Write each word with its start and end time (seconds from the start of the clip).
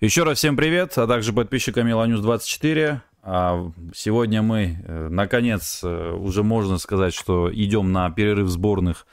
Еще 0.00 0.22
раз 0.22 0.38
всем 0.38 0.56
привет, 0.56 0.96
а 0.96 1.06
также 1.06 1.34
подписчикам 1.34 1.86
Меланюс 1.86 2.22
24. 2.22 3.02
А, 3.22 3.70
сегодня 3.94 4.40
мы, 4.40 4.82
э, 4.82 5.08
наконец, 5.10 5.82
э, 5.84 6.12
уже 6.12 6.42
можно 6.42 6.78
сказать, 6.78 7.12
что 7.12 7.52
идем 7.52 7.92
на 7.92 8.10
перерыв 8.10 8.48
сборных 8.48 9.06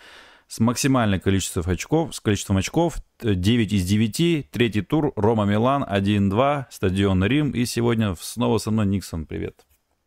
с 0.47 0.62
максимальным 0.62 1.20
количеством 1.20 1.65
очков, 1.68 2.15
с 2.15 2.21
количеством 2.21 2.55
очков 2.55 3.00
9 3.21 3.73
из 3.73 3.84
9, 3.86 4.50
третий 4.50 4.81
тур, 4.81 5.12
Рома 5.18 5.44
Милан 5.44 5.84
1-2, 5.84 6.68
стадион 6.70 7.21
Рим, 7.25 7.51
и 7.51 7.65
сегодня 7.65 8.15
снова 8.17 8.57
со 8.57 8.71
мной 8.71 8.85
Никсон, 8.85 9.25
привет. 9.25 9.65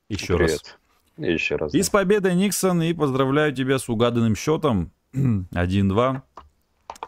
Еще 0.09 0.39
привет. 0.39 0.79
раз. 1.19 1.29
Еще 1.29 1.57
раз. 1.57 1.75
И 1.75 1.83
с 1.83 1.91
победой, 1.91 2.35
Никсон, 2.35 2.81
и 2.81 2.95
поздравляю 2.95 3.55
тебя 3.55 3.79
с 3.79 3.87
угаданным 3.91 4.35
счетом 4.35 4.93
1-2. 5.13 6.23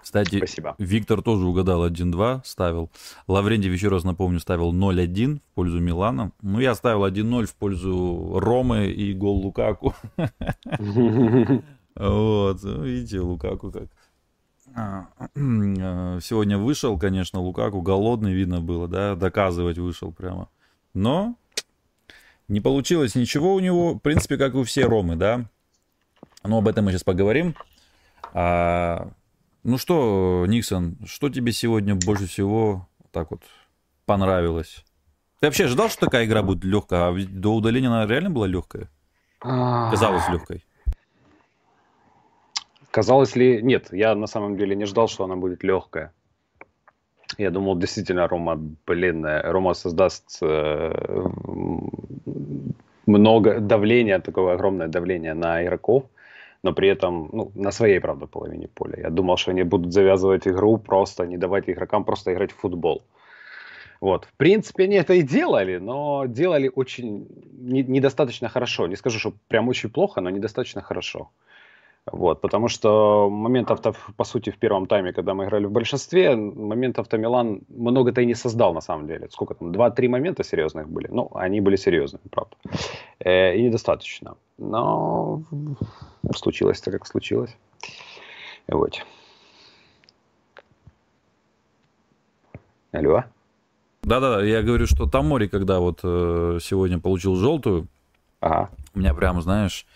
Кстати, 0.02 0.38
Спасибо. 0.38 0.74
Виктор 0.78 1.22
тоже 1.22 1.46
угадал 1.46 1.86
1-2, 1.86 2.42
ставил. 2.44 2.90
Лаврентьев, 3.28 3.72
еще 3.72 3.88
раз 3.88 4.04
напомню, 4.04 4.40
ставил 4.40 4.74
0-1 4.74 5.36
в 5.36 5.54
пользу 5.54 5.78
Милана. 5.80 6.32
Ну, 6.42 6.58
я 6.60 6.74
ставил 6.74 7.06
1-0 7.06 7.46
в 7.46 7.54
пользу 7.54 8.38
Ромы 8.38 8.86
и 8.86 9.14
гол 9.14 9.38
Лукаку. 9.42 9.94
Вот, 11.94 12.64
видите, 12.64 13.20
Лукаку 13.20 13.70
как. 13.70 13.88
А, 14.74 15.08
сегодня 15.34 16.56
вышел, 16.56 16.98
конечно, 16.98 17.38
Лукаку 17.40 17.82
голодный, 17.82 18.32
видно 18.32 18.62
было, 18.62 18.88
да, 18.88 19.14
доказывать 19.14 19.76
вышел 19.76 20.10
прямо. 20.10 20.48
Но 20.94 21.36
не 22.48 22.60
получилось 22.60 23.14
ничего 23.14 23.54
у 23.54 23.60
него, 23.60 23.94
в 23.94 23.98
принципе, 23.98 24.38
как 24.38 24.54
и 24.54 24.58
у 24.58 24.64
всех 24.64 24.88
Ромы, 24.88 25.16
да. 25.16 25.44
Но 26.44 26.58
об 26.58 26.68
этом 26.68 26.86
мы 26.86 26.92
сейчас 26.92 27.04
поговорим. 27.04 27.54
Ну 29.64 29.78
что, 29.78 30.44
Никсон, 30.48 30.96
что 31.06 31.28
тебе 31.28 31.52
сегодня 31.52 31.94
больше 31.94 32.26
всего 32.26 32.88
так 33.12 33.30
вот 33.30 33.42
понравилось? 34.06 34.84
Ты 35.38 35.46
вообще 35.46 35.68
ждал, 35.68 35.88
что 35.88 36.06
такая 36.06 36.24
игра 36.24 36.42
будет 36.42 36.64
легкая? 36.64 37.10
А 37.10 37.14
до 37.14 37.54
удаления 37.54 37.88
она 37.88 38.06
реально 38.06 38.30
была 38.30 38.48
легкая? 38.48 38.88
А. 39.40 39.90
Казалось 39.90 40.28
легкой. 40.28 40.64
Казалось 42.90 43.36
ли... 43.36 43.62
Нет, 43.62 43.88
я 43.92 44.16
на 44.16 44.26
самом 44.26 44.56
деле 44.56 44.74
не 44.74 44.84
ждал, 44.84 45.06
что 45.06 45.24
она 45.24 45.36
будет 45.36 45.62
легкая. 45.62 46.12
Я 47.38 47.50
думал, 47.50 47.78
действительно, 47.78 48.26
Рома, 48.26 48.56
блин, 48.86 49.24
Рома 49.24 49.74
создаст 49.74 50.38
э, 50.42 51.28
много 53.06 53.60
давления, 53.60 54.18
такое 54.18 54.54
огромное 54.54 54.88
давление 54.88 55.34
на 55.34 55.64
игроков 55.64 56.04
но 56.62 56.72
при 56.72 56.88
этом 56.88 57.28
ну, 57.32 57.50
на 57.54 57.72
своей, 57.72 58.00
правда, 58.00 58.26
половине 58.26 58.68
поля. 58.68 59.00
Я 59.00 59.10
думал, 59.10 59.36
что 59.36 59.50
они 59.50 59.64
будут 59.64 59.92
завязывать 59.92 60.46
игру, 60.46 60.78
просто 60.78 61.26
не 61.26 61.36
давать 61.36 61.68
игрокам 61.68 62.04
просто 62.04 62.32
играть 62.32 62.52
в 62.52 62.56
футбол. 62.56 63.02
Вот. 64.00 64.24
В 64.24 64.36
принципе, 64.36 64.84
они 64.84 64.96
это 64.96 65.14
и 65.14 65.22
делали, 65.22 65.78
но 65.78 66.26
делали 66.26 66.70
очень 66.74 67.28
не, 67.52 67.82
недостаточно 67.82 68.48
хорошо. 68.48 68.88
Не 68.88 68.96
скажу, 68.96 69.18
что 69.18 69.32
прям 69.48 69.68
очень 69.68 69.90
плохо, 69.90 70.20
но 70.20 70.30
недостаточно 70.30 70.82
хорошо. 70.82 71.30
Вот, 72.12 72.40
потому 72.40 72.68
что 72.68 73.30
моментов-то, 73.30 73.94
по 74.16 74.24
сути, 74.24 74.50
в 74.50 74.58
первом 74.58 74.86
тайме, 74.86 75.12
когда 75.12 75.34
мы 75.34 75.44
играли 75.44 75.66
в 75.66 75.70
большинстве, 75.70 76.34
моментов-то 76.34 77.16
Милан 77.16 77.60
много-то 77.68 78.20
и 78.20 78.26
не 78.26 78.34
создал, 78.34 78.74
на 78.74 78.80
самом 78.80 79.06
деле. 79.06 79.28
Сколько 79.30 79.54
там, 79.54 79.70
два-три 79.70 80.08
момента 80.08 80.42
серьезных 80.42 80.88
были. 80.88 81.06
Ну, 81.12 81.30
они 81.34 81.60
были 81.60 81.76
серьезными, 81.76 82.24
правда. 82.28 82.56
Э, 83.20 83.54
и 83.54 83.62
недостаточно. 83.62 84.34
Но 84.58 85.42
случилось-то, 86.34 86.90
как 86.90 87.06
случилось. 87.06 87.56
Вот. 88.68 89.04
Алло? 92.92 93.24
Да-да, 94.02 94.42
я 94.44 94.62
говорю, 94.62 94.86
что 94.86 95.06
Тамори, 95.06 95.46
когда 95.48 95.78
вот 95.78 96.00
э, 96.02 96.58
сегодня 96.60 96.98
получил 96.98 97.36
желтую, 97.36 97.86
ага. 98.40 98.70
у 98.94 98.98
меня 98.98 99.14
прямо, 99.14 99.40
знаешь, 99.40 99.86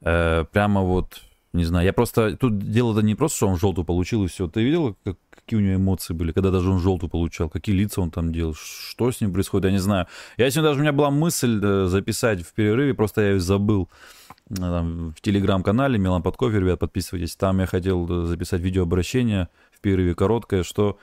э, 0.00 0.44
прямо 0.50 0.80
вот, 0.80 1.20
не 1.52 1.64
знаю, 1.64 1.84
я 1.84 1.92
просто, 1.92 2.36
тут 2.36 2.58
дело-то 2.58 3.02
не 3.02 3.14
просто, 3.14 3.36
что 3.36 3.48
он 3.48 3.58
желтую 3.58 3.84
получил 3.84 4.24
и 4.24 4.28
все. 4.28 4.48
Ты 4.48 4.62
видел, 4.62 4.96
как, 5.04 5.16
какие 5.30 5.58
у 5.58 5.62
него 5.62 5.76
эмоции 5.76 6.14
были, 6.14 6.32
когда 6.32 6.50
даже 6.50 6.70
он 6.70 6.80
желтую 6.80 7.10
получал, 7.10 7.50
какие 7.50 7.76
лица 7.76 8.00
он 8.00 8.10
там 8.10 8.32
делал, 8.32 8.54
что 8.54 9.12
с 9.12 9.20
ним 9.20 9.32
происходит, 9.32 9.66
я 9.66 9.72
не 9.72 9.78
знаю. 9.78 10.06
Я 10.38 10.50
сегодня 10.50 10.70
даже, 10.70 10.80
у 10.80 10.82
меня 10.82 10.92
была 10.92 11.10
мысль 11.10 11.60
э, 11.62 11.86
записать 11.86 12.42
в 12.42 12.54
перерыве, 12.54 12.94
просто 12.94 13.20
я 13.20 13.28
ее 13.32 13.40
забыл 13.40 13.88
э, 14.27 14.27
там, 14.54 15.12
в 15.14 15.20
телеграм-канале 15.20 15.98
Милан 15.98 16.22
под 16.22 16.36
кофе, 16.36 16.60
ребят, 16.60 16.78
подписывайтесь. 16.80 17.36
Там 17.36 17.60
я 17.60 17.66
хотел 17.66 18.06
э, 18.08 18.26
записать 18.26 18.60
видеообращение 18.60 19.48
в 19.72 19.80
перерыве 19.80 20.14
короткое, 20.14 20.62
что 20.62 20.98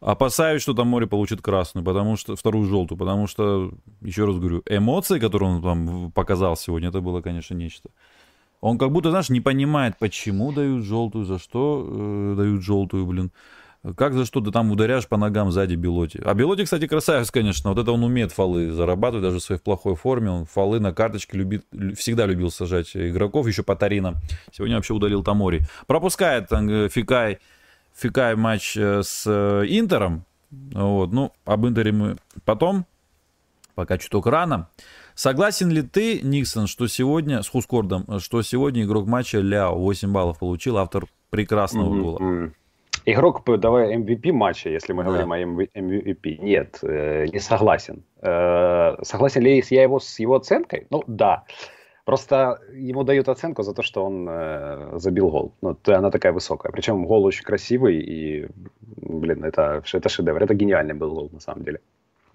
опасаюсь, 0.00 0.62
что 0.62 0.74
там 0.74 0.88
море 0.88 1.06
получит 1.06 1.40
красную, 1.40 1.84
потому 1.84 2.16
что 2.16 2.36
вторую 2.36 2.68
желтую, 2.68 2.98
потому 2.98 3.26
что, 3.26 3.72
еще 4.02 4.26
раз 4.26 4.36
говорю, 4.36 4.62
эмоции, 4.66 5.18
которые 5.18 5.52
он 5.52 5.62
там 5.62 6.12
показал 6.12 6.56
сегодня, 6.56 6.88
это 6.88 7.00
было, 7.00 7.22
конечно, 7.22 7.54
нечто. 7.54 7.90
Он 8.60 8.78
как 8.78 8.92
будто, 8.92 9.10
знаешь, 9.10 9.28
не 9.28 9.40
понимает, 9.40 9.98
почему 9.98 10.52
дают 10.52 10.84
желтую, 10.84 11.24
за 11.24 11.38
что 11.38 11.86
э, 11.86 12.34
дают 12.36 12.62
желтую, 12.62 13.06
блин. 13.06 13.30
Как 13.96 14.14
за 14.14 14.24
что 14.24 14.40
ты 14.40 14.50
там 14.50 14.70
ударяешь 14.70 15.06
по 15.06 15.18
ногам 15.18 15.52
сзади 15.52 15.74
Белоти? 15.74 16.18
А 16.24 16.32
Белоти, 16.32 16.64
кстати, 16.64 16.86
красавец, 16.86 17.30
конечно. 17.30 17.68
Вот 17.70 17.78
это 17.78 17.92
он 17.92 18.02
умеет 18.02 18.32
фолы 18.32 18.70
зарабатывать, 18.70 19.24
даже 19.24 19.40
в 19.40 19.42
своей 19.42 19.60
плохой 19.60 19.94
форме. 19.94 20.30
Он 20.30 20.46
фолы 20.46 20.80
на 20.80 20.94
карточке 20.94 21.36
любит, 21.36 21.66
всегда 21.94 22.24
любил 22.24 22.50
сажать 22.50 22.96
игроков, 22.96 23.46
еще 23.46 23.62
по 23.62 23.76
Тарина. 23.76 24.14
Сегодня 24.52 24.76
вообще 24.76 24.94
удалил 24.94 25.22
Тамори. 25.22 25.60
Пропускает 25.86 26.50
э, 26.50 26.88
Фикай, 26.88 27.40
Фикай 27.94 28.36
матч 28.36 28.74
э, 28.74 29.02
с 29.02 29.24
э, 29.26 29.66
Интером. 29.68 30.24
Вот. 30.50 31.12
Ну, 31.12 31.32
об 31.44 31.66
Интере 31.66 31.92
мы 31.92 32.16
потом. 32.46 32.86
Пока 33.74 33.98
чуток 33.98 34.26
рано. 34.26 34.68
Согласен 35.14 35.68
ли 35.68 35.82
ты, 35.82 36.20
Никсон, 36.22 36.68
что 36.68 36.86
сегодня, 36.86 37.42
с 37.42 37.48
Хускордом, 37.48 38.20
что 38.20 38.40
сегодня 38.42 38.84
игрок 38.84 39.06
матча 39.06 39.40
Ляо 39.40 39.74
8 39.74 40.10
баллов 40.12 40.38
получил, 40.38 40.78
автор 40.78 41.06
прекрасного 41.30 41.94
гола? 41.94 42.18
Mm-hmm. 42.18 42.52
Игрок, 43.06 43.42
давай 43.60 43.96
MVP 43.96 44.32
матча, 44.32 44.70
если 44.70 44.94
мы 44.94 45.04
да. 45.04 45.10
говорим 45.10 45.32
о 45.32 45.38
MVP. 45.38 46.38
Нет, 46.38 46.78
э, 46.82 47.26
не 47.26 47.38
согласен. 47.38 48.02
Э, 48.22 48.96
согласен 49.02 49.42
ли 49.42 49.62
я 49.70 49.82
его 49.82 50.00
с 50.00 50.18
его 50.18 50.36
оценкой? 50.36 50.86
Ну, 50.90 51.02
да. 51.06 51.44
Просто 52.06 52.60
ему 52.72 53.02
дают 53.04 53.28
оценку 53.28 53.62
за 53.62 53.74
то, 53.74 53.82
что 53.82 54.04
он 54.04 54.26
э, 54.28 54.98
забил 54.98 55.30
гол. 55.30 55.52
Ну, 55.60 55.76
она 55.86 56.10
такая 56.10 56.32
высокая. 56.32 56.72
Причем 56.72 57.04
гол 57.04 57.24
очень 57.24 57.44
красивый 57.44 57.98
и, 57.98 58.48
блин, 58.80 59.44
это, 59.44 59.82
это 59.92 60.08
шедевр. 60.08 60.42
Это 60.42 60.54
гениальный 60.54 60.94
был 60.94 61.14
гол, 61.14 61.30
на 61.32 61.40
самом 61.40 61.64
деле. 61.64 61.80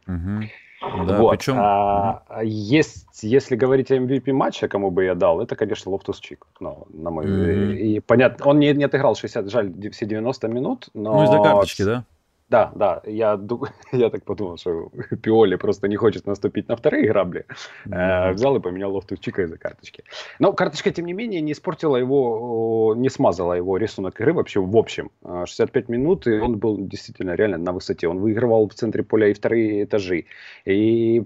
Угу. 0.07 0.49
Да, 0.81 1.19
вот. 1.19 1.31
причем... 1.31 1.55
А, 1.57 2.23
есть, 2.43 3.23
если 3.23 3.55
говорить 3.55 3.91
о 3.91 3.97
MVP 3.97 4.31
матча, 4.31 4.67
кому 4.67 4.91
бы 4.91 5.03
я 5.03 5.15
дал, 5.15 5.41
это, 5.41 5.55
конечно, 5.55 5.91
Лофтус 5.91 6.19
Чик. 6.19 6.47
Ну, 6.59 6.87
на 6.89 7.09
мой... 7.11 7.25
Mm-hmm. 7.25 7.75
И 7.75 7.99
понятно, 7.99 8.45
он 8.45 8.59
не, 8.59 8.73
не 8.73 8.85
отыграл 8.85 9.15
60, 9.15 9.49
жаль, 9.49 9.73
все 9.91 10.05
90 10.05 10.47
минут, 10.47 10.89
но... 10.93 11.17
Ну, 11.17 11.23
из-за 11.25 11.37
карточки, 11.39 11.83
да? 11.83 12.05
Да, 12.49 12.71
да, 12.75 13.01
я, 13.05 13.39
я 13.91 14.09
так 14.09 14.23
подумал, 14.23 14.57
что 14.57 14.89
Пиоли 15.21 15.55
просто 15.55 15.87
не 15.87 15.95
хочет 15.95 16.25
наступить 16.25 16.67
на 16.67 16.75
вторые 16.75 17.07
грабли. 17.07 17.45
Mm-hmm. 17.85 18.33
взял 18.33 18.55
и 18.55 18.59
поменял 18.59 18.95
Лофтус-Чика 18.95 19.43
из-за 19.43 19.57
карточки. 19.57 20.03
Но 20.39 20.53
карточка, 20.53 20.91
тем 20.91 21.05
не 21.05 21.13
менее, 21.13 21.41
не 21.41 21.51
испортила 21.51 21.95
его, 21.95 22.95
не 22.97 23.09
смазала 23.09 23.53
его 23.53 23.77
рисунок 23.77 24.19
игры 24.19 24.33
вообще 24.33 24.59
в 24.59 24.75
общем. 24.75 25.11
65 25.23 25.89
а, 25.89 25.91
минут, 25.91 26.27
и 26.27 26.39
он 26.39 26.57
был 26.57 26.77
действительно 26.79 27.35
реально 27.35 27.57
на 27.57 27.71
высоте. 27.71 28.07
Он 28.07 28.19
выигрывал 28.19 28.67
в 28.67 28.73
центре 28.73 29.03
поля 29.03 29.27
и 29.27 29.33
вторые 29.33 29.83
этажи. 29.83 30.25
И 30.65 31.23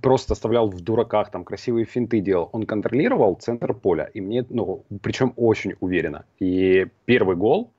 просто 0.00 0.32
оставлял 0.32 0.70
в 0.70 0.80
дураках, 0.80 1.30
там 1.30 1.44
красивые 1.44 1.84
финты 1.84 2.20
делал. 2.20 2.48
Он 2.52 2.64
контролировал 2.64 3.34
центр 3.34 3.74
поля. 3.74 4.10
И 4.14 4.20
мне, 4.22 4.46
ну, 4.48 4.84
причем 5.02 5.34
очень 5.36 5.74
уверенно. 5.80 6.24
И 6.38 6.86
первый 7.04 7.36
гол, 7.36 7.70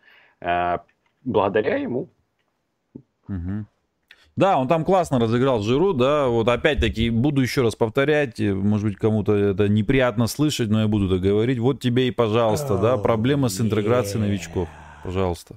э, 0.42 0.78
благодаря 1.24 1.78
ему, 1.78 2.10
Угу. 3.28 3.66
Да, 4.36 4.58
он 4.58 4.68
там 4.68 4.84
классно 4.84 5.18
разыграл 5.18 5.62
Жиру, 5.62 5.94
да, 5.94 6.28
вот 6.28 6.50
опять-таки 6.50 7.10
буду 7.10 7.42
еще 7.42 7.62
раз 7.62 7.76
повторять, 7.76 8.38
может 8.40 8.86
быть, 8.86 8.98
кому-то 8.98 9.34
это 9.34 9.70
неприятно 9.70 10.28
слышать, 10.28 10.70
но 10.70 10.82
я 10.82 10.88
буду 10.90 11.06
это 11.06 11.20
говорить. 11.20 11.58
Вот 11.58 11.80
тебе 11.80 12.10
и, 12.10 12.12
пожалуйста, 12.12 12.74
oh, 12.74 12.82
да, 12.82 12.98
проблема 12.98 13.48
с 13.48 13.62
интеграцией 13.62 14.26
yeah. 14.26 14.28
новичков, 14.28 14.70
пожалуйста. 15.04 15.56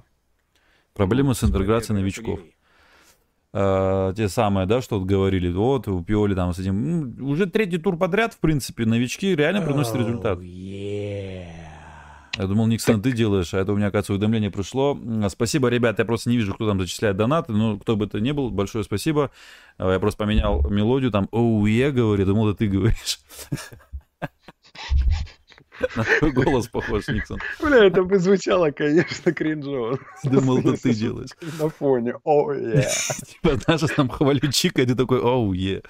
Проблема 0.93 1.33
с 1.33 1.43
интеграцией 1.43 1.99
новичков. 1.99 2.39
Uh, 3.51 4.13
те 4.15 4.29
самые, 4.29 4.67
да, 4.67 4.79
что 4.79 4.99
вот 4.99 5.07
говорили, 5.07 5.51
вот 5.51 5.87
у 5.87 6.01
Пиоли 6.03 6.35
там 6.35 6.53
с 6.53 6.59
этим, 6.59 7.17
ну, 7.17 7.29
уже 7.29 7.47
третий 7.47 7.79
тур 7.79 7.97
подряд, 7.97 8.33
в 8.33 8.37
принципе, 8.37 8.85
новички 8.85 9.35
реально 9.35 9.61
приносят 9.61 9.95
oh, 9.95 9.99
результат. 9.99 10.39
Yeah. 10.39 11.58
Я 12.39 12.47
думал, 12.47 12.67
Никсон, 12.67 13.01
ты 13.01 13.11
делаешь, 13.11 13.53
а 13.53 13.59
это 13.59 13.73
у 13.73 13.75
меня, 13.75 13.87
оказывается, 13.87 14.13
уведомление 14.13 14.49
пришло. 14.49 14.97
Спасибо, 15.27 15.67
ребят, 15.67 15.99
я 15.99 16.05
просто 16.05 16.29
не 16.29 16.37
вижу, 16.37 16.53
кто 16.53 16.69
там 16.69 16.79
зачисляет 16.79 17.17
донаты, 17.17 17.51
но 17.51 17.77
кто 17.77 17.97
бы 17.97 18.05
это 18.05 18.21
ни 18.21 18.31
был, 18.31 18.49
большое 18.49 18.85
спасибо. 18.85 19.29
А, 19.77 19.91
я 19.91 19.99
просто 19.99 20.19
поменял 20.19 20.61
мелодию, 20.69 21.11
там, 21.11 21.27
оу, 21.31 21.65
я 21.65 21.91
говорю, 21.91 22.25
думал, 22.25 22.47
это 22.47 22.59
ты 22.59 22.69
говоришь. 22.69 23.19
На 25.97 26.05
твой 26.05 26.31
голос 26.31 26.69
похож, 26.69 27.09
Никсон. 27.09 27.39
Бля, 27.61 27.85
это 27.85 28.03
бы 28.03 28.17
звучало, 28.19 28.71
конечно, 28.71 29.33
кринжово. 29.33 29.99
Думал, 30.23 30.59
это 30.59 30.81
ты 30.81 30.93
делаешь. 30.93 31.31
На 31.59 31.69
фоне. 31.69 32.13
Оу, 32.23 32.53
е. 32.53 32.87
Типа, 33.25 33.59
даже 33.67 33.89
там 33.89 34.07
хвалю 34.07 34.49
Чика, 34.49 34.81
и 34.81 34.85
ты 34.85 34.95
такой, 34.95 35.19
оу, 35.19 35.51
е. 35.51 35.81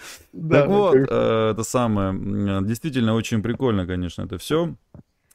Так 0.49 0.67
вот, 0.67 0.95
э, 0.95 1.51
это 1.51 1.63
самое, 1.63 2.63
действительно 2.63 3.13
очень 3.13 3.43
прикольно, 3.43 3.85
конечно, 3.85 4.23
это 4.23 4.39
все. 4.39 4.73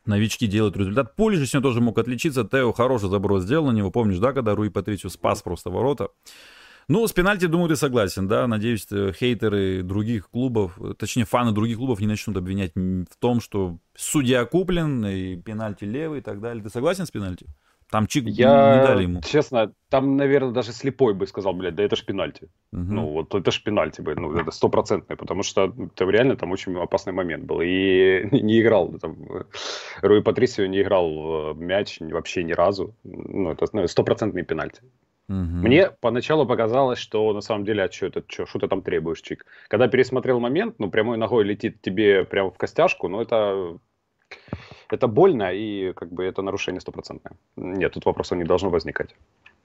Новички 0.07 0.47
делают 0.47 0.77
результат. 0.77 1.17
Пулиш 1.17 1.49
сегодня 1.49 1.69
тоже 1.69 1.81
мог 1.81 1.99
отличиться. 1.99 2.45
Тео 2.45 2.73
хороший 2.73 3.09
заброс 3.09 3.45
сделал 3.45 3.67
на 3.67 3.73
него. 3.73 3.91
Помнишь, 3.91 4.19
да, 4.19 4.33
когда 4.33 4.55
Руи 4.55 4.69
Патричу 4.69 5.09
спас 5.09 5.43
просто 5.43 5.71
ворота. 5.71 6.09
Ну, 6.87 7.07
с 7.07 7.13
пенальти, 7.13 7.47
думаю, 7.47 7.71
ты 7.71 7.77
согласен, 7.77 8.29
да? 8.29 8.47
Надеюсь, 8.47 8.87
э, 8.91 9.13
хейтеры 9.13 9.83
других 9.83 10.29
клубов, 10.29 10.79
э, 10.79 10.93
точнее, 10.99 11.25
фаны 11.25 11.53
других 11.53 11.79
клубов 11.79 12.01
не 12.01 12.07
начнут 12.07 12.37
обвинять 12.37 12.73
в 12.75 13.17
том, 13.19 13.41
что 13.41 13.79
судья 13.97 14.45
куплен, 14.45 15.07
и 15.07 15.37
пенальти 15.37 15.85
левый 15.85 16.19
и 16.19 16.23
так 16.23 16.43
далее. 16.43 16.63
Ты 16.63 16.69
согласен 16.69 17.07
с 17.07 17.11
пенальти? 17.11 17.47
Там 17.91 18.07
чик 18.07 18.25
я, 18.27 18.77
не 18.77 18.87
дали 18.87 19.03
ему. 19.05 19.21
Честно, 19.23 19.73
там, 19.89 20.17
наверное, 20.17 20.53
даже 20.53 20.73
слепой 20.73 21.15
бы 21.15 21.27
сказал, 21.27 21.55
блядь, 21.55 21.75
да 21.75 21.83
это 21.83 21.97
ж 21.97 22.05
пенальти. 22.05 22.49
Угу. 22.73 22.83
Ну, 22.83 23.07
вот 23.11 23.35
это 23.35 23.51
ж 23.51 23.63
пенальти 23.63 24.01
бы, 24.01 24.15
ну, 24.15 24.35
это 24.37 24.51
стопроцентный, 24.51 25.17
потому 25.17 25.43
что 25.43 25.73
это 25.79 26.05
реально 26.05 26.37
там 26.37 26.51
очень 26.53 26.77
опасный 26.77 27.13
момент 27.13 27.45
был. 27.45 27.61
И 27.63 28.29
не 28.33 28.61
играл, 28.61 28.93
там, 28.99 29.17
Руи 30.03 30.23
Патрисио 30.23 30.67
не 30.67 30.83
играл 30.83 31.55
мяч 31.55 31.99
вообще 32.01 32.43
ни 32.43 32.53
разу. 32.53 32.95
Ну, 33.05 33.51
это 33.51 33.67
ну, 33.73 33.87
стопроцентный 33.87 34.43
пенальти. 34.43 34.83
Угу. 35.29 35.37
Мне 35.37 35.91
поначалу 36.01 36.47
показалось, 36.47 36.99
что 36.99 37.33
на 37.33 37.41
самом 37.41 37.65
деле, 37.65 37.85
а 37.85 37.91
что 37.91 38.07
это, 38.07 38.23
что, 38.29 38.45
что 38.47 38.59
ты 38.59 38.69
там 38.69 38.83
требуешь, 38.83 39.23
Чик? 39.23 39.47
Когда 39.69 39.89
пересмотрел 39.89 40.39
момент, 40.39 40.77
ну, 40.79 40.91
прямой 40.91 41.17
ногой 41.17 41.45
летит 41.45 41.81
тебе 41.81 42.25
прямо 42.25 42.51
в 42.51 42.59
костяшку, 42.59 43.09
ну, 43.09 43.23
это, 43.23 43.79
это 44.91 45.07
больно, 45.07 45.53
и 45.53 45.93
как 45.93 46.13
бы 46.13 46.25
это 46.25 46.43
нарушение 46.43 46.81
стопроцентное. 46.81 47.33
Нет, 47.57 47.93
тут 47.93 48.05
вопросов 48.05 48.39
не 48.39 48.45
должно 48.45 48.71
возникать. 48.71 49.15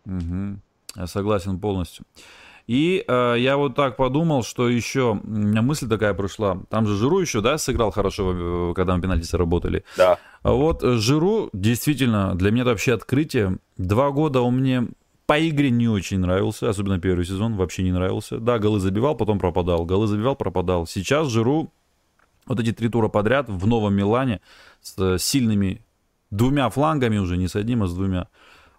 Угу. 0.05 0.59
Я 0.95 1.07
согласен 1.07 1.59
полностью. 1.59 2.05
И 2.67 3.03
э, 3.07 3.35
я 3.39 3.57
вот 3.57 3.75
так 3.75 3.97
подумал, 3.97 4.43
что 4.43 4.69
еще, 4.69 5.19
у 5.23 5.27
меня 5.27 5.63
мысль 5.63 5.89
такая 5.89 6.13
пришла, 6.13 6.59
там 6.69 6.85
же 6.85 6.95
Жиру 6.95 7.19
еще, 7.19 7.41
да, 7.41 7.57
сыграл 7.57 7.89
хорошо, 7.89 8.73
когда 8.75 8.95
мы 8.95 9.01
пенальти 9.01 9.23
сработали. 9.23 9.83
Да. 9.97 10.19
А 10.43 10.51
вот 10.51 10.83
Жиру, 10.83 11.49
действительно, 11.51 12.35
для 12.35 12.51
меня 12.51 12.61
это 12.61 12.69
вообще 12.69 12.93
открытие. 12.93 13.57
Два 13.77 14.11
года 14.11 14.41
он 14.41 14.57
мне 14.57 14.87
по 15.25 15.47
игре 15.47 15.71
не 15.71 15.87
очень 15.87 16.19
нравился, 16.19 16.69
особенно 16.69 16.99
первый 16.99 17.25
сезон, 17.25 17.55
вообще 17.55 17.81
не 17.81 17.91
нравился. 17.91 18.37
Да, 18.37 18.59
голы 18.59 18.79
забивал, 18.79 19.15
потом 19.15 19.39
пропадал. 19.39 19.85
Голы 19.85 20.05
забивал, 20.05 20.35
пропадал. 20.35 20.85
Сейчас 20.85 21.27
Жиру 21.27 21.71
вот 22.49 22.59
эти 22.59 22.73
три 22.73 22.89
тура 22.89 23.07
подряд 23.07 23.47
в 23.47 23.65
Новом 23.65 23.93
Милане 23.93 24.41
с 24.81 25.17
сильными 25.19 25.85
двумя 26.31 26.69
флангами 26.69 27.17
уже, 27.17 27.37
не 27.37 27.47
с 27.47 27.55
одним, 27.55 27.83
а 27.83 27.87
с 27.87 27.93
двумя 27.93 28.27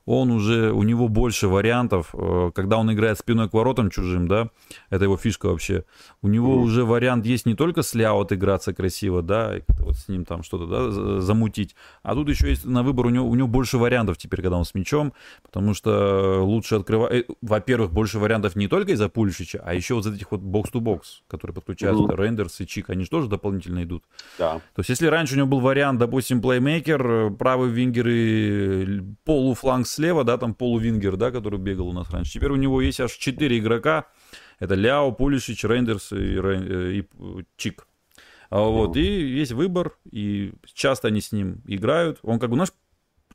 он 0.07 0.31
уже, 0.31 0.73
у 0.73 0.83
него 0.83 1.09
больше 1.09 1.49
вариантов, 1.49 2.15
э, 2.15 2.51
когда 2.55 2.79
он 2.79 2.93
играет 2.93 3.19
спиной 3.19 3.49
к 3.49 3.53
воротам 3.53 3.91
чужим, 3.91 4.29
да, 4.29 4.51
это 4.89 5.05
его 5.05 5.17
фишка 5.17 5.47
вообще. 5.47 5.85
У 6.23 6.29
него 6.29 6.55
mm. 6.55 6.63
уже 6.63 6.85
вариант 6.85 7.27
есть 7.27 7.47
не 7.47 7.55
только 7.55 7.83
с 7.83 7.95
ляо 7.95 8.21
отыграться 8.21 8.73
красиво, 8.73 9.23
да, 9.23 9.59
и 9.59 9.63
вот 9.81 9.97
с 9.97 10.09
ним 10.09 10.25
там 10.25 10.43
что-то, 10.43 10.67
да, 10.67 11.21
замутить, 11.21 11.75
а 12.03 12.15
тут 12.15 12.29
еще 12.29 12.49
есть 12.49 12.65
на 12.65 12.83
выбор, 12.83 13.07
у 13.07 13.11
него, 13.11 13.29
у 13.29 13.35
него 13.35 13.49
больше 13.49 13.79
вариантов 13.79 14.19
теперь, 14.19 14.43
когда 14.43 14.57
он 14.57 14.65
с 14.65 14.75
мячом, 14.75 15.13
потому 15.43 15.75
что 15.75 16.43
лучше 16.43 16.77
открывать, 16.77 17.13
э, 17.13 17.25
во-первых, 17.43 17.93
больше 17.93 18.19
вариантов 18.19 18.57
не 18.57 18.69
только 18.69 18.93
из-за 18.93 19.09
Пульшича, 19.09 19.63
а 19.65 19.75
еще 19.75 19.95
вот 19.95 20.07
из 20.07 20.15
этих 20.15 20.33
вот 20.33 20.41
бокс-то-бокс, 20.41 21.23
которые 21.29 21.55
подключаются, 21.55 22.05
mm. 22.05 22.17
Рендерс 22.17 22.61
и 22.61 22.67
Чик, 22.67 22.91
они 22.91 23.05
же 23.05 23.11
тоже 23.11 23.29
дополнительно 23.29 23.83
идут. 23.83 24.05
Да. 24.39 24.61
То 24.75 24.81
есть 24.81 24.91
если 24.91 25.07
раньше 25.07 25.35
у 25.35 25.37
него 25.39 25.49
был 25.49 25.61
вариант, 25.61 25.99
допустим, 25.99 26.41
плеймейкер, 26.41 27.07
э, 27.07 27.31
правый 27.31 27.71
вингер 27.71 28.09
и 28.09 29.03
полуфланг 29.25 29.87
слева, 29.91 30.25
да, 30.25 30.39
там 30.39 30.55
полувингер, 30.55 31.17
да, 31.17 31.31
который 31.31 31.59
бегал 31.59 31.89
у 31.89 31.93
нас 31.93 32.11
раньше. 32.11 32.33
Теперь 32.33 32.51
у 32.51 32.57
него 32.57 32.81
есть 32.81 33.01
аж 33.01 33.13
4 33.13 33.59
игрока. 33.59 34.07
Это 34.59 34.75
Ляо, 34.75 35.11
Пулишич, 35.13 35.65
Рейндерс 35.65 36.13
и, 36.13 36.17
э, 36.17 36.93
и, 36.93 36.99
и 37.01 37.45
Чик. 37.57 37.87
А, 38.51 38.61
вот, 38.63 38.97
и 38.97 39.03
есть 39.03 39.53
выбор, 39.53 39.97
и 40.11 40.53
часто 40.75 41.09
они 41.09 41.21
с 41.21 41.33
ним 41.33 41.63
играют. 41.67 42.19
Он 42.23 42.39
как 42.39 42.51
бы, 42.51 42.57
наш 42.57 42.71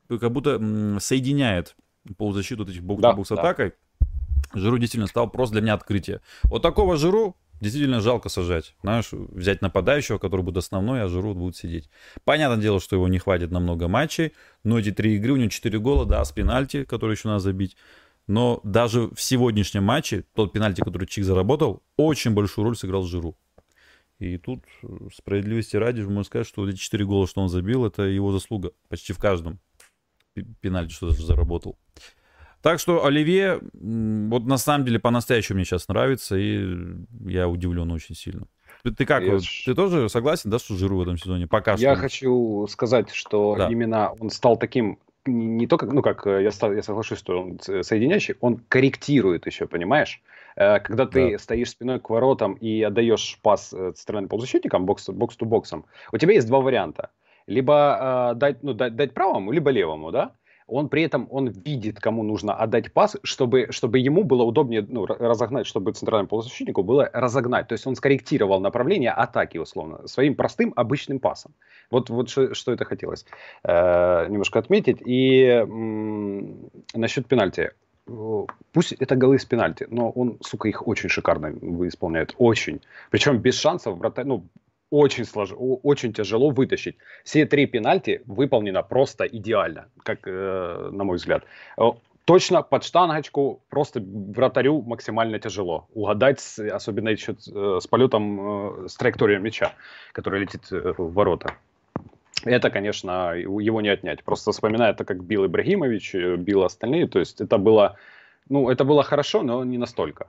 как 0.07 0.31
будто 0.31 0.59
соединяет 0.99 1.75
полузащиту 2.17 2.63
вот 2.63 2.69
этих 2.69 2.83
бокс-бокс 2.83 3.29
да, 3.29 3.35
атакой. 3.35 3.73
Да. 3.99 4.59
Жиру 4.59 4.77
действительно 4.77 5.07
стал 5.07 5.29
просто 5.29 5.53
для 5.53 5.61
меня 5.61 5.73
открытие. 5.73 6.21
Вот 6.43 6.61
такого 6.61 6.97
Жиру 6.97 7.35
действительно 7.65 7.99
жалко 7.99 8.29
сажать. 8.29 8.75
Знаешь, 8.81 9.09
взять 9.11 9.61
нападающего, 9.61 10.19
который 10.19 10.41
будет 10.41 10.57
основной, 10.57 11.01
а 11.01 11.07
Жиру 11.07 11.33
будет 11.33 11.55
сидеть. 11.55 11.89
Понятное 12.23 12.61
дело, 12.61 12.79
что 12.79 12.95
его 12.95 13.07
не 13.07 13.17
хватит 13.17 13.51
на 13.51 13.59
много 13.59 13.87
матчей, 13.87 14.33
но 14.63 14.79
эти 14.79 14.91
три 14.91 15.15
игры, 15.15 15.33
у 15.33 15.35
него 15.35 15.49
четыре 15.49 15.79
гола, 15.79 16.05
да, 16.05 16.23
с 16.23 16.31
пенальти, 16.31 16.83
который 16.83 17.15
еще 17.15 17.27
надо 17.27 17.39
забить. 17.39 17.75
Но 18.27 18.59
даже 18.63 19.09
в 19.09 19.19
сегодняшнем 19.19 19.83
матче, 19.83 20.25
тот 20.35 20.53
пенальти, 20.53 20.81
который 20.81 21.07
Чик 21.07 21.23
заработал, 21.23 21.81
очень 21.97 22.31
большую 22.31 22.65
роль 22.65 22.77
сыграл 22.77 23.03
Жиру. 23.03 23.35
И 24.19 24.37
тут 24.37 24.63
справедливости 25.13 25.75
ради 25.75 26.01
можно 26.01 26.23
сказать, 26.23 26.47
что 26.47 26.67
эти 26.69 26.77
четыре 26.77 27.05
гола, 27.05 27.27
что 27.27 27.41
он 27.41 27.49
забил, 27.49 27.85
это 27.85 28.03
его 28.03 28.31
заслуга. 28.31 28.71
Почти 28.87 29.11
в 29.11 29.17
каждом 29.17 29.59
пенальти 30.61 30.93
что 30.93 31.09
заработал. 31.09 31.77
Так 32.65 32.79
что 32.79 33.05
Оливье, 33.05 33.59
вот 33.73 34.45
на 34.47 34.57
самом 34.57 34.85
деле 34.85 34.97
по-настоящему 34.97 35.57
мне 35.57 35.65
сейчас 35.65 35.87
нравится, 35.87 36.35
и 36.35 36.65
я 37.23 37.47
удивлен 37.47 37.91
очень 37.91 38.15
сильно. 38.15 38.47
Ты, 38.81 38.89
ты 38.89 39.05
как, 39.05 39.21
я... 39.21 39.37
ты 39.37 39.75
тоже 39.75 40.09
согласен, 40.09 40.49
да, 40.49 40.57
что 40.57 40.73
Жиру 40.73 40.97
в 40.97 41.01
этом 41.01 41.15
сезоне? 41.15 41.45
Пока 41.45 41.73
я 41.73 41.93
что. 41.93 42.01
хочу 42.01 42.65
сказать, 42.67 43.11
что 43.11 43.55
да. 43.55 43.67
именно 43.69 44.13
он 44.19 44.31
стал 44.31 44.57
таким 44.57 44.97
не 45.27 45.67
только, 45.67 45.85
ну 45.85 46.01
как, 46.01 46.25
я, 46.25 46.49
стал, 46.49 46.73
я 46.73 46.81
соглашусь, 46.81 47.19
что 47.19 47.39
он 47.39 47.59
соединяющий, 47.59 48.33
он 48.41 48.57
корректирует 48.67 49.45
еще, 49.45 49.67
понимаешь? 49.67 50.23
Э, 50.55 50.79
когда 50.79 51.05
ты 51.05 51.33
да. 51.33 51.37
стоишь 51.37 51.69
спиной 51.69 51.99
к 51.99 52.09
воротам 52.09 52.53
и 52.53 52.81
отдаешь 52.81 53.37
пас 53.43 53.73
э, 53.73 53.91
центральным 53.91 54.27
полузащитникам, 54.27 54.87
бокс-то-боксом, 54.87 55.85
у 56.11 56.17
тебя 56.17 56.33
есть 56.33 56.47
два 56.47 56.61
варианта. 56.61 57.11
Либо 57.45 58.31
э, 58.33 58.39
дать, 58.39 58.63
ну, 58.63 58.73
дать, 58.73 58.95
дать 58.95 59.13
правому, 59.13 59.51
либо 59.51 59.69
левому, 59.69 60.09
да? 60.11 60.31
Он 60.67 60.89
при 60.89 61.03
этом 61.03 61.27
он 61.29 61.49
видит, 61.49 61.99
кому 61.99 62.23
нужно 62.23 62.53
отдать 62.55 62.91
пас, 62.91 63.17
чтобы, 63.23 63.67
чтобы 63.69 63.99
ему 63.99 64.23
было 64.23 64.43
удобнее 64.43 64.85
ну, 64.87 65.05
разогнать, 65.05 65.67
чтобы 65.67 65.91
центральному 65.93 66.27
полузащитнику 66.27 66.83
было 66.83 67.09
разогнать. 67.13 67.67
То 67.67 67.73
есть 67.73 67.85
он 67.85 67.95
скорректировал 67.95 68.59
направление 68.59 69.11
атаки, 69.11 69.57
условно, 69.57 70.07
своим 70.07 70.35
простым 70.35 70.73
обычным 70.75 71.19
пасом. 71.19 71.53
Вот, 71.91 72.09
вот 72.09 72.29
что, 72.29 72.53
что 72.55 72.71
это 72.71 72.85
хотелось 72.85 73.25
э, 73.63 74.27
немножко 74.27 74.59
отметить. 74.59 75.01
И 75.05 75.43
м- 75.43 76.71
насчет 76.93 77.27
пенальти. 77.27 77.71
Пусть 78.71 78.93
это 78.93 79.15
голы 79.15 79.39
с 79.39 79.45
пенальти, 79.45 79.87
но 79.89 80.11
он, 80.11 80.37
сука, 80.41 80.67
их 80.67 80.87
очень 80.87 81.09
шикарно 81.09 81.47
исполняет. 81.87 82.35
Очень. 82.37 82.81
Причем 83.09 83.39
без 83.39 83.59
шансов 83.59 83.97
вратарь, 83.97 84.25
ну, 84.25 84.45
очень, 84.89 85.25
слож... 85.25 85.51
очень 85.57 86.13
тяжело 86.13 86.49
вытащить. 86.49 86.97
Все 87.23 87.45
три 87.45 87.65
пенальти 87.65 88.21
выполнено 88.25 88.83
просто 88.83 89.25
идеально, 89.25 89.87
как 90.03 90.27
э, 90.27 90.89
на 90.91 91.03
мой 91.03 91.17
взгляд. 91.17 91.43
Э, 91.77 91.91
точно 92.25 92.61
под 92.61 92.83
штангочку, 92.83 93.61
просто 93.69 94.01
вратарю 94.01 94.81
максимально 94.81 95.39
тяжело. 95.39 95.87
Угадать, 95.93 96.39
особенно 96.59 97.09
еще 97.09 97.33
э, 97.33 97.79
с 97.81 97.87
полетом, 97.87 98.85
э, 98.85 98.87
с 98.87 98.95
траекторией 98.95 99.39
мяча, 99.39 99.73
который 100.11 100.41
летит 100.41 100.69
в 100.69 101.13
ворота. 101.13 101.55
Это, 102.43 102.69
конечно, 102.69 103.33
его 103.33 103.81
не 103.81 103.89
отнять. 103.89 104.23
Просто 104.23 104.51
вспоминая 104.51 104.91
это, 104.91 105.03
как 105.03 105.23
бил 105.23 105.45
Ибрагимович, 105.45 106.13
бил 106.37 106.63
остальные. 106.63 107.07
То 107.07 107.19
есть 107.19 107.41
это 107.41 107.57
было, 107.57 107.95
ну, 108.49 108.69
это 108.69 108.83
было 108.83 109.03
хорошо, 109.03 109.41
но 109.41 109.63
не 109.63 109.77
настолько. 109.77 110.27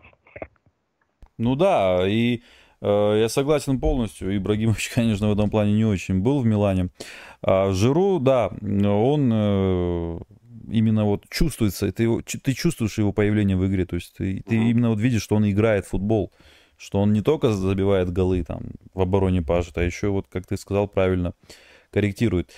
Ну 1.37 1.57
да, 1.57 2.07
и 2.09 2.41
Э, 2.41 2.66
я 2.83 3.29
согласен 3.29 3.81
полностью. 3.81 4.37
Ибрагимович, 4.37 4.91
конечно, 4.95 5.29
в 5.29 5.33
этом 5.33 5.51
плане 5.51 5.73
не 5.73 5.85
очень 5.85 6.21
был 6.21 6.41
в 6.41 6.47
Милане. 6.47 6.91
А 7.43 7.73
Жиру, 7.73 8.19
да, 8.19 8.51
он 8.63 9.31
э, 9.33 10.19
именно 10.71 11.05
вот 11.05 11.25
чувствуется, 11.31 11.91
ты, 11.93 12.23
ты 12.23 12.53
чувствуешь 12.53 12.99
его 12.99 13.13
появление 13.13 13.57
в 13.57 13.67
игре, 13.67 13.87
то 13.87 13.97
есть 13.97 14.15
ты, 14.17 14.43
ты 14.47 14.57
именно 14.57 14.91
вот 14.91 15.01
видишь, 15.01 15.23
что 15.23 15.37
он 15.37 15.49
играет 15.49 15.87
в 15.87 15.91
футбол, 15.91 16.33
что 16.77 17.01
он 17.01 17.13
не 17.13 17.23
только 17.23 17.53
забивает 17.53 18.13
голы 18.13 18.43
там 18.43 18.63
в 18.95 19.01
обороне 19.01 19.43
пашет, 19.43 19.79
а 19.79 19.83
еще 19.83 20.09
вот, 20.09 20.27
как 20.29 20.47
ты 20.47 20.57
сказал 20.57 20.89
правильно, 20.89 21.35
корректирует. 21.91 22.53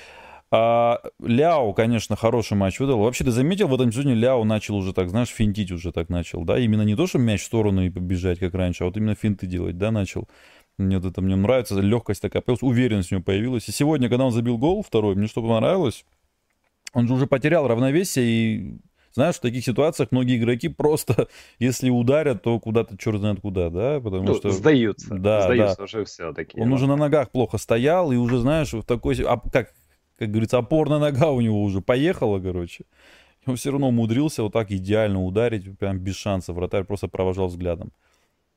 А 0.50 1.00
Ляо, 1.20 1.72
конечно, 1.74 2.16
хороший 2.16 2.56
матч 2.56 2.80
выдал. 2.80 3.00
Вообще, 3.00 3.24
ты 3.24 3.30
заметил, 3.30 3.68
в 3.68 3.74
этом 3.74 3.92
сезоне 3.92 4.14
Ляо 4.14 4.44
начал 4.44 4.76
уже 4.76 4.94
так, 4.94 5.10
знаешь, 5.10 5.28
финтить 5.28 5.70
уже 5.70 5.92
так 5.92 6.08
начал, 6.08 6.44
да? 6.44 6.58
Именно 6.58 6.82
не 6.82 6.96
то, 6.96 7.06
что 7.06 7.18
мяч 7.18 7.42
в 7.42 7.46
сторону 7.46 7.82
и 7.82 7.90
побежать, 7.90 8.38
как 8.38 8.54
раньше, 8.54 8.84
а 8.84 8.86
вот 8.86 8.96
именно 8.96 9.14
финты 9.14 9.46
делать, 9.46 9.76
да, 9.76 9.90
начал. 9.90 10.26
Мне 10.78 10.98
вот 10.98 11.10
это 11.10 11.20
мне 11.20 11.36
нравится, 11.36 11.78
легкость 11.80 12.22
такая 12.22 12.40
появилась, 12.40 12.62
уверенность 12.62 13.12
у 13.12 13.16
него 13.16 13.24
появилась. 13.24 13.68
И 13.68 13.72
сегодня, 13.72 14.08
когда 14.08 14.24
он 14.24 14.32
забил 14.32 14.56
гол 14.56 14.82
второй, 14.82 15.16
мне 15.16 15.26
что 15.26 15.42
понравилось, 15.42 16.06
он 16.94 17.08
же 17.08 17.14
уже 17.14 17.26
потерял 17.26 17.68
равновесие 17.68 18.26
и 18.26 18.78
знаешь, 19.12 19.36
в 19.36 19.40
таких 19.40 19.64
ситуациях 19.64 20.12
многие 20.12 20.38
игроки 20.38 20.68
просто, 20.68 21.28
если 21.58 21.90
ударят, 21.90 22.42
то 22.42 22.58
куда-то 22.60 22.96
черт 22.96 23.18
знает 23.18 23.40
куда, 23.40 23.68
да, 23.68 24.00
потому 24.00 24.22
ну, 24.22 24.34
что... 24.34 24.50
сдаются, 24.50 25.14
да, 25.14 25.42
сдаются 25.42 25.78
да. 25.78 25.84
уже 25.84 26.04
все 26.04 26.32
такие. 26.32 26.62
Он 26.62 26.72
уже 26.72 26.86
на 26.86 26.96
ногах 26.96 27.30
плохо 27.30 27.58
стоял, 27.58 28.12
и 28.12 28.16
уже, 28.16 28.38
знаешь, 28.38 28.72
в 28.72 28.84
такой... 28.84 29.16
А, 29.26 29.40
как, 29.52 29.72
как 30.18 30.30
говорится, 30.30 30.58
опорная 30.58 30.98
нога 30.98 31.30
у 31.30 31.40
него 31.40 31.62
уже 31.62 31.80
поехала, 31.80 32.40
короче. 32.40 32.84
Он 33.46 33.56
все 33.56 33.70
равно 33.70 33.88
умудрился 33.88 34.42
вот 34.42 34.52
так 34.52 34.70
идеально 34.70 35.22
ударить, 35.24 35.78
прям 35.78 35.98
без 35.98 36.16
шансов. 36.16 36.56
Вратарь 36.56 36.84
просто 36.84 37.08
провожал 37.08 37.48
взглядом. 37.48 37.92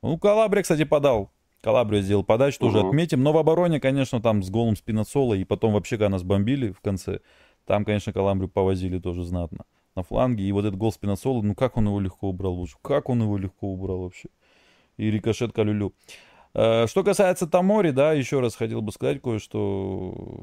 Ну, 0.02 0.18
Калабрия, 0.18 0.62
кстати, 0.62 0.84
подал. 0.84 1.30
Калабрия 1.62 2.02
сделал 2.02 2.24
подачу, 2.24 2.58
тоже 2.58 2.78
uh-huh. 2.78 2.88
отметим. 2.88 3.22
Но 3.22 3.32
в 3.32 3.38
обороне, 3.38 3.78
конечно, 3.78 4.20
там 4.20 4.42
с 4.42 4.50
голым 4.50 4.76
Спинацола, 4.76 5.34
и 5.34 5.44
потом 5.44 5.74
вообще, 5.74 5.96
когда 5.96 6.08
нас 6.08 6.24
бомбили 6.24 6.72
в 6.72 6.80
конце, 6.80 7.20
там, 7.64 7.84
конечно, 7.84 8.12
Каламбрию 8.12 8.50
повозили 8.50 8.98
тоже 8.98 9.22
знатно 9.22 9.64
на 9.94 10.02
фланге. 10.02 10.44
И 10.44 10.52
вот 10.52 10.64
этот 10.64 10.76
гол 10.76 10.92
Спинацола, 10.92 11.42
ну 11.42 11.54
как 11.54 11.76
он 11.76 11.86
его 11.86 12.00
легко 12.00 12.28
убрал 12.28 12.54
лучше? 12.54 12.76
Как 12.82 13.08
он 13.08 13.22
его 13.22 13.38
легко 13.38 13.68
убрал 13.68 14.00
вообще? 14.00 14.28
И 14.96 15.10
рикошет 15.10 15.52
Калюлю. 15.52 15.94
Э, 16.54 16.86
что 16.88 17.04
касается 17.04 17.46
Тамори, 17.46 17.92
да, 17.92 18.12
еще 18.12 18.40
раз 18.40 18.56
хотел 18.56 18.82
бы 18.82 18.90
сказать 18.90 19.22
кое-что. 19.22 20.42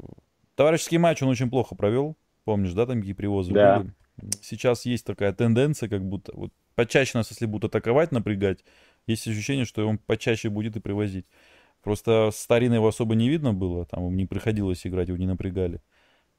Товарищеский 0.60 0.98
матч 0.98 1.22
он 1.22 1.30
очень 1.30 1.48
плохо 1.48 1.74
провел. 1.74 2.18
Помнишь, 2.44 2.74
да, 2.74 2.84
там 2.84 2.98
какие 2.98 3.14
привозы 3.14 3.50
да. 3.50 3.78
были? 3.78 3.94
Сейчас 4.42 4.84
есть 4.84 5.06
такая 5.06 5.32
тенденция, 5.32 5.88
как 5.88 6.04
будто 6.04 6.32
вот 6.36 6.52
почаще 6.74 7.16
нас, 7.16 7.30
если 7.30 7.46
будут 7.46 7.70
атаковать, 7.70 8.12
напрягать, 8.12 8.58
есть 9.06 9.26
ощущение, 9.26 9.64
что 9.64 9.88
он 9.88 9.96
почаще 9.96 10.50
будет 10.50 10.76
и 10.76 10.80
привозить. 10.80 11.24
Просто 11.82 12.28
старина 12.34 12.74
его 12.74 12.88
особо 12.88 13.14
не 13.14 13.30
видно 13.30 13.54
было, 13.54 13.86
там 13.86 14.14
не 14.14 14.26
приходилось 14.26 14.86
играть, 14.86 15.08
его 15.08 15.16
не 15.16 15.26
напрягали. 15.26 15.80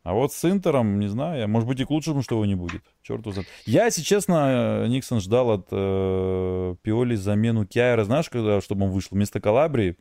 А 0.03 0.13
вот 0.13 0.33
с 0.33 0.45
Интером, 0.45 0.99
не 0.99 1.07
знаю, 1.07 1.49
может 1.49 1.67
быть 1.67 1.79
и 1.79 1.85
к 1.85 1.89
лучшему, 1.89 2.21
что 2.21 2.35
его 2.35 2.45
не 2.45 2.53
будет. 2.53 2.83
Черт 3.01 3.25
узнает. 3.25 3.47
Я, 3.65 3.85
если 3.85 4.03
честно, 4.03 4.85
Никсон 4.87 5.19
ждал 5.19 5.49
от 5.49 5.67
э, 5.71 6.75
Пиоли 6.83 7.15
замену 7.15 7.65
Киара, 7.65 8.03
знаешь, 8.03 8.29
когда, 8.29 8.61
чтобы 8.61 8.85
он 8.85 8.91
вышел 8.91 9.15
вместо 9.15 9.41
Калабрии. 9.41 9.97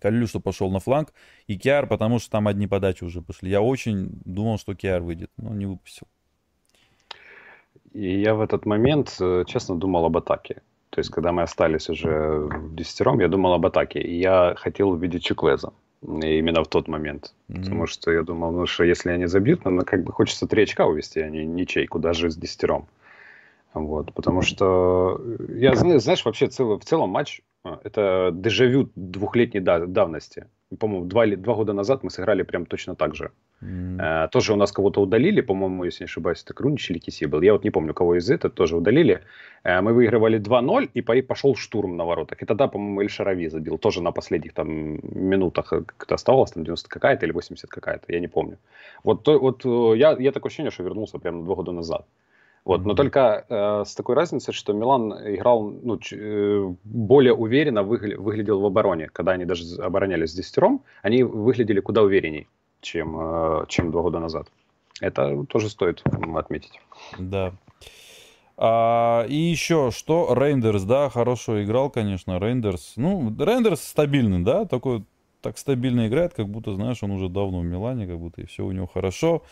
Калюлю, 0.00 0.26
что 0.26 0.40
пошел 0.40 0.70
на 0.70 0.80
фланг, 0.80 1.12
и 1.46 1.56
Киар, 1.56 1.86
потому 1.86 2.18
что 2.18 2.30
там 2.30 2.48
одни 2.48 2.66
подачи 2.66 3.04
уже 3.04 3.22
пошли. 3.22 3.50
Я 3.50 3.60
очень 3.60 4.20
думал, 4.24 4.58
что 4.58 4.74
Киар 4.74 5.02
выйдет, 5.02 5.30
но 5.36 5.54
не 5.54 5.66
выпустил. 5.66 6.06
И 7.92 8.20
я 8.20 8.34
в 8.34 8.40
этот 8.42 8.66
момент, 8.66 9.16
э, 9.20 9.44
честно, 9.46 9.74
думал 9.76 10.04
об 10.04 10.16
атаке. 10.16 10.62
То 10.90 11.00
есть, 11.00 11.10
когда 11.10 11.32
мы 11.32 11.42
остались 11.42 11.88
уже 11.88 12.10
в 12.10 12.74
десятером, 12.74 13.20
я 13.20 13.28
думал 13.28 13.54
об 13.54 13.66
атаке. 13.66 14.00
И 14.00 14.18
я 14.18 14.54
хотел 14.56 14.90
увидеть 14.90 15.24
Чуклеза. 15.24 15.72
Именно 16.02 16.62
в 16.62 16.68
тот 16.68 16.88
момент. 16.88 17.34
Mm-hmm. 17.48 17.60
Потому 17.60 17.86
что 17.86 18.12
я 18.12 18.22
думал, 18.22 18.52
ну 18.52 18.66
что 18.66 18.84
если 18.84 19.10
они 19.10 19.26
забьют, 19.26 19.64
ну 19.64 19.82
как 19.82 20.04
бы 20.04 20.12
хочется 20.12 20.46
три 20.46 20.62
очка 20.62 20.86
увести, 20.86 21.20
а 21.20 21.28
не 21.28 21.44
ничейку, 21.44 21.98
даже 21.98 22.30
с 22.30 22.36
десятером. 22.36 22.86
Вот, 23.72 24.12
потому 24.14 24.40
что 24.40 25.20
я, 25.48 25.74
знаешь, 25.74 26.24
вообще 26.24 26.46
целый, 26.46 26.78
в 26.78 26.84
целом 26.84 27.10
матч 27.10 27.42
это 27.84 28.30
дежавю 28.32 28.90
двухлетней 28.94 29.60
давности. 29.60 30.46
По-моему, 30.78 31.06
два, 31.06 31.26
два 31.26 31.54
года 31.54 31.72
назад 31.72 32.02
мы 32.02 32.10
сыграли 32.10 32.42
прям 32.42 32.66
точно 32.66 32.94
так 32.94 33.14
же. 33.14 33.30
Mm. 33.62 34.28
тоже 34.28 34.52
у 34.52 34.56
нас 34.56 34.70
кого-то 34.70 35.00
удалили, 35.00 35.40
по-моему, 35.40 35.84
если 35.84 36.04
не 36.04 36.06
ошибаюсь, 36.06 36.42
это 36.42 36.52
Крунич 36.52 36.90
или 36.90 36.98
Киси 36.98 37.24
был. 37.24 37.40
Я 37.40 37.52
вот 37.52 37.64
не 37.64 37.70
помню, 37.70 37.94
кого 37.94 38.16
из 38.16 38.30
этого 38.30 38.52
тоже 38.52 38.76
удалили. 38.76 39.22
Э, 39.64 39.80
мы 39.80 39.94
выигрывали 39.94 40.38
2-0, 40.38 40.90
и 40.94 41.22
пошел 41.22 41.56
штурм 41.56 41.96
на 41.96 42.04
воротах. 42.04 42.42
И 42.42 42.46
тогда, 42.46 42.68
по-моему, 42.68 43.00
Эль 43.00 43.08
Шарави 43.08 43.48
забил. 43.48 43.78
Тоже 43.78 44.02
на 44.02 44.12
последних 44.12 44.52
там 44.52 44.68
минутах 45.02 45.68
как-то 45.68 46.14
оставалось, 46.14 46.52
там 46.52 46.64
90 46.64 46.88
какая-то 46.88 47.26
или 47.26 47.32
80 47.32 47.70
какая-то, 47.70 48.12
я 48.12 48.20
не 48.20 48.28
помню. 48.28 48.58
Вот, 49.04 49.22
то, 49.22 49.38
вот 49.38 49.64
э, 49.64 49.98
я, 49.98 50.16
я 50.18 50.32
такое 50.32 50.50
ощущение, 50.50 50.70
что 50.70 50.82
вернулся 50.82 51.18
прямо 51.18 51.44
два 51.44 51.54
года 51.54 51.72
назад. 51.72 52.06
Вот, 52.66 52.84
но 52.84 52.94
только 52.94 53.46
э, 53.48 53.84
с 53.86 53.94
такой 53.94 54.16
разницей, 54.16 54.52
что 54.52 54.72
Милан 54.72 55.12
играл 55.36 55.70
ну, 55.70 55.98
ч, 55.98 56.16
э, 56.18 56.74
более 56.82 57.32
уверенно, 57.32 57.84
выгля, 57.84 58.18
выглядел 58.18 58.60
в 58.60 58.66
обороне. 58.66 59.08
Когда 59.12 59.32
они 59.32 59.44
даже 59.44 59.80
оборонялись 59.80 60.32
с 60.32 60.34
десятером, 60.34 60.82
они 61.02 61.22
выглядели 61.22 61.78
куда 61.78 62.02
уверенней, 62.02 62.48
чем, 62.80 63.16
э, 63.20 63.66
чем 63.68 63.92
два 63.92 64.02
года 64.02 64.18
назад. 64.18 64.48
Это 65.00 65.44
тоже 65.48 65.68
стоит 65.70 66.02
отметить. 66.34 66.80
Да. 67.20 67.52
А, 68.56 69.24
и 69.28 69.36
еще, 69.36 69.92
что 69.92 70.34
Рейндерс, 70.34 70.82
да, 70.82 71.08
хорошо 71.08 71.62
играл, 71.62 71.88
конечно, 71.88 72.40
Рейндерс. 72.40 72.94
Ну, 72.96 73.32
Рейндерс 73.38 73.80
стабильный, 73.80 74.42
да, 74.42 74.64
такой, 74.64 75.04
так 75.40 75.56
стабильно 75.56 76.08
играет, 76.08 76.34
как 76.34 76.48
будто, 76.48 76.74
знаешь, 76.74 77.00
он 77.04 77.12
уже 77.12 77.28
давно 77.28 77.60
в 77.60 77.64
Милане, 77.64 78.08
как 78.08 78.18
будто 78.18 78.40
и 78.40 78.46
все 78.46 78.64
у 78.64 78.72
него 78.72 78.88
хорошо 78.88 79.44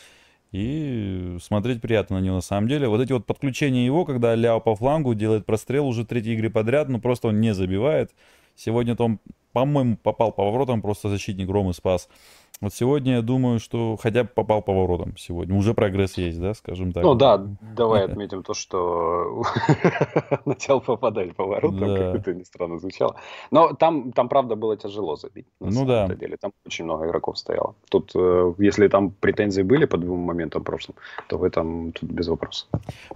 и 0.54 1.36
смотреть 1.42 1.82
приятно 1.82 2.20
на 2.20 2.24
него 2.24 2.36
на 2.36 2.40
самом 2.40 2.68
деле. 2.68 2.86
Вот 2.86 3.00
эти 3.00 3.12
вот 3.12 3.26
подключения 3.26 3.84
его, 3.84 4.04
когда 4.04 4.36
Ляо 4.36 4.60
по 4.60 4.76
флангу 4.76 5.12
делает 5.12 5.46
прострел 5.46 5.88
уже 5.88 6.04
третьей 6.04 6.34
игры 6.34 6.48
подряд, 6.48 6.88
ну 6.88 7.00
просто 7.00 7.28
он 7.28 7.40
не 7.40 7.52
забивает. 7.52 8.12
Сегодня-то 8.54 9.04
он, 9.04 9.18
по-моему, 9.52 9.96
попал 9.96 10.30
по 10.30 10.48
воротам, 10.48 10.80
просто 10.80 11.08
защитник 11.08 11.50
Ромы 11.50 11.74
спас. 11.74 12.08
Вот 12.60 12.72
сегодня 12.72 13.16
я 13.16 13.22
думаю, 13.22 13.58
что 13.58 13.96
хотя 14.00 14.22
бы 14.22 14.30
попал 14.32 14.62
по 14.62 14.72
воротам 14.72 15.16
сегодня. 15.16 15.56
Уже 15.56 15.74
прогресс 15.74 16.16
есть, 16.16 16.40
да, 16.40 16.54
скажем 16.54 16.92
так. 16.92 17.02
Ну 17.02 17.14
да, 17.14 17.44
давай 17.76 18.04
отметим 18.04 18.42
то, 18.42 18.54
что 18.54 19.42
начал 20.44 20.80
попадать 20.80 21.34
по 21.34 21.44
воротам, 21.44 21.80
как 21.80 22.14
это 22.14 22.34
ни 22.34 22.44
странно 22.44 22.78
звучало. 22.78 23.16
Но 23.50 23.72
там, 23.72 24.12
там 24.12 24.28
правда, 24.28 24.54
было 24.54 24.76
тяжело 24.76 25.16
забить. 25.16 25.46
На 25.60 25.70
ну 25.70 25.84
да. 25.84 26.08
деле. 26.14 26.36
Там 26.40 26.52
очень 26.64 26.84
много 26.84 27.06
игроков 27.06 27.38
стояло. 27.38 27.74
Тут, 27.90 28.12
э, 28.14 28.54
если 28.58 28.88
там 28.88 29.10
претензии 29.10 29.62
были 29.62 29.84
по 29.84 29.98
двум 29.98 30.20
моментам 30.20 30.62
прошлым, 30.62 30.96
то 31.28 31.38
в 31.38 31.44
этом 31.44 31.92
тут 31.92 32.10
без 32.10 32.28
вопросов. 32.28 32.68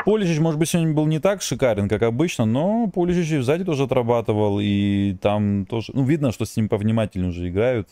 Поличич, 0.04 0.40
может 0.40 0.58
быть, 0.58 0.68
сегодня 0.68 0.92
был 0.92 1.06
не 1.06 1.20
так 1.20 1.42
шикарен, 1.42 1.88
как 1.88 2.02
обычно, 2.02 2.44
но 2.44 2.88
Поличич 2.88 3.30
и 3.30 3.38
сзади 3.38 3.64
тоже 3.64 3.84
отрабатывал, 3.84 4.58
и 4.60 5.16
там 5.22 5.64
тоже, 5.66 5.92
ну, 5.94 6.04
видно, 6.04 6.32
что 6.32 6.44
с 6.44 6.56
ним 6.56 6.68
повнимательнее 6.68 7.30
уже 7.30 7.48
играют 7.48 7.88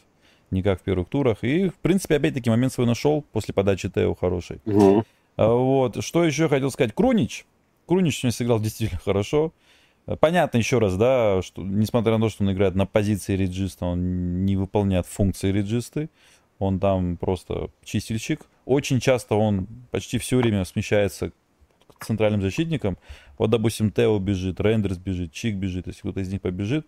не 0.51 0.63
как 0.63 0.81
в 0.81 0.85
первых 0.85 1.09
турах. 1.09 1.39
И, 1.43 1.69
в 1.69 1.75
принципе, 1.75 2.17
опять-таки 2.17 2.51
момент 2.51 2.73
свой 2.73 2.87
нашел 2.87 3.23
после 3.33 3.53
подачи 3.55 3.89
Тео 3.89 4.15
хороший. 4.15 4.61
Угу. 4.65 5.05
Вот. 5.37 6.05
Что 6.05 6.25
еще 6.25 6.49
хотел 6.49 6.71
сказать? 6.71 6.95
Крунич. 6.95 7.47
Крунич 7.87 8.19
сегодня 8.19 8.33
сыграл 8.33 8.61
действительно 8.61 9.01
хорошо. 9.05 9.53
Понятно 10.21 10.59
еще 10.59 10.79
раз, 10.79 10.97
да, 10.97 11.43
что 11.43 11.63
несмотря 11.63 12.17
на 12.17 12.27
то, 12.27 12.29
что 12.31 12.45
он 12.45 12.53
играет 12.53 12.77
на 12.77 12.87
позиции 12.87 13.37
реджиста, 13.37 13.87
он 13.87 14.45
не 14.45 14.57
выполняет 14.57 15.07
функции 15.07 15.51
реджисты. 15.51 16.11
Он 16.59 16.79
там 16.79 17.17
просто 17.17 17.71
чистильщик. 17.85 18.47
Очень 18.65 19.01
часто 19.01 19.35
он 19.35 19.67
почти 19.91 20.19
все 20.19 20.37
время 20.37 20.65
смещается 20.65 21.33
к 21.99 22.05
центральным 22.05 22.41
защитникам. 22.41 22.99
Вот, 23.37 23.51
допустим, 23.51 23.91
Тео 23.91 24.19
бежит, 24.19 24.61
Рендерс 24.61 24.97
бежит, 24.97 25.33
Чик 25.33 25.57
бежит. 25.57 25.87
Если 25.87 26.01
кто-то 26.01 26.21
из 26.21 26.33
них 26.33 26.41
побежит, 26.41 26.87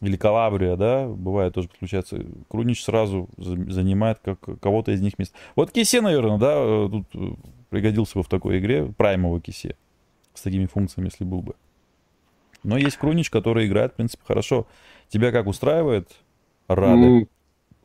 или 0.00 0.16
Калабрия, 0.16 0.76
да, 0.76 1.08
бывает 1.08 1.54
тоже 1.54 1.68
подключается. 1.68 2.24
Крунич 2.48 2.84
сразу 2.84 3.28
занимает 3.36 4.18
как 4.22 4.38
кого-то 4.60 4.92
из 4.92 5.00
них 5.00 5.18
мест. 5.18 5.34
Вот 5.56 5.72
Кисе, 5.72 6.00
наверное, 6.00 6.38
да, 6.38 6.54
э, 6.56 6.88
тут 6.90 7.06
э, 7.14 7.34
пригодился 7.70 8.18
бы 8.18 8.22
в 8.22 8.28
такой 8.28 8.58
игре, 8.58 8.92
праймовый 8.96 9.40
Кисе, 9.40 9.76
с 10.34 10.42
такими 10.42 10.66
функциями, 10.66 11.08
если 11.08 11.24
был 11.24 11.42
бы. 11.42 11.54
Но 12.62 12.76
есть 12.76 12.96
Крунич, 12.96 13.30
который 13.30 13.66
играет, 13.66 13.92
в 13.92 13.96
принципе, 13.96 14.22
хорошо. 14.26 14.66
Тебя 15.08 15.32
как 15.32 15.46
устраивает? 15.46 16.10
Рады? 16.68 17.28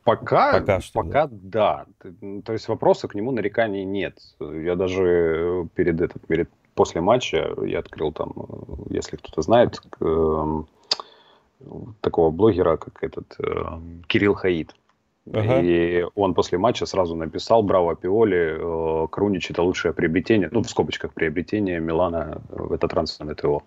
Пока, 0.03 0.59
пока, 0.59 0.81
что, 0.81 1.01
пока 1.01 1.27
да. 1.31 1.85
да. 2.03 2.41
То 2.43 2.53
есть 2.53 2.67
вопроса 2.67 3.07
к 3.07 3.15
нему 3.15 3.31
нареканий 3.31 3.85
нет. 3.85 4.19
Я 4.39 4.75
даже 4.75 5.03
э, 5.03 5.67
перед 5.73 6.01
этот, 6.01 6.27
перед 6.27 6.49
после 6.75 7.01
матча 7.01 7.53
я 7.65 7.79
открыл 7.79 8.11
там, 8.11 8.33
если 8.89 9.15
кто-то 9.15 9.41
знает, 9.41 9.81
эм, 10.01 10.67
такого 12.01 12.31
блогера, 12.31 12.77
как 12.77 13.03
этот 13.03 13.35
э, 13.39 13.79
Кирилл 14.07 14.33
Хаид. 14.33 14.75
Ага. 15.31 15.61
И 15.61 16.05
он 16.15 16.33
после 16.33 16.57
матча 16.57 16.85
сразу 16.85 17.15
написал 17.15 17.63
«Браво, 17.63 17.95
Пиоли, 17.95 18.57
э, 18.57 19.07
Крунич– 19.09 19.49
это 19.51 19.63
лучшее 19.63 19.93
приобретение», 19.93 20.49
ну, 20.51 20.61
в 20.61 20.69
скобочках, 20.69 21.13
приобретение 21.13 21.79
Милана 21.79 22.41
в 22.49 22.73
это 22.73 22.87
трансферное 22.87 23.35
ТО. 23.35 23.63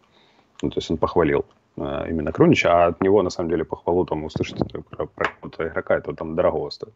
Ну, 0.62 0.70
то 0.70 0.78
есть 0.78 0.90
он 0.90 0.98
похвалил 0.98 1.46
э, 1.78 2.10
именно 2.10 2.30
Крунича, 2.32 2.70
а 2.70 2.86
от 2.88 3.00
него, 3.00 3.22
на 3.22 3.30
самом 3.30 3.48
деле, 3.48 3.64
похвалу 3.64 4.04
там 4.04 4.24
услышать 4.24 4.58
про, 4.90 5.06
про 5.06 5.24
какого-то 5.24 5.68
игрока, 5.68 5.96
это 5.96 6.14
там 6.14 6.36
дорого 6.36 6.70
стоит. 6.70 6.94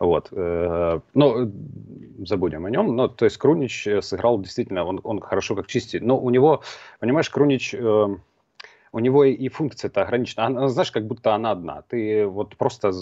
Вот. 0.00 0.28
Э, 0.32 0.98
но 1.14 1.48
забудем 2.26 2.66
о 2.66 2.70
нем. 2.70 2.96
Но, 2.96 3.06
то 3.06 3.24
есть 3.24 3.36
Крунич 3.36 3.86
сыграл 4.00 4.40
действительно, 4.40 4.84
он, 4.84 5.00
он 5.04 5.20
хорошо 5.20 5.54
как 5.54 5.68
чистит. 5.68 6.02
Но 6.02 6.18
у 6.18 6.30
него, 6.30 6.62
понимаешь, 6.98 7.30
Крунич... 7.30 7.72
Э, 7.74 8.16
у 8.92 8.98
него 8.98 9.24
и 9.24 9.48
функция-то 9.48 10.02
ограничена. 10.02 10.46
Она, 10.46 10.68
знаешь, 10.68 10.92
как 10.92 11.06
будто 11.06 11.34
она 11.34 11.52
одна. 11.52 11.82
Ты 11.82 12.26
вот 12.26 12.56
просто, 12.56 12.92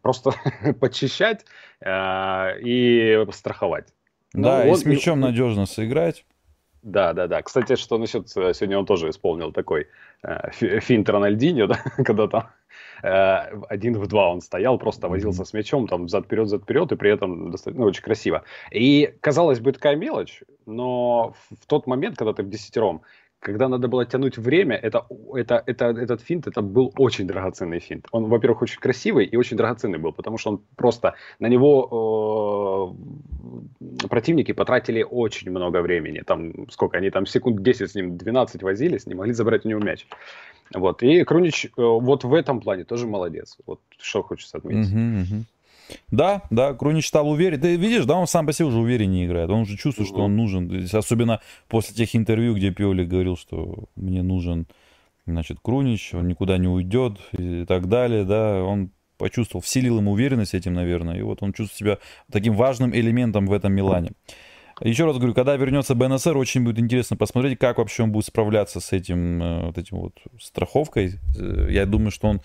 просто 0.00 0.32
почищать 0.80 1.44
э, 1.80 2.60
и 2.60 3.26
страховать. 3.32 3.88
Да, 4.32 4.64
ну, 4.64 4.72
и 4.72 4.76
с 4.76 4.84
мячом 4.84 5.18
и... 5.18 5.22
надежно 5.22 5.66
сыграть. 5.66 6.24
Да, 6.82 7.14
да, 7.14 7.26
да. 7.26 7.42
Кстати, 7.42 7.76
что 7.76 7.98
насчет... 7.98 8.26
Э, 8.36 8.52
сегодня 8.52 8.78
он 8.78 8.86
тоже 8.86 9.08
исполнил 9.08 9.52
такой 9.52 9.88
э, 10.22 10.50
финт 10.52 11.08
Рональдинho, 11.08 11.66
да, 11.68 11.78
когда 12.04 12.28
там 12.28 12.50
э, 13.02 13.62
один 13.68 13.98
в 13.98 14.06
два 14.06 14.30
он 14.30 14.42
стоял, 14.42 14.78
просто 14.78 15.08
возился 15.08 15.44
с 15.44 15.54
мячом, 15.54 15.88
там, 15.88 16.08
зад-вперед, 16.08 16.48
зад-вперед, 16.48 16.92
и 16.92 16.96
при 16.96 17.10
этом 17.10 17.50
достаточно, 17.50 17.80
ну, 17.80 17.88
очень 17.88 18.02
красиво. 18.02 18.44
И, 18.70 19.14
казалось 19.20 19.60
бы, 19.60 19.72
такая 19.72 19.96
мелочь, 19.96 20.42
но 20.66 21.34
в 21.50 21.66
тот 21.66 21.86
момент, 21.86 22.18
когда 22.18 22.34
ты 22.34 22.42
в 22.42 22.50
десятером, 22.50 23.00
когда 23.44 23.68
надо 23.68 23.88
было 23.88 24.06
тянуть 24.06 24.38
время, 24.38 24.74
это, 24.76 25.06
это, 25.34 25.62
это, 25.66 25.84
этот 25.84 26.22
финт, 26.22 26.46
это 26.46 26.62
был 26.62 26.92
очень 26.96 27.26
драгоценный 27.26 27.78
финт. 27.78 28.06
Он, 28.10 28.24
во-первых, 28.24 28.62
очень 28.62 28.80
красивый 28.80 29.26
и 29.26 29.36
очень 29.36 29.58
драгоценный 29.58 29.98
был, 29.98 30.12
потому 30.12 30.38
что 30.38 30.50
он 30.50 30.60
просто, 30.76 31.14
на 31.40 31.48
него 31.48 32.96
э, 33.80 34.08
противники 34.08 34.52
потратили 34.52 35.02
очень 35.02 35.50
много 35.50 35.82
времени. 35.82 36.22
Там, 36.26 36.70
сколько, 36.70 36.96
они 36.96 37.10
там 37.10 37.26
секунд 37.26 37.62
10 37.62 37.90
с 37.90 37.94
ним, 37.94 38.16
12 38.16 38.62
возились, 38.62 39.06
не 39.06 39.14
могли 39.14 39.34
забрать 39.34 39.66
у 39.66 39.68
него 39.68 39.80
мяч. 39.80 40.06
Вот. 40.72 41.02
И 41.02 41.22
Крунич 41.24 41.66
э, 41.66 41.70
вот 41.76 42.24
в 42.24 42.32
этом 42.32 42.60
плане 42.60 42.84
тоже 42.84 43.06
молодец. 43.06 43.58
Вот 43.66 43.80
что 43.98 44.22
хочется 44.22 44.56
отметить. 44.56 44.90
Uh-huh, 44.90 45.22
uh-huh. 45.22 45.44
Да, 46.10 46.42
да, 46.50 46.74
Крунич 46.74 47.08
стал 47.08 47.28
уверен. 47.28 47.60
Ты 47.60 47.76
видишь, 47.76 48.04
да, 48.04 48.14
он 48.14 48.26
сам 48.26 48.46
по 48.46 48.52
себе 48.52 48.66
уже 48.66 48.78
увереннее 48.78 49.26
играет. 49.26 49.50
Он 49.50 49.60
уже 49.60 49.76
чувствует, 49.76 50.08
что 50.08 50.20
он 50.24 50.36
нужен. 50.36 50.88
Особенно 50.92 51.40
после 51.68 51.94
тех 51.94 52.14
интервью, 52.16 52.54
где 52.54 52.70
Пиоли 52.70 53.04
говорил, 53.04 53.36
что 53.36 53.84
мне 53.96 54.22
нужен, 54.22 54.66
значит, 55.26 55.58
Крунич, 55.62 56.14
он 56.14 56.28
никуда 56.28 56.58
не 56.58 56.68
уйдет 56.68 57.18
и 57.32 57.64
так 57.66 57.88
далее, 57.88 58.24
да. 58.24 58.62
Он 58.62 58.90
почувствовал, 59.18 59.62
вселил 59.62 59.98
ему 59.98 60.12
уверенность 60.12 60.54
этим, 60.54 60.74
наверное. 60.74 61.18
И 61.18 61.22
вот 61.22 61.42
он 61.42 61.52
чувствует 61.52 61.78
себя 61.78 61.98
таким 62.30 62.54
важным 62.54 62.94
элементом 62.94 63.46
в 63.46 63.52
этом 63.52 63.72
Милане. 63.72 64.12
Еще 64.80 65.04
раз 65.04 65.16
говорю, 65.16 65.34
когда 65.34 65.54
вернется 65.56 65.94
БНСР, 65.94 66.36
очень 66.36 66.64
будет 66.64 66.80
интересно 66.80 67.16
посмотреть, 67.16 67.58
как 67.58 67.78
вообще 67.78 68.02
он 68.02 68.10
будет 68.10 68.26
справляться 68.26 68.80
с 68.80 68.92
этим, 68.92 69.42
э, 69.42 69.66
вот 69.66 69.78
этим 69.78 69.98
вот 69.98 70.14
страховкой. 70.40 71.20
Э, 71.38 71.68
я 71.70 71.86
думаю, 71.86 72.10
что 72.10 72.26
он 72.26 72.40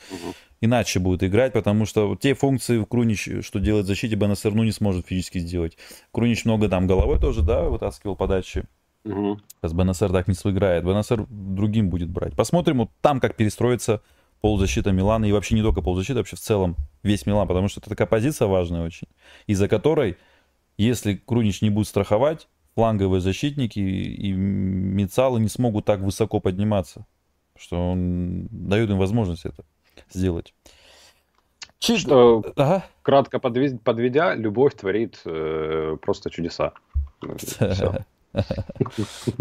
иначе 0.61 0.99
будет 0.99 1.23
играть, 1.23 1.53
потому 1.53 1.85
что 1.85 2.15
те 2.15 2.33
функции 2.33 2.77
в 2.77 2.85
Крунич, 2.85 3.29
что 3.41 3.59
делает 3.59 3.85
в 3.85 3.87
защите, 3.87 4.15
БНСР 4.15 4.53
ну 4.53 4.63
не 4.63 4.71
сможет 4.71 5.07
физически 5.07 5.39
сделать. 5.39 5.77
Крунич 6.11 6.45
много 6.45 6.69
там 6.69 6.87
головой 6.87 7.19
тоже, 7.19 7.41
да, 7.41 7.63
вытаскивал 7.63 8.15
подачи. 8.15 8.65
Угу. 9.05 9.39
Сейчас 9.61 9.73
БНСР 9.73 10.11
так 10.11 10.27
не 10.27 10.33
сыграет. 10.33 10.83
БНСР 10.83 11.25
другим 11.29 11.89
будет 11.89 12.09
брать. 12.09 12.35
Посмотрим 12.35 12.79
вот 12.79 12.91
там, 13.01 13.19
как 13.19 13.35
перестроится 13.35 14.01
полузащита 14.41 14.91
Милана. 14.91 15.25
И 15.25 15.31
вообще 15.31 15.55
не 15.55 15.61
только 15.61 15.81
полузащита, 15.81 16.19
вообще 16.19 16.35
в 16.35 16.41
целом 16.41 16.75
весь 17.03 17.25
Милан. 17.25 17.47
Потому 17.47 17.69
что 17.69 17.79
это 17.79 17.89
такая 17.89 18.07
позиция 18.07 18.47
важная 18.47 18.85
очень, 18.85 19.07
из-за 19.47 19.67
которой 19.67 20.17
если 20.79 21.15
Крунич 21.15 21.61
не 21.61 21.69
будет 21.69 21.87
страховать, 21.87 22.47
фланговые 22.73 23.19
защитники 23.19 23.79
и 23.79 24.31
Мицалы 24.31 25.41
не 25.41 25.49
смогут 25.49 25.83
так 25.83 25.99
высоко 25.99 26.39
подниматься, 26.39 27.05
что 27.57 27.91
он 27.91 28.47
дает 28.49 28.89
им 28.89 28.97
возможность 28.97 29.45
это 29.45 29.65
сделать. 30.09 30.53
Чиж... 31.79 32.01
Что, 32.01 32.43
ага. 32.57 32.85
кратко 33.01 33.39
подведя, 33.39 34.35
любовь 34.35 34.75
творит 34.75 35.21
э, 35.25 35.97
просто 36.01 36.29
чудеса. 36.29 36.73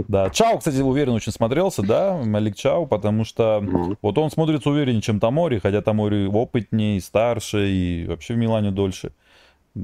Да, 0.09 0.31
Чау, 0.31 0.59
кстати, 0.59 0.81
уверен 0.81 1.13
очень 1.13 1.31
смотрелся, 1.31 1.83
да, 1.83 2.17
Малик 2.17 2.57
Чау, 2.57 2.87
потому 2.87 3.25
что 3.27 3.63
вот 4.01 4.17
он 4.17 4.31
смотрится 4.31 4.71
увереннее, 4.71 5.03
чем 5.03 5.21
Тамори, 5.21 5.59
хотя 5.59 5.83
Тамори 5.83 6.27
опытнее, 6.27 6.99
старше 7.03 7.69
и 7.69 8.07
вообще 8.07 8.33
в 8.33 8.39
Милане 8.39 8.71
дольше. 8.71 9.13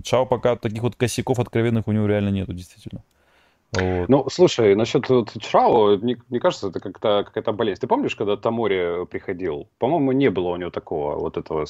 Чао 0.03 0.25
пока 0.25 0.57
таких 0.57 0.83
вот 0.83 0.97
косяков 0.97 1.39
откровенных 1.39 1.87
у 1.87 1.93
него 1.93 2.07
реально 2.07 2.31
нету, 2.31 2.55
действительно. 2.55 3.03
Вот. 3.75 4.09
Ну, 4.09 4.27
слушай, 4.31 4.75
насчет 4.75 5.09
вот 5.09 5.33
Чао, 5.41 5.97
мне, 5.97 6.17
мне 6.29 6.41
кажется, 6.41 6.69
это 6.69 6.81
как-то 6.81 7.25
какая-то 7.25 7.53
болезнь. 7.53 7.81
Ты 7.81 7.87
помнишь, 7.87 8.15
когда 8.15 8.37
Тамори 8.37 9.07
приходил? 9.07 9.69
По-моему, 9.79 10.13
не 10.13 10.31
было 10.31 10.49
у 10.51 10.57
него 10.57 10.71
такого 10.71 11.17
вот 11.17 11.37
этого, 11.37 11.67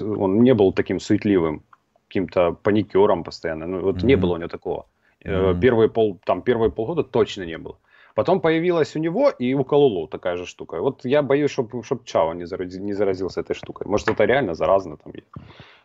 он 0.00 0.42
не 0.42 0.54
был 0.54 0.72
таким 0.72 1.00
суетливым, 1.00 1.62
каким-то 2.08 2.52
паникером 2.62 3.24
постоянно. 3.24 3.66
Ну, 3.66 3.80
вот 3.80 3.96
mm-hmm. 3.96 4.06
не 4.06 4.16
было 4.16 4.34
у 4.34 4.36
него 4.36 4.48
такого. 4.48 4.86
Mm-hmm. 5.24 5.60
Первые, 5.60 5.88
пол, 5.88 6.18
там, 6.24 6.42
первые 6.42 6.70
полгода 6.70 7.02
точно 7.04 7.44
не 7.44 7.58
было. 7.58 7.78
Потом 8.14 8.40
появилась 8.40 8.94
у 8.96 9.00
него 9.00 9.30
и 9.30 9.54
у 9.54 9.64
Калулу 9.64 10.06
такая 10.06 10.36
же 10.36 10.46
штука. 10.46 10.80
Вот 10.80 11.04
я 11.04 11.22
боюсь, 11.22 11.50
чтобы 11.50 11.82
чтоб 11.82 12.04
Чао 12.04 12.34
не, 12.34 12.46
заразился, 12.46 12.80
не 12.80 12.92
заразился 12.92 13.40
этой 13.40 13.54
штукой. 13.54 13.86
Может, 13.88 14.08
это 14.08 14.24
реально 14.24 14.54
заразно 14.54 14.96
там 14.96 15.12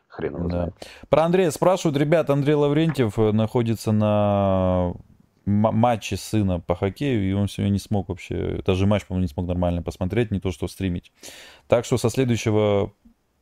хрен 0.08 0.36
его 0.36 0.48
да. 0.48 0.70
Про 1.10 1.24
Андрея 1.24 1.52
спрашивают, 1.52 1.98
ребят, 1.98 2.30
Андрей 2.30 2.56
Лаврентьев 2.56 3.18
э, 3.18 3.32
находится 3.32 3.92
на 3.92 4.94
матче 5.50 6.18
сына 6.18 6.60
по 6.60 6.76
хоккею, 6.76 7.30
и 7.30 7.34
он 7.34 7.48
сегодня 7.48 7.74
не 7.74 7.80
смог 7.80 8.10
вообще, 8.10 8.62
даже 8.66 8.86
матч, 8.86 9.06
по-моему, 9.06 9.24
не 9.24 9.30
смог 9.30 9.48
нормально 9.48 9.82
посмотреть, 9.82 10.32
не 10.32 10.40
то 10.40 10.52
что 10.52 10.68
стримить. 10.68 11.12
Так 11.68 11.86
что 11.86 11.98
со 11.98 12.10
следующего 12.10 12.94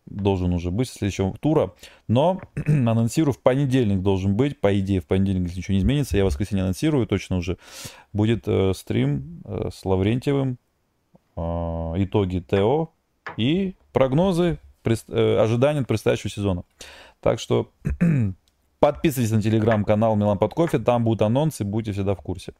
должен 0.05 0.53
уже 0.53 0.71
быть, 0.71 0.87
со 0.87 0.96
следующего 0.96 1.35
тура. 1.37 1.74
Но 2.07 2.41
анонсирую, 2.65 3.33
в 3.33 3.39
понедельник 3.39 4.01
должен 4.01 4.35
быть, 4.35 4.59
по 4.59 4.77
идее, 4.79 5.01
в 5.01 5.05
понедельник, 5.05 5.48
если 5.48 5.59
ничего 5.59 5.74
не 5.74 5.79
изменится, 5.79 6.17
я 6.17 6.24
в 6.24 6.27
воскресенье 6.27 6.63
анонсирую, 6.63 7.07
точно 7.07 7.37
уже 7.37 7.57
будет 8.13 8.48
э, 8.48 8.74
стрим 8.74 9.41
э, 9.46 9.70
с 9.74 9.83
Лаврентьевым, 9.83 10.57
э, 11.35 11.41
итоги 11.98 12.39
ТО 12.39 12.93
и 13.35 13.75
прогнозы 13.91 14.59
Э, 15.07 15.39
ожидания 15.39 15.83
предстоящего 15.83 16.29
сезона. 16.29 16.63
Так 17.20 17.39
что 17.39 17.72
подписывайтесь 18.79 19.31
на 19.31 19.42
телеграм-канал 19.42 20.16
Милан 20.16 20.37
под 20.37 20.53
кофе, 20.53 20.79
там 20.79 21.03
будут 21.03 21.22
анонсы, 21.22 21.63
будете 21.63 21.94
всегда 21.94 22.16
в 22.16 22.22
курсе 22.22 22.53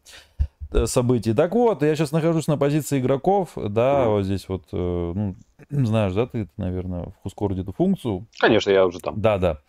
э, 0.72 0.86
событий. 0.86 1.34
Так 1.34 1.54
вот, 1.54 1.84
я 1.84 1.96
сейчас 1.96 2.12
нахожусь 2.12 2.48
на 2.48 2.58
позиции 2.58 3.00
игроков, 3.00 3.52
да, 3.56 4.08
вот 4.08 4.24
здесь 4.24 4.48
вот, 4.48 4.64
э, 4.72 5.12
ну, 5.16 5.36
знаешь, 5.70 6.14
да, 6.14 6.28
ты, 6.28 6.48
наверное, 6.58 7.06
в 7.06 7.14
Хускорде 7.24 7.62
эту 7.62 7.74
функцию. 7.74 8.28
Конечно, 8.40 8.72
я 8.72 8.86
уже 8.86 9.00
там. 9.00 9.20
Да, 9.20 9.38
да. 9.38 9.60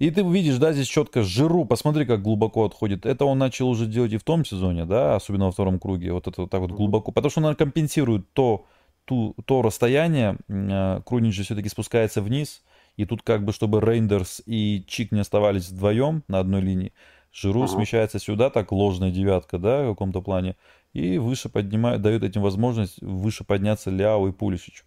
И 0.00 0.10
ты 0.10 0.22
видишь, 0.22 0.56
да, 0.56 0.72
здесь 0.72 0.88
четко 0.88 1.22
Жиру, 1.22 1.64
посмотри, 1.64 2.04
как 2.04 2.20
глубоко 2.20 2.64
отходит. 2.64 3.06
Это 3.06 3.24
он 3.24 3.38
начал 3.38 3.68
уже 3.68 3.86
делать 3.86 4.12
и 4.12 4.18
в 4.18 4.24
том 4.24 4.44
сезоне, 4.44 4.84
да, 4.84 5.14
особенно 5.14 5.46
во 5.46 5.52
втором 5.52 5.78
круге, 5.78 6.12
вот 6.12 6.26
это 6.26 6.42
вот 6.42 6.50
так 6.50 6.60
вот 6.60 6.72
глубоко, 6.72 7.12
потому 7.12 7.30
что 7.30 7.40
он 7.42 7.54
компенсирует 7.54 8.32
то, 8.32 8.66
ту, 9.04 9.36
то 9.46 9.62
расстояние, 9.62 10.36
э, 10.48 11.00
Крунич 11.06 11.34
же 11.34 11.44
все-таки 11.44 11.68
спускается 11.68 12.22
вниз, 12.22 12.62
и 12.96 13.04
тут 13.04 13.22
как 13.22 13.44
бы, 13.44 13.52
чтобы 13.52 13.80
Рейндерс 13.80 14.42
и 14.46 14.84
Чик 14.86 15.12
не 15.12 15.20
оставались 15.20 15.68
вдвоем 15.68 16.22
на 16.28 16.40
одной 16.40 16.60
линии, 16.60 16.92
Жиру 17.32 17.64
ага. 17.64 17.72
смещается 17.72 18.20
сюда, 18.20 18.48
так 18.48 18.70
ложная 18.70 19.10
девятка, 19.10 19.58
да, 19.58 19.84
в 19.84 19.90
каком-то 19.90 20.20
плане, 20.20 20.56
и 20.92 21.18
выше 21.18 21.48
поднимает, 21.48 22.00
дает 22.00 22.22
этим 22.22 22.42
возможность 22.42 23.02
выше 23.02 23.42
подняться 23.42 23.90
Ляо 23.90 24.28
и 24.28 24.32
Пулисичу, 24.32 24.84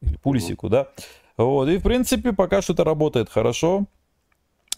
или 0.00 0.16
Пулисику, 0.16 0.68
ага. 0.68 0.88
да. 1.36 1.44
Вот, 1.44 1.68
и 1.68 1.76
в 1.76 1.82
принципе 1.82 2.32
пока 2.32 2.62
что 2.62 2.72
это 2.72 2.84
работает 2.84 3.28
хорошо. 3.28 3.86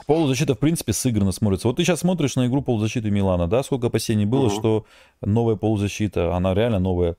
Полузащита, 0.07 0.55
в 0.55 0.59
принципе, 0.59 0.93
сыграно 0.93 1.31
смотрится. 1.31 1.69
Вот 1.69 1.77
ты 1.77 1.85
сейчас 1.85 2.01
смотришь 2.01 2.35
на 2.35 2.47
игру 2.49 2.61
полузащиты 2.61 3.11
Милана, 3.11 3.47
да, 3.47 3.63
сколько 3.63 3.87
опасений 3.87 4.25
было, 4.25 4.47
ага. 4.47 4.55
что 4.57 4.87
новая 5.21 5.55
полузащита, 5.55 6.35
она 6.35 6.55
реально 6.55 6.81
новая 6.81 7.17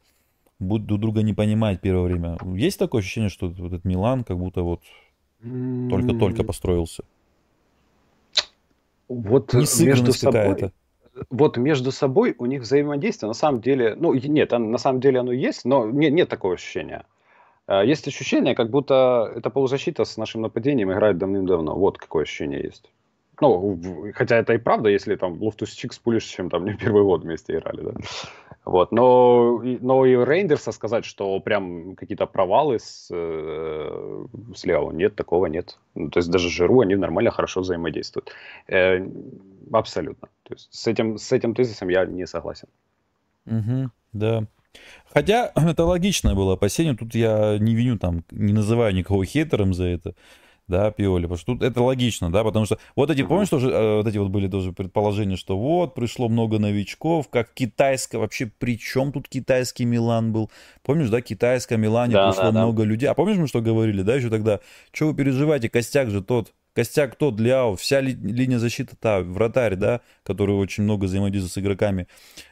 будут 0.59 0.87
друг 0.87 0.99
друга 0.99 1.21
не 1.21 1.33
понимать 1.33 1.81
первое 1.81 2.03
время. 2.03 2.37
Есть 2.55 2.79
такое 2.79 3.01
ощущение, 3.01 3.29
что 3.29 3.47
вот 3.47 3.67
этот 3.67 3.85
Милан 3.85 4.23
как 4.23 4.37
будто 4.37 4.63
вот 4.63 4.81
только-только 5.89 6.43
построился? 6.43 7.03
Вот 9.07 9.53
между 9.53 10.13
собой, 10.13 10.71
вот 11.29 11.57
между 11.57 11.91
собой 11.91 12.35
у 12.37 12.45
них 12.45 12.61
взаимодействие 12.61 13.27
на 13.27 13.33
самом 13.33 13.61
деле, 13.61 13.95
ну 13.95 14.13
нет, 14.13 14.51
на 14.51 14.77
самом 14.77 15.01
деле 15.01 15.19
оно 15.19 15.31
есть, 15.31 15.65
но 15.65 15.85
нет, 15.85 16.13
нет 16.13 16.29
такого 16.29 16.55
ощущения. 16.55 17.05
А, 17.67 17.83
есть 17.83 18.07
ощущение, 18.07 18.55
как 18.55 18.69
будто 18.69 19.31
эта 19.35 19.49
полузащита 19.49 20.05
с 20.05 20.17
нашим 20.17 20.41
нападением 20.41 20.91
играет 20.91 21.17
давным-давно. 21.17 21.75
Вот 21.75 21.97
какое 21.97 22.23
ощущение 22.23 22.61
есть. 22.61 22.91
Ну, 23.41 23.79
хотя 24.13 24.37
это 24.37 24.53
и 24.53 24.57
правда, 24.57 24.89
если 24.89 25.15
там 25.15 25.41
Лофтус-Чик 25.41 25.93
с 25.93 25.99
Пулишичем 25.99 26.49
там 26.49 26.65
не 26.65 26.73
первый 26.73 27.03
год 27.03 27.23
вместе 27.23 27.57
играли, 27.57 27.81
да. 27.81 27.93
Вот, 28.65 28.93
но, 28.93 29.61
но 29.81 30.05
и 30.05 30.15
Рейндерса 30.15 30.71
сказать, 30.71 31.03
что 31.03 31.39
прям 31.41 31.95
какие-то 31.95 32.25
провалы 32.25 32.79
с, 32.79 33.09
э, 33.11 34.25
с 34.55 34.63
нет, 34.65 35.15
такого 35.15 35.47
нет. 35.47 35.77
Ну, 35.95 36.09
то 36.09 36.19
есть 36.19 36.31
даже 36.31 36.49
Жиру 36.49 36.79
они 36.79 36.95
нормально, 36.95 37.31
хорошо 37.31 37.61
взаимодействуют. 37.61 38.31
Э, 38.67 39.05
абсолютно. 39.71 40.29
То 40.43 40.53
есть 40.53 40.73
с 40.73 40.87
этим, 40.87 41.17
с 41.17 41.31
этим 41.33 41.55
тезисом 41.55 41.89
я 41.89 42.05
не 42.05 42.25
согласен. 42.25 42.69
Угу, 43.47 43.89
да. 44.13 44.45
Хотя 45.13 45.51
это 45.55 45.83
логичное 45.83 46.33
было 46.33 46.53
опасение, 46.53 46.95
тут 46.95 47.15
я 47.15 47.57
не 47.59 47.75
виню 47.75 47.97
там, 47.97 48.23
не 48.31 48.53
называю 48.53 48.95
никого 48.95 49.25
хейтером 49.25 49.73
за 49.73 49.85
это 49.85 50.15
да, 50.67 50.91
Пиоли, 50.91 51.23
потому 51.23 51.37
что 51.37 51.53
тут 51.53 51.63
это 51.63 51.81
логично, 51.81 52.31
да, 52.31 52.43
потому 52.43 52.65
что 52.65 52.77
вот 52.95 53.09
эти, 53.09 53.23
помнишь, 53.23 53.49
тоже, 53.49 53.69
э, 53.69 53.97
вот 53.97 54.07
эти 54.07 54.17
вот 54.17 54.29
были 54.29 54.47
тоже 54.47 54.71
предположения, 54.71 55.35
что 55.35 55.57
вот, 55.57 55.93
пришло 55.93 56.29
много 56.29 56.59
новичков, 56.59 57.29
как 57.29 57.53
китайское, 57.53 58.19
вообще, 58.19 58.45
при 58.45 58.77
чем 58.77 59.11
тут 59.11 59.27
китайский 59.27 59.85
Милан 59.85 60.31
был? 60.31 60.49
Помнишь, 60.81 61.09
да, 61.09 61.21
китайское 61.21 61.77
Милане 61.77 62.13
да, 62.13 62.29
пришло 62.29 62.51
да, 62.51 62.51
много 62.51 62.83
да. 62.83 62.89
людей, 62.89 63.07
а 63.07 63.13
помнишь, 63.13 63.37
мы 63.37 63.47
что 63.47 63.61
говорили, 63.61 64.01
да, 64.01 64.15
еще 64.15 64.29
тогда, 64.29 64.59
что 64.91 65.07
вы 65.07 65.15
переживаете, 65.15 65.69
костяк 65.69 66.09
же 66.09 66.21
тот, 66.21 66.53
Костяк 66.73 67.15
тот, 67.17 67.39
Ляо, 67.39 67.75
вся 67.75 68.01
ли, 68.01 68.13
линия 68.13 68.57
защиты 68.57 68.95
та, 68.99 69.21
вратарь, 69.21 69.75
да, 69.75 70.01
который 70.23 70.55
очень 70.55 70.83
много 70.83 71.05
взаимодействует 71.05 71.53
с 71.53 71.57
игроками. 71.59 72.07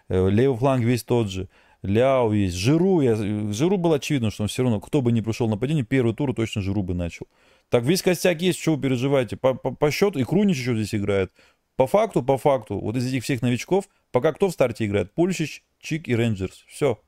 Э, 0.10 0.30
левый 0.30 0.58
фланг 0.60 0.84
весь 0.84 1.04
тот 1.04 1.32
же. 1.32 1.50
Ляо 1.82 2.32
есть, 2.32 2.56
Жиру, 2.56 3.02
я, 3.02 3.15
Жиру 3.15 3.78
было 3.78 3.95
очевидно, 3.95 4.30
что 4.30 4.43
он 4.43 4.50
все 4.50 4.62
равно, 4.62 4.80
кто 4.80 5.02
бы 5.02 5.12
ни 5.12 5.21
пришел 5.21 5.47
на 5.47 5.56
нападение, 5.56 5.84
первый 5.84 6.13
тур 6.13 6.36
точно 6.36 6.62
Жиру 6.62 6.84
бы 6.84 6.93
начал. 6.93 7.26
Так 7.72 7.86
весь 7.86 8.02
костяк 8.02 8.42
есть, 8.42 8.60
что 8.60 8.76
вы 8.76 8.82
переживаете? 8.82 9.38
По, 9.38 9.54
по, 9.54 9.72
по 9.72 9.92
счету, 9.92 10.20
и 10.20 10.26
Крунич 10.26 10.58
еще 10.58 10.76
здесь 10.76 10.94
играет. 10.94 11.32
По 11.78 11.88
факту, 11.88 12.22
по 12.22 12.38
факту, 12.38 12.78
вот 12.78 12.98
из 12.98 13.08
этих 13.08 13.24
всех 13.24 13.42
новичков, 13.42 13.88
пока 14.12 14.34
кто 14.34 14.50
в 14.50 14.52
старте 14.52 14.86
играет? 14.86 15.14
Пульщич, 15.14 15.64
Чик 15.80 16.10
и 16.10 16.16
Рейнджерс. 16.16 16.66
Все. 16.68 17.02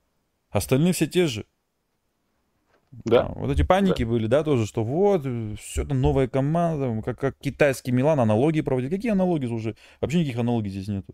Остальные 0.52 0.93
все 0.93 1.06
те 1.06 1.28
же. 1.28 1.45
Да. 3.04 3.26
А, 3.26 3.34
вот 3.34 3.52
эти 3.52 3.63
паники 3.63 4.06
да. 4.06 4.10
были, 4.10 4.28
да, 4.28 4.41
тоже, 4.45 4.65
что 4.65 4.86
вот, 4.86 5.26
все 5.60 5.84
там 5.84 5.99
новая 5.99 6.30
команда, 6.30 7.02
как, 7.02 7.19
как 7.19 7.38
китайский 7.39 7.91
Милан, 7.91 8.21
аналогии 8.21 8.62
проводит. 8.62 8.89
Какие 8.89 9.12
аналогии 9.12 9.47
уже? 9.47 9.76
Вообще 9.99 10.19
никаких 10.19 10.39
аналогий 10.39 10.69
здесь 10.69 10.88
нету. 10.88 11.13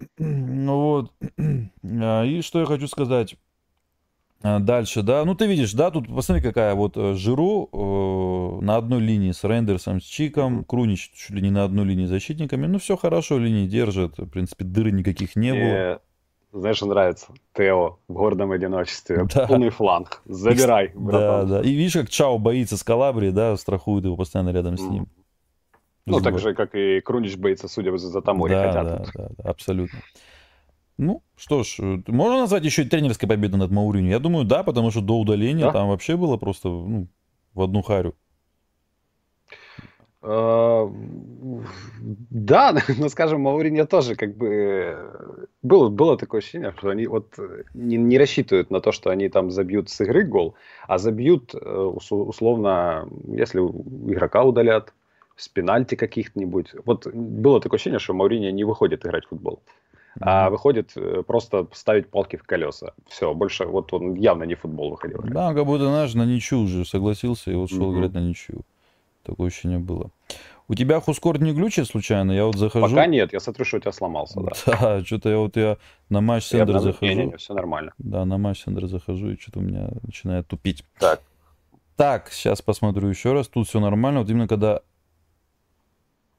Ну 0.18 0.80
вот. 0.80 1.12
А, 1.82 2.24
и 2.24 2.42
что 2.42 2.60
я 2.60 2.66
хочу 2.66 2.88
сказать. 2.88 3.36
А, 4.42 4.58
дальше, 4.58 5.02
да. 5.02 5.24
Ну, 5.24 5.34
ты 5.34 5.46
видишь, 5.46 5.72
да, 5.72 5.90
тут 5.90 6.08
посмотри, 6.08 6.42
какая 6.42 6.74
вот 6.74 6.96
э, 6.96 7.14
Жиру 7.14 7.68
э, 7.72 8.64
на 8.64 8.76
одной 8.76 9.00
линии 9.00 9.32
с 9.32 9.44
Рендерсом, 9.44 10.00
с 10.00 10.04
Чиком, 10.04 10.64
Крунич 10.64 11.12
чуть 11.14 11.30
ли 11.30 11.42
не 11.42 11.50
на 11.50 11.64
одной 11.64 11.84
линии 11.86 12.06
с 12.06 12.08
защитниками. 12.08 12.66
Ну, 12.66 12.78
все 12.78 12.96
хорошо, 12.96 13.38
линии 13.38 13.66
держит. 13.66 14.18
В 14.18 14.28
принципе, 14.28 14.64
дыры 14.64 14.90
никаких 14.90 15.36
не 15.36 15.52
было. 15.52 16.00
Знаешь, 16.52 16.76
что 16.76 16.86
нравится? 16.86 17.28
Тео 17.54 17.98
в 18.08 18.12
гордом 18.12 18.52
одиночестве. 18.52 19.26
Да. 19.34 19.46
Полный 19.46 19.70
фланг. 19.70 20.20
Забирай, 20.26 20.90
братан. 20.94 21.48
Да, 21.48 21.62
да. 21.62 21.62
И 21.62 21.72
видишь, 21.72 21.94
как 21.94 22.10
Чао 22.10 22.38
боится 22.38 22.76
Скалабри, 22.76 23.30
да, 23.30 23.56
страхует 23.56 24.04
его 24.04 24.16
постоянно 24.16 24.50
рядом 24.50 24.76
с 24.76 24.82
ним. 24.82 25.06
Ну, 26.04 26.20
так 26.20 26.38
же, 26.38 26.52
как 26.52 26.74
и 26.74 27.00
Крунич 27.00 27.36
боится, 27.36 27.68
судя 27.68 27.96
за 27.96 28.20
Тамори, 28.20 28.52
да, 28.52 28.66
хотя 28.66 28.84
да, 28.84 29.04
да, 29.14 29.28
да, 29.38 29.50
абсолютно. 29.50 30.00
Ну, 31.02 31.20
что 31.36 31.64
ж, 31.64 31.78
можно 32.06 32.42
назвать 32.42 32.64
еще 32.64 32.82
и 32.82 32.88
тренерской 32.88 33.28
победой 33.28 33.58
над 33.58 33.72
Мауринью? 33.72 34.12
Я 34.12 34.20
думаю, 34.20 34.44
да, 34.44 34.62
потому 34.62 34.92
что 34.92 35.00
до 35.00 35.18
удаления 35.18 35.66
да? 35.66 35.72
там 35.72 35.88
вообще 35.88 36.16
было 36.16 36.36
просто 36.36 36.68
ну, 36.68 37.08
в 37.54 37.62
одну 37.62 37.82
харю. 37.82 38.14
А, 40.22 40.88
да, 42.30 42.76
но, 42.98 43.08
скажем, 43.08 43.40
Мауриньо 43.40 43.86
тоже 43.86 44.14
как 44.14 44.36
бы 44.36 44.96
было, 45.62 45.88
было 45.88 46.16
такое 46.16 46.40
ощущение, 46.40 46.72
что 46.78 46.90
они 46.90 47.08
вот 47.08 47.36
не, 47.74 47.96
не 47.96 48.16
рассчитывают 48.16 48.70
на 48.70 48.80
то, 48.80 48.92
что 48.92 49.10
они 49.10 49.28
там 49.28 49.50
забьют 49.50 49.90
с 49.90 50.00
игры 50.02 50.22
гол, 50.22 50.54
а 50.86 50.98
забьют 50.98 51.52
э, 51.52 51.58
условно, 51.58 53.08
если 53.26 53.58
игрока 53.58 54.44
удалят, 54.44 54.94
с 55.34 55.48
пенальти 55.48 55.96
каких-нибудь. 55.96 56.74
Вот 56.84 57.08
было 57.12 57.60
такое 57.60 57.78
ощущение, 57.78 57.98
что 57.98 58.14
Мауриньо 58.14 58.50
не 58.50 58.62
выходит 58.62 59.04
играть 59.04 59.24
в 59.24 59.30
футбол 59.30 59.60
а 60.20 60.50
выходит 60.50 60.92
э, 60.96 61.22
просто 61.26 61.66
ставить 61.72 62.08
палки 62.08 62.36
в 62.36 62.42
колеса. 62.42 62.92
Все, 63.08 63.32
больше 63.34 63.64
вот 63.64 63.92
он 63.92 64.14
явно 64.14 64.44
не 64.44 64.54
футбол 64.54 64.90
выходил. 64.90 65.20
Да, 65.24 65.54
как 65.54 65.64
будто, 65.64 65.86
знаешь, 65.86 66.14
на 66.14 66.24
ничью 66.24 66.60
уже 66.60 66.84
согласился 66.84 67.50
и 67.50 67.54
вот 67.54 67.70
шел 67.70 67.92
mm-hmm. 67.92 67.98
играть 67.98 68.12
на 68.12 68.18
ничью. 68.18 68.62
Такое 69.22 69.48
ощущение 69.48 69.78
было. 69.78 70.10
У 70.68 70.74
тебя 70.74 71.00
Хускорд 71.00 71.40
не 71.40 71.52
глючит 71.52 71.86
случайно? 71.86 72.32
Я 72.32 72.46
вот 72.46 72.56
захожу... 72.56 72.88
Пока 72.88 73.06
нет, 73.06 73.32
я 73.32 73.40
смотрю, 73.40 73.64
что 73.64 73.76
у 73.76 73.80
тебя 73.80 73.92
сломался, 73.92 74.40
да. 74.40 74.52
Да, 74.80 75.04
что-то 75.04 75.28
я 75.28 75.38
вот 75.38 75.56
я 75.56 75.76
на 76.08 76.20
матч 76.20 76.44
Сендер 76.44 76.78
захожу. 76.78 77.12
Не, 77.12 77.14
не, 77.14 77.26
не, 77.26 77.36
все 77.36 77.54
нормально. 77.54 77.92
Да, 77.98 78.24
на 78.24 78.38
матч 78.38 78.62
Сендер 78.62 78.86
захожу, 78.86 79.30
и 79.30 79.38
что-то 79.38 79.58
у 79.58 79.62
меня 79.62 79.88
начинает 80.02 80.46
тупить. 80.46 80.84
Так. 80.98 81.20
Так, 81.96 82.30
сейчас 82.30 82.62
посмотрю 82.62 83.08
еще 83.08 83.32
раз. 83.32 83.48
Тут 83.48 83.68
все 83.68 83.80
нормально. 83.80 84.20
Вот 84.20 84.30
именно 84.30 84.48
когда 84.48 84.80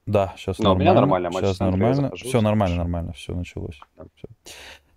да, 0.06 0.34
сейчас 0.38 0.60
Но 0.60 0.70
нормально. 0.70 0.92
у 0.92 0.94
меня 0.94 1.02
нормально. 1.02 1.32
Сейчас 1.32 1.60
нормально. 1.60 1.96
Захожу, 1.96 2.26
все 2.26 2.42
нормально, 2.42 2.78
нормально, 2.78 3.14
все 3.14 3.34
началось. 3.34 3.80
Да. 3.98 4.06
Все. 4.16 4.28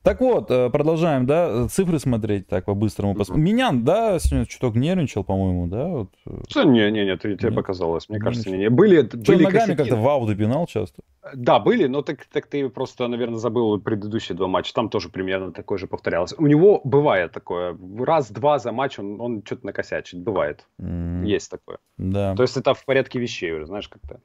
Так 0.06 0.20
вот, 0.20 0.52
э, 0.52 0.70
продолжаем, 0.70 1.26
да, 1.26 1.66
цифры 1.66 1.98
смотреть 1.98 2.46
так 2.46 2.64
по-быстрому. 2.66 3.14
Mm-hmm. 3.14 3.18
Пос... 3.18 3.28
Менян, 3.30 3.82
да, 3.82 4.20
сегодня 4.20 4.46
чуток 4.46 4.76
нервничал, 4.76 5.24
по-моему, 5.24 5.66
да? 5.66 5.88
Вот. 5.88 6.10
Э, 6.26 6.62
не, 6.62 6.92
не, 6.92 7.04
не, 7.04 7.16
тебе 7.16 7.50
показалось, 7.50 8.08
мне 8.08 8.18
не 8.18 8.24
кажется, 8.24 8.48
не, 8.48 8.58
не. 8.58 8.70
Были, 8.70 9.04
Что, 9.04 9.16
были 9.16 9.42
ногами 9.42 9.74
как-то 9.74 9.96
в 9.96 10.06
ауды 10.06 10.36
пинал 10.36 10.68
часто? 10.68 11.02
Да, 11.34 11.58
были, 11.58 11.88
но 11.88 12.02
так, 12.02 12.24
так 12.26 12.46
ты 12.46 12.68
просто, 12.68 13.08
наверное, 13.08 13.38
забыл 13.38 13.80
предыдущие 13.80 14.36
два 14.36 14.46
матча, 14.46 14.72
там 14.72 14.90
тоже 14.90 15.08
примерно 15.08 15.50
такое 15.50 15.76
же 15.76 15.88
повторялось. 15.88 16.34
У 16.38 16.46
него 16.46 16.80
бывает 16.84 17.32
такое, 17.32 17.76
раз-два 17.98 18.60
за 18.60 18.70
матч 18.70 19.00
он, 19.00 19.20
он 19.20 19.42
что-то 19.44 19.66
накосячит, 19.66 20.20
бывает, 20.20 20.68
mm-hmm. 20.80 21.24
есть 21.26 21.50
такое. 21.50 21.78
Да. 21.98 22.36
То 22.36 22.44
есть 22.44 22.56
это 22.56 22.74
в 22.74 22.84
порядке 22.84 23.18
вещей, 23.18 23.64
знаешь, 23.64 23.88
как-то. 23.88 24.20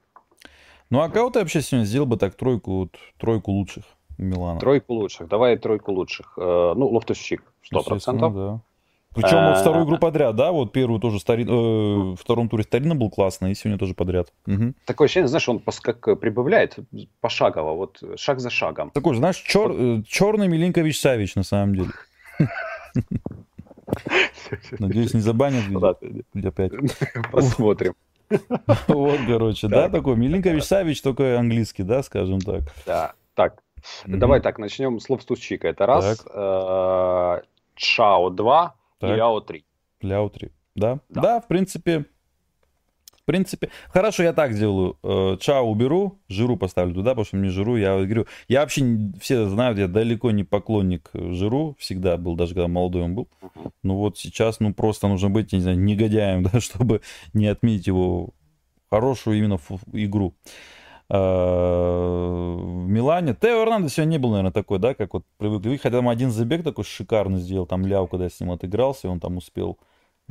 Ну 0.92 1.00
а 1.02 1.10
кого 1.10 1.30
ты 1.30 1.40
вообще 1.40 1.62
сегодня 1.62 1.86
сделал 1.86 2.06
бы 2.06 2.18
так 2.18 2.36
тройку, 2.36 2.72
вот, 2.72 2.96
тройку 3.18 3.52
лучших 3.52 3.86
Милана? 4.18 4.60
Тройку 4.60 4.94
лучших. 4.94 5.30
Давай 5.30 5.58
тройку 5.58 5.94
лучших. 5.94 6.34
Э, 6.38 6.74
ну, 6.76 7.02
сто 7.64 7.84
процентов. 7.84 8.36
Да. 8.36 8.60
Причем 9.16 9.48
вот 9.48 9.58
э, 9.58 9.62
вторую 9.62 9.86
игру 9.86 9.98
подряд, 9.98 10.36
да? 10.36 10.52
Вот 10.52 10.74
первую 10.74 11.00
тоже 11.00 11.20
старин... 11.20 11.48
э, 11.50 12.16
втором 12.18 12.50
туре 12.50 12.64
Старина 12.64 12.94
был 12.94 13.10
классно, 13.10 13.52
и 13.52 13.56
сегодня 13.56 13.80
тоже 13.80 13.94
подряд. 13.94 14.34
Угу. 14.48 14.74
Такое 14.86 15.06
ощущение, 15.06 15.30
знаешь, 15.30 15.48
он 15.48 15.62
как 15.82 16.20
прибавляет 16.20 16.78
пошагово, 17.22 17.74
вот 17.74 18.04
шаг 18.18 18.42
за 18.42 18.50
шагом. 18.50 18.92
Такой, 18.92 19.16
знаешь, 19.16 19.38
чер... 19.38 19.72
Э, 19.72 20.04
черный 20.06 20.50
Милинкович 20.50 21.00
Савич 21.00 21.36
на 21.36 21.44
самом 21.44 21.76
деле. 21.76 21.92
Надеюсь, 24.80 25.14
не 25.14 25.22
забанят 25.22 25.64
опять. 26.36 26.72
Посмотрим. 27.32 27.94
Вот, 28.88 29.20
короче, 29.28 29.68
да, 29.68 29.90
такой 29.90 30.16
Милинкович 30.16 30.64
Савич, 30.64 31.02
только 31.02 31.40
английский, 31.40 31.84
да, 31.84 32.04
скажем 32.04 32.40
так. 32.40 32.64
Да, 32.86 33.14
так. 33.34 33.62
Давай 34.06 34.42
так, 34.42 34.60
начнем 34.60 35.00
с 35.00 35.10
Лобстусчика. 35.10 35.68
Это 35.68 35.86
раз. 35.86 36.26
Э, 36.34 37.42
Чао 37.76 38.30
2 38.30 38.76
и 39.02 39.06
Ляо 39.06 39.42
3. 39.42 39.66
Ляо 40.02 40.30
3, 40.30 40.52
да? 40.76 41.00
Да, 41.10 41.40
в 41.40 41.48
принципе, 41.48 42.06
в 43.22 43.26
принципе, 43.26 43.70
хорошо, 43.90 44.24
я 44.24 44.34
так 44.34 44.54
сделаю. 44.54 44.98
Э, 45.04 45.38
Чао 45.40 45.70
уберу, 45.70 46.20
Жиру 46.28 46.58
поставлю 46.58 46.94
туда, 46.94 47.12
потому 47.12 47.26
что 47.26 47.38
мне 47.38 47.50
Жиру, 47.50 47.78
я 47.78 47.96
говорю, 47.96 48.26
я 48.48 48.62
вообще, 48.62 49.12
все 49.20 49.48
знают, 49.48 49.78
я 49.78 49.88
далеко 49.88 50.32
не 50.32 50.44
поклонник 50.44 51.10
Жиру, 51.14 51.76
всегда 51.80 52.18
был, 52.18 52.36
даже 52.36 52.54
когда 52.54 52.68
молодой 52.68 53.04
он 53.04 53.16
был. 53.16 53.28
Ну 53.84 53.98
вот 53.98 54.18
сейчас, 54.18 54.60
ну 54.60 54.74
просто 54.74 55.08
нужно 55.08 55.30
быть, 55.30 55.54
не 55.54 55.60
знаю, 55.60 55.80
негодяем, 55.80 56.44
да, 56.52 56.60
чтобы 56.60 57.02
не 57.34 57.48
отметить 57.48 57.88
его 57.88 58.30
хорошую 58.90 59.38
именно 59.38 59.60
игру. 59.94 60.34
Э, 61.14 62.56
в 62.58 62.88
Милане. 62.88 63.36
Тео 63.36 63.64
Эрнандес 63.64 63.94
сегодня 63.94 64.12
не 64.12 64.18
был, 64.18 64.30
наверное, 64.30 64.54
такой, 64.54 64.80
да, 64.80 64.94
как 64.94 65.14
вот 65.14 65.26
привыкли. 65.38 65.76
Хотя 65.76 65.98
там 65.98 66.08
один 66.08 66.32
забег 66.32 66.64
такой 66.64 66.86
шикарный 66.86 67.40
сделал, 67.40 67.66
там 67.66 67.86
Ляу, 67.86 68.08
когда 68.08 68.30
с 68.30 68.40
ним 68.40 68.52
отыгрался, 68.52 69.10
он 69.10 69.20
там 69.20 69.36
успел 69.36 69.78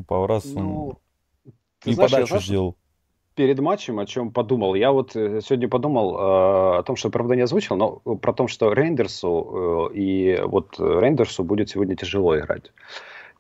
пару 0.06 0.26
раз 0.26 0.44
ну, 0.46 0.98
он 1.84 1.92
и 1.92 1.94
знаешь, 1.94 2.10
подачу 2.10 2.38
сделал. 2.38 2.76
Перед 3.34 3.58
матчем 3.60 3.98
о 3.98 4.06
чем 4.06 4.32
подумал? 4.32 4.74
Я 4.74 4.92
вот 4.92 5.16
э, 5.16 5.40
сегодня 5.40 5.68
подумал 5.68 6.14
э, 6.14 6.78
о 6.78 6.82
том, 6.82 6.96
что, 6.96 7.10
правда, 7.10 7.36
не 7.36 7.42
озвучил, 7.42 7.76
но 7.76 7.96
про 8.16 8.32
то, 8.32 8.48
что 8.48 8.72
Рейндерсу 8.72 9.90
э, 9.92 9.96
и 9.96 10.40
вот 10.44 10.78
Рейндерсу 10.78 11.44
будет 11.44 11.70
сегодня 11.70 11.96
тяжело 11.96 12.38
играть 12.38 12.72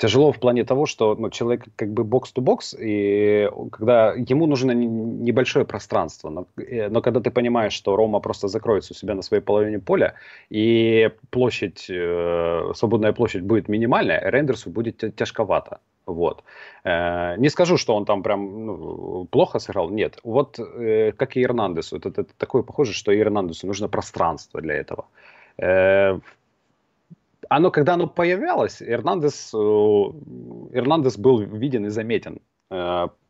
тяжело 0.00 0.32
в 0.32 0.40
плане 0.40 0.64
того, 0.64 0.86
что 0.86 1.14
ну, 1.14 1.30
человек 1.30 1.64
как 1.76 1.92
бы 1.92 2.04
бокс-то-бокс, 2.04 2.74
и 2.80 3.50
когда 3.70 4.14
ему 4.14 4.46
нужно 4.46 4.72
небольшое 4.72 5.66
пространство, 5.66 6.30
но, 6.30 6.46
э, 6.56 6.88
но 6.88 7.02
когда 7.02 7.20
ты 7.20 7.30
понимаешь, 7.30 7.74
что 7.74 7.96
Рома 7.96 8.20
просто 8.20 8.48
закроется 8.48 8.94
у 8.94 8.96
себя 8.96 9.14
на 9.14 9.22
своей 9.22 9.42
половине 9.42 9.78
поля, 9.78 10.14
и 10.48 11.10
площадь, 11.30 11.86
э, 11.90 12.72
свободная 12.74 13.12
площадь 13.12 13.42
будет 13.42 13.68
минимальная, 13.68 14.30
Рендерсу 14.30 14.70
будет 14.70 15.04
тяжковато. 15.16 15.80
Вот. 16.06 16.42
Э, 16.84 17.36
не 17.36 17.48
скажу, 17.48 17.76
что 17.76 17.94
он 17.96 18.04
там 18.04 18.22
прям 18.22 18.66
ну, 18.66 19.26
плохо 19.30 19.58
сыграл, 19.58 19.90
нет. 19.90 20.18
Вот 20.24 20.58
э, 20.58 21.12
как 21.12 21.36
и 21.36 21.42
Эрнандесу, 21.42 21.96
это, 21.96 22.08
это 22.08 22.24
такое 22.36 22.62
похоже, 22.62 22.92
что 22.92 23.12
и 23.12 23.20
Эрнандесу 23.20 23.66
нужно 23.66 23.88
пространство 23.88 24.60
для 24.60 24.74
этого. 24.74 25.06
Э, 25.58 26.18
оно, 27.48 27.70
когда 27.70 27.94
оно 27.94 28.06
появлялось, 28.06 28.82
Эрнандес, 28.82 29.54
Эрнандес 29.54 31.18
был 31.18 31.40
виден 31.40 31.86
и 31.86 31.88
заметен, 31.88 32.38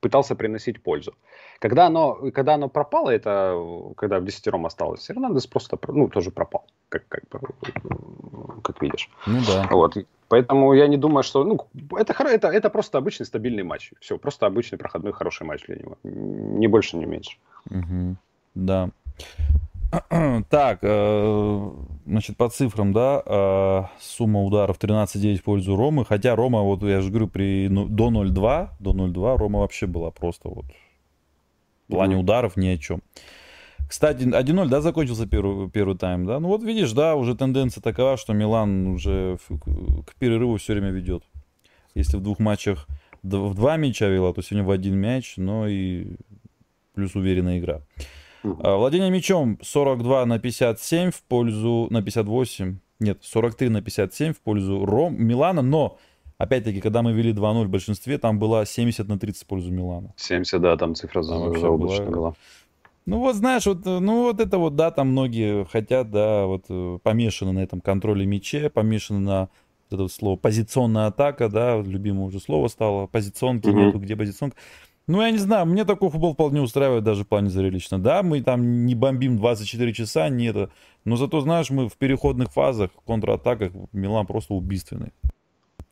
пытался 0.00 0.35
приносить 0.35 0.83
пользу. 0.83 1.14
Когда 1.59 1.87
оно, 1.87 2.30
когда 2.35 2.54
оно 2.54 2.68
пропало, 2.68 3.09
это 3.09 3.56
когда 3.96 4.20
в 4.20 4.24
десятером 4.24 4.66
осталось, 4.66 5.11
Эрнандес 5.11 5.46
просто 5.46 5.78
ну, 5.88 6.09
тоже 6.09 6.30
пропал, 6.30 6.66
как, 6.90 7.09
как, 7.09 7.22
как 8.62 8.83
видишь. 8.83 9.09
Ну 9.26 9.40
да. 9.46 9.66
Вот. 9.70 9.96
Поэтому 10.30 10.74
я 10.74 10.86
не 10.86 10.96
думаю, 10.96 11.24
что 11.24 11.44
ну, 11.44 11.58
это, 11.98 12.12
это, 12.22 12.48
это 12.48 12.70
просто 12.70 12.98
обычный 12.98 13.26
стабильный 13.26 13.64
матч. 13.64 13.92
Все, 14.00 14.16
просто 14.16 14.46
обычный 14.46 14.78
проходной 14.78 15.12
хороший 15.12 15.44
матч 15.44 15.66
для 15.66 15.74
него. 15.74 15.96
Ни 16.04 16.68
больше, 16.68 16.96
ни 16.96 17.04
меньше. 17.04 17.36
Угу. 17.68 18.16
Да. 18.54 18.90
Так, 20.48 20.78
э, 20.82 21.70
значит, 22.06 22.36
по 22.36 22.48
цифрам, 22.48 22.92
да, 22.92 23.22
э, 23.26 23.82
сумма 23.98 24.44
ударов 24.44 24.78
13-9 24.78 25.38
в 25.38 25.42
пользу 25.42 25.76
Ромы, 25.76 26.04
хотя 26.04 26.36
Рома, 26.36 26.62
вот 26.62 26.84
я 26.84 27.00
же 27.00 27.10
говорю, 27.10 27.26
при, 27.26 27.68
ну, 27.68 27.88
до 27.88 28.10
0-2, 28.10 28.68
до 28.78 28.92
0-2 28.92 29.36
Рома 29.36 29.58
вообще 29.58 29.88
была 29.88 30.12
просто 30.12 30.48
вот 30.48 30.66
В 31.88 31.90
плане 31.90 32.16
ударов 32.16 32.56
ни 32.56 32.68
о 32.68 32.78
чем. 32.78 33.00
Кстати, 33.90 34.22
1-0, 34.22 34.68
да, 34.68 34.81
закончился 34.81 35.26
первый, 35.26 35.68
первый 35.68 35.98
тайм, 35.98 36.24
да? 36.24 36.38
Ну 36.38 36.46
вот 36.46 36.62
видишь, 36.62 36.92
да, 36.92 37.16
уже 37.16 37.35
тенденция 37.35 37.83
такова, 37.83 38.16
что 38.16 38.33
Милан 38.33 38.87
уже 38.87 39.37
к 40.07 40.14
перерыву 40.14 40.59
все 40.59 40.74
время 40.74 40.90
ведет. 40.90 41.24
Если 41.96 42.16
в 42.16 42.20
двух 42.22 42.38
матчах 42.38 42.87
в 43.24 43.55
два 43.55 43.76
мяча 43.76 44.07
вела, 44.07 44.33
то 44.33 44.42
сегодня 44.42 44.64
в 44.64 44.70
один 44.70 44.94
мяч, 44.96 45.35
но 45.38 45.66
и 45.66 46.07
плюс 46.94 47.16
уверенная 47.16 47.59
игра. 47.59 47.81
Uh-huh. 48.44 48.76
Владение 48.76 49.11
мячом 49.11 49.59
42 49.61 50.24
на 50.24 50.38
57 50.38 51.11
в 51.11 51.24
пользу, 51.24 51.88
на 51.90 52.00
58, 52.00 52.79
нет, 53.00 53.18
43 53.22 53.70
на 53.70 53.83
57 53.83 54.35
в 54.35 54.40
пользу 54.40 54.85
Ром, 54.87 55.20
Милана, 55.20 55.62
но 55.62 55.98
опять-таки, 56.38 56.81
когда 56.81 57.03
мы 57.03 57.12
вели 57.12 57.33
2-0 57.33 57.64
в 57.64 57.68
большинстве, 57.68 58.18
там 58.18 58.38
была 58.38 58.64
70 58.64 59.09
на 59.09 59.18
30 59.18 59.42
в 59.42 59.46
пользу 59.46 59.72
Милана. 59.72 60.14
70, 60.16 60.61
да, 60.61 60.76
там 60.76 60.94
цифра 60.94 61.24
там 61.24 61.59
заоблачная 61.59 62.07
была. 62.07 62.16
была. 62.16 62.35
Ну 63.06 63.18
вот 63.18 63.34
знаешь, 63.36 63.66
вот, 63.66 63.84
ну 63.84 64.24
вот 64.24 64.40
это 64.40 64.58
вот, 64.58 64.76
да, 64.76 64.90
там 64.90 65.08
многие 65.08 65.64
хотят, 65.64 66.10
да, 66.10 66.46
вот 66.46 66.66
э, 66.68 66.98
помешаны 67.02 67.52
на 67.52 67.60
этом 67.60 67.80
контроле 67.80 68.26
мяча, 68.26 68.70
помешаны 68.70 69.20
на 69.20 69.48
это 69.90 70.02
вот 70.02 70.12
слово 70.12 70.36
позиционная 70.36 71.06
атака, 71.06 71.48
да, 71.48 71.80
любимое 71.80 72.26
уже 72.26 72.40
слово 72.40 72.68
стало, 72.68 73.06
позиционки 73.06 73.68
mm-hmm. 73.68 73.86
нету, 73.86 73.98
где 73.98 74.16
позиционка. 74.16 74.56
Ну, 75.06 75.20
я 75.22 75.32
не 75.32 75.38
знаю, 75.38 75.66
мне 75.66 75.84
такой 75.84 76.08
футбол 76.08 76.34
вполне 76.34 76.60
устраивает 76.60 77.02
даже 77.02 77.24
в 77.24 77.26
плане 77.26 77.50
зрелищно. 77.50 77.98
Да, 77.98 78.22
мы 78.22 78.42
там 78.42 78.86
не 78.86 78.94
бомбим 78.94 79.38
24 79.38 79.92
часа, 79.92 80.28
не 80.28 80.46
это. 80.46 80.70
Но 81.04 81.16
зато, 81.16 81.40
знаешь, 81.40 81.70
мы 81.70 81.88
в 81.88 81.96
переходных 81.96 82.52
фазах, 82.52 82.90
в 82.96 83.04
контратаках, 83.04 83.72
Милан 83.92 84.26
просто 84.26 84.54
убийственный. 84.54 85.12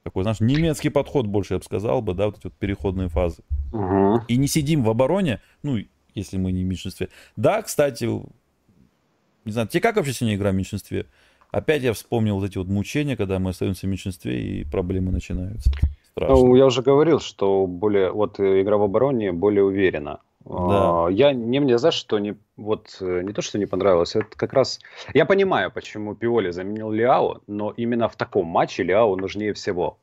Такой, 0.05 0.23
знаешь, 0.23 0.39
немецкий 0.39 0.91
подход 0.91 1.27
больше, 1.27 1.55
я 1.55 1.59
бы 1.59 1.65
сказал 1.65 2.01
бы, 2.01 2.15
да, 2.15 2.27
вот 2.27 2.39
эти 2.39 2.45
вот 2.45 2.55
переходные 2.55 3.09
фазы. 3.09 3.43
Угу. 3.73 4.23
И 4.29 4.37
не 4.37 4.47
сидим 4.47 4.85
в 4.85 4.91
обороне, 4.91 5.41
ну, 5.65 5.79
если 6.19 6.37
мы 6.37 6.53
не 6.53 6.65
в 6.65 6.67
меньшинстве. 6.67 7.09
Да, 7.37 7.63
кстати, 7.63 8.05
не 8.05 9.53
знаю, 9.53 9.69
тебе 9.69 9.81
как 9.81 9.97
вообще 9.97 10.13
сегодня 10.13 10.37
игра 10.37 10.51
в 10.51 10.55
меньшинстве? 10.55 11.07
Опять 11.51 11.83
я 11.83 11.93
вспомнил 11.95 12.39
вот 12.39 12.45
эти 12.45 12.59
вот 12.59 12.69
мучения, 12.69 13.17
когда 13.17 13.39
мы 13.39 13.51
остаемся 13.51 13.87
в 13.87 13.91
меньшинстве 13.91 14.41
и 14.41 14.65
проблемы 14.65 15.13
начинаются. 15.13 15.71
Страшно. 16.11 16.37
Ну, 16.37 16.55
я 16.57 16.67
уже 16.67 16.83
говорил, 16.83 17.21
что 17.21 17.67
более 17.67 18.11
вот 18.11 18.39
игра 18.39 18.77
в 18.77 18.83
обороне 18.83 19.33
более 19.33 19.65
уверена. 19.65 20.21
Да. 20.45 21.07
А, 21.07 21.09
я 21.09 21.33
не 21.33 21.61
мне 21.61 21.79
за 21.79 21.91
что 21.91 22.19
не 22.19 22.37
вот 22.57 22.97
э, 23.01 23.23
не 23.23 23.33
то 23.33 23.43
что 23.43 23.59
не 23.59 23.67
понравилось, 23.67 24.17
это 24.17 24.29
как 24.35 24.55
раз 24.55 24.81
я 25.13 25.27
понимаю, 25.27 25.71
почему 25.71 26.15
Пиоли 26.15 26.51
заменил 26.51 26.91
Лиао, 26.91 27.43
но 27.47 27.73
именно 27.77 28.09
в 28.09 28.17
таком 28.17 28.47
матче 28.47 28.83
Лиао 28.83 29.15
нужнее 29.17 29.53
всего 29.53 29.99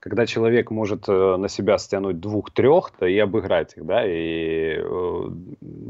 когда 0.00 0.26
человек 0.26 0.70
может 0.70 1.08
э, 1.08 1.36
на 1.36 1.48
себя 1.48 1.78
стянуть 1.78 2.20
двух-трех, 2.20 2.92
то 2.98 3.06
и 3.06 3.18
обыграть 3.18 3.76
их, 3.76 3.86
да, 3.86 4.06
и 4.06 4.76
э, 4.78 5.30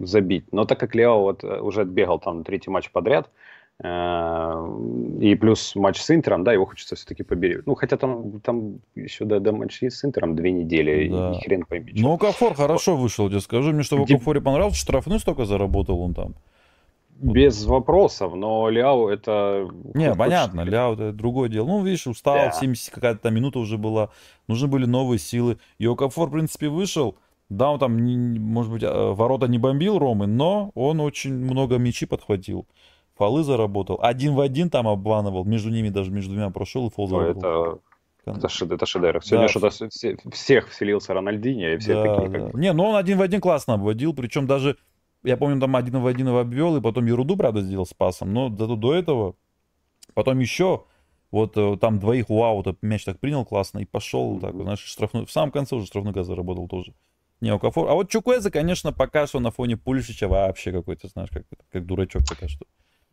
забить. 0.05 0.45
Но 0.53 0.65
так 0.65 0.81
как 0.81 0.95
Лео 0.95 1.21
вот 1.21 1.45
э, 1.45 1.61
уже 1.61 1.83
отбегал 1.83 2.19
там 2.19 2.45
третий 2.45 2.71
матч 2.71 2.91
подряд, 2.91 3.31
э, 3.83 3.89
и 5.21 5.35
плюс 5.35 5.75
матч 5.77 6.01
с 6.01 6.11
Интером, 6.11 6.45
да, 6.45 6.53
его 6.53 6.67
хочется 6.67 6.97
все-таки 6.97 7.23
поберечь. 7.23 7.63
Ну, 7.67 7.75
хотя 7.75 7.97
там, 7.97 8.41
там 8.41 8.81
еще 8.95 9.25
до, 9.25 9.41
до 9.41 9.53
матча 9.53 9.91
с 9.91 10.05
Интером 10.05 10.37
две 10.37 10.53
недели, 10.53 11.09
да. 11.09 11.33
и 11.33 11.45
хрен 11.45 11.65
пойми. 11.65 11.93
Ну, 11.97 12.17
Кафор 12.19 12.55
хорошо 12.55 12.97
вышел, 12.97 13.29
я 13.29 13.41
скажу. 13.41 13.73
Мне 13.73 13.83
что 13.83 13.97
в 13.97 14.07
Кафоре 14.07 14.41
понравился, 14.41 14.79
штрафную 14.79 15.21
столько 15.21 15.45
заработал 15.45 16.01
он 16.01 16.15
там. 16.15 16.35
Без 17.19 17.65
вопросов, 17.65 18.35
но 18.35 18.69
Ляо 18.69 19.09
это... 19.09 19.69
Не, 19.95 20.15
понятно, 20.15 20.63
Ляо 20.63 20.93
это 20.93 21.13
другое 21.13 21.49
дело. 21.49 21.67
Ну, 21.67 21.83
видишь, 21.83 22.07
устал, 22.07 22.35
да. 22.35 22.53
70 22.53 22.93
какая-то 22.93 23.31
минута 23.31 23.59
уже 23.59 23.79
была, 23.79 24.11
нужны 24.49 24.69
были 24.69 24.85
новые 24.85 25.19
силы. 25.19 25.59
И 25.79 25.87
Окафор, 25.87 26.29
в 26.29 26.33
принципе, 26.33 26.69
вышел, 26.69 27.17
да, 27.49 27.71
он 27.71 27.79
там, 27.79 27.97
может 27.97 28.71
быть, 28.71 28.83
а, 28.85 29.13
ворота 29.13 29.47
не 29.47 29.59
бомбил 29.59 29.99
Ромы, 29.99 30.27
но 30.27 30.73
он 30.75 31.01
очень 31.01 31.35
много 31.35 31.79
мячей 31.79 32.07
подхватил. 32.07 32.67
Фолы 33.17 33.45
заработал. 33.45 33.99
Один 34.03 34.35
в 34.35 34.41
один 34.41 34.69
там 34.69 34.87
обманывал, 34.87 35.45
между 35.45 35.71
ними 35.71 35.89
даже 35.89 36.11
между 36.11 36.33
двумя 36.33 36.51
прошел 36.51 36.89
и 36.89 36.91
фол 36.91 37.09
заработал. 37.09 37.81
Это, 38.27 38.39
это, 38.39 38.49
шед, 38.49 38.73
это 38.73 38.85
шедевр. 38.85 39.25
Сегодня 39.25 39.47
да. 39.47 39.49
что-то 39.49 39.71
все, 39.89 40.19
всех 40.33 40.69
вселился 40.69 41.15
Рональдини, 41.15 41.75
и 41.75 41.77
все 41.79 41.95
да, 41.95 42.17
такие. 42.17 42.29
Да. 42.29 42.47
Как... 42.47 42.55
Не, 42.55 42.73
ну 42.75 42.85
он 42.85 42.97
один 42.97 43.17
в 43.17 43.23
один 43.23 43.41
классно 43.41 43.75
обводил, 43.75 44.13
причем 44.13 44.47
даже 44.47 44.77
я 45.23 45.37
помню, 45.37 45.61
там 45.61 45.75
один 45.77 46.01
в 46.01 46.07
один 46.07 46.29
его 46.29 46.39
обвел, 46.39 46.77
и 46.77 46.81
потом 46.81 47.07
ерунду, 47.07 47.37
правда, 47.37 47.63
сделал 47.63 47.87
с 47.87 47.95
пасом. 47.95 48.33
Но 48.33 48.49
зато 48.51 48.77
до 48.77 48.95
этого, 48.95 49.37
потом 50.15 50.39
еще, 50.39 50.85
вот 51.31 51.57
э, 51.57 51.77
там 51.81 51.99
двоих 51.99 52.31
у 52.31 52.43
аута 52.43 52.77
мяч 52.83 53.05
так 53.05 53.19
принял 53.19 53.45
классно 53.45 53.81
и 53.81 53.85
пошел, 53.85 54.39
так, 54.41 54.55
знаешь, 54.55 54.81
штрафной. 54.81 55.27
В 55.27 55.31
самом 55.31 55.51
конце 55.51 55.77
уже 55.77 55.87
штрафной 55.87 56.13
газ 56.13 56.27
заработал 56.27 56.69
тоже. 56.69 56.95
Не, 57.41 57.51
Окафор. 57.51 57.89
А 57.89 57.95
вот 57.95 58.09
Чукуэза, 58.09 58.51
конечно, 58.51 58.93
пока 58.93 59.27
что 59.27 59.41
на 59.41 59.51
фоне 59.51 59.77
Пулишича 59.77 60.29
вообще 60.29 60.73
какой-то, 60.73 61.09
знаешь, 61.09 61.31
как, 61.31 61.45
как 61.71 61.85
дурачок 61.85 62.23
пока 62.29 62.49
что 62.49 62.65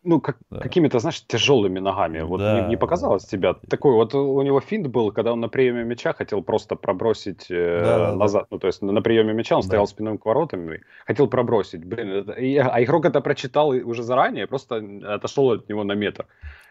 ну, 0.03 0.19
как, 0.19 0.37
да. 0.49 0.59
какими-то, 0.59 0.99
знаешь, 0.99 1.23
тяжелыми 1.25 1.79
ногами. 1.79 2.21
Вот 2.21 2.39
да. 2.39 2.61
не, 2.61 2.69
не 2.69 2.77
показалось 2.77 3.25
тебе? 3.25 3.53
Такой 3.69 3.93
вот 3.93 4.13
у 4.13 4.41
него 4.41 4.59
финт 4.59 4.87
был, 4.87 5.11
когда 5.11 5.33
он 5.33 5.39
на 5.39 5.49
приеме 5.49 5.83
мяча 5.83 6.13
хотел 6.13 6.43
просто 6.43 6.75
пробросить 6.75 7.47
э, 7.49 7.81
да, 7.83 8.15
назад. 8.15 8.43
Да. 8.43 8.47
Ну, 8.51 8.59
то 8.59 8.67
есть 8.67 8.81
на 8.81 9.01
приеме 9.01 9.33
мяча 9.33 9.55
он 9.55 9.61
да. 9.61 9.67
стоял 9.67 9.87
спиной 9.87 10.17
к 10.17 10.25
воротам 10.25 10.73
и 10.73 10.79
хотел 11.05 11.27
пробросить. 11.27 11.85
Блин, 11.85 12.09
это, 12.09 12.33
и, 12.33 12.57
а 12.57 12.83
игрок 12.83 13.05
это 13.05 13.21
прочитал 13.21 13.69
уже 13.69 14.03
заранее, 14.03 14.47
просто 14.47 14.83
отошел 15.07 15.51
от 15.51 15.69
него 15.69 15.83
на 15.83 15.93
метр. 15.93 16.25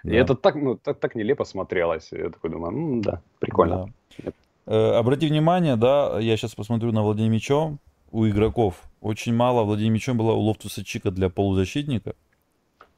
Да. 0.04 0.12
И 0.12 0.14
это 0.16 0.34
так, 0.34 0.54
ну, 0.54 0.76
так, 0.76 0.98
так 0.98 1.14
нелепо 1.14 1.44
смотрелось. 1.44 2.12
Я 2.12 2.30
такой 2.30 2.50
думаю, 2.50 2.72
ну, 2.72 3.00
да, 3.02 3.22
прикольно. 3.38 3.88
Да. 4.18 4.32
Э, 4.66 4.98
обрати 4.98 5.26
внимание, 5.26 5.76
да, 5.76 6.18
я 6.20 6.36
сейчас 6.36 6.54
посмотрю 6.54 6.92
на 6.92 7.02
владение 7.02 7.30
мячом 7.30 7.78
у 8.10 8.26
игроков. 8.26 8.82
Очень 9.00 9.34
мало 9.34 9.62
владения 9.64 9.90
мячом 9.90 10.18
было 10.18 10.32
у 10.32 10.40
Лофтуса 10.40 10.84
Чика 10.84 11.10
для 11.10 11.30
полузащитника 11.30 12.14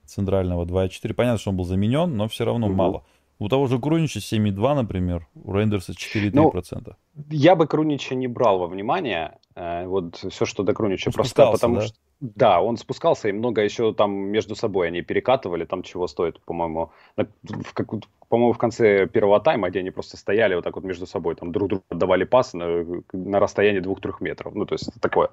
центрального 0.07 0.65
2,4. 0.65 1.15
Понятно, 1.15 1.39
что 1.39 1.51
он 1.51 1.57
был 1.57 1.65
заменен, 1.65 2.17
но 2.17 2.29
все 2.29 2.45
равно 2.45 2.67
угу. 2.67 2.75
мало. 2.75 3.05
У 3.39 3.49
того 3.49 3.67
же 3.67 3.79
Крунича 3.79 4.21
7,2, 4.21 4.75
например, 4.75 5.27
у 5.35 5.53
Рейндерса 5.53 5.93
4,3%. 5.93 6.95
Ну, 7.15 7.25
я 7.31 7.57
бы 7.57 7.67
Крунича 7.67 8.15
не 8.15 8.29
брал 8.29 8.59
во 8.59 8.67
внимание, 8.69 9.39
э, 9.57 9.87
вот 9.87 10.17
все, 10.17 10.45
что 10.45 10.63
до 10.63 10.73
Крунича, 10.73 11.11
он 11.11 11.15
просто 11.15 11.51
потому 11.51 11.77
да? 11.77 11.81
что... 11.83 11.97
Да, 12.25 12.63
он 12.63 12.79
спускался, 12.79 13.29
и 13.29 13.33
много 13.33 13.61
еще 13.61 13.93
там 13.93 14.11
между 14.13 14.55
собой 14.55 14.87
они 14.87 15.03
перекатывали, 15.03 15.67
там 15.67 15.83
чего 15.83 16.07
стоит, 16.07 16.41
по-моему, 16.41 16.91
в, 17.17 17.75
как, 17.75 17.89
по-моему, 18.31 18.55
в 18.55 18.59
конце 18.59 19.07
первого 19.07 19.41
тайма, 19.41 19.69
где 19.69 19.81
они 19.81 19.91
просто 19.91 20.17
стояли 20.17 20.55
вот 20.55 20.65
так 20.65 20.75
вот 20.75 20.85
между 20.85 21.07
собой, 21.07 21.35
там 21.35 21.53
друг 21.53 21.69
другу 21.69 21.85
отдавали 21.91 22.25
пас 22.25 22.55
на, 22.55 22.87
на 23.13 23.41
расстоянии 23.41 23.83
2-3 23.83 24.15
метров. 24.21 24.55
Ну, 24.55 24.65
то 24.65 24.75
есть 24.75 24.89
такое. 25.03 25.29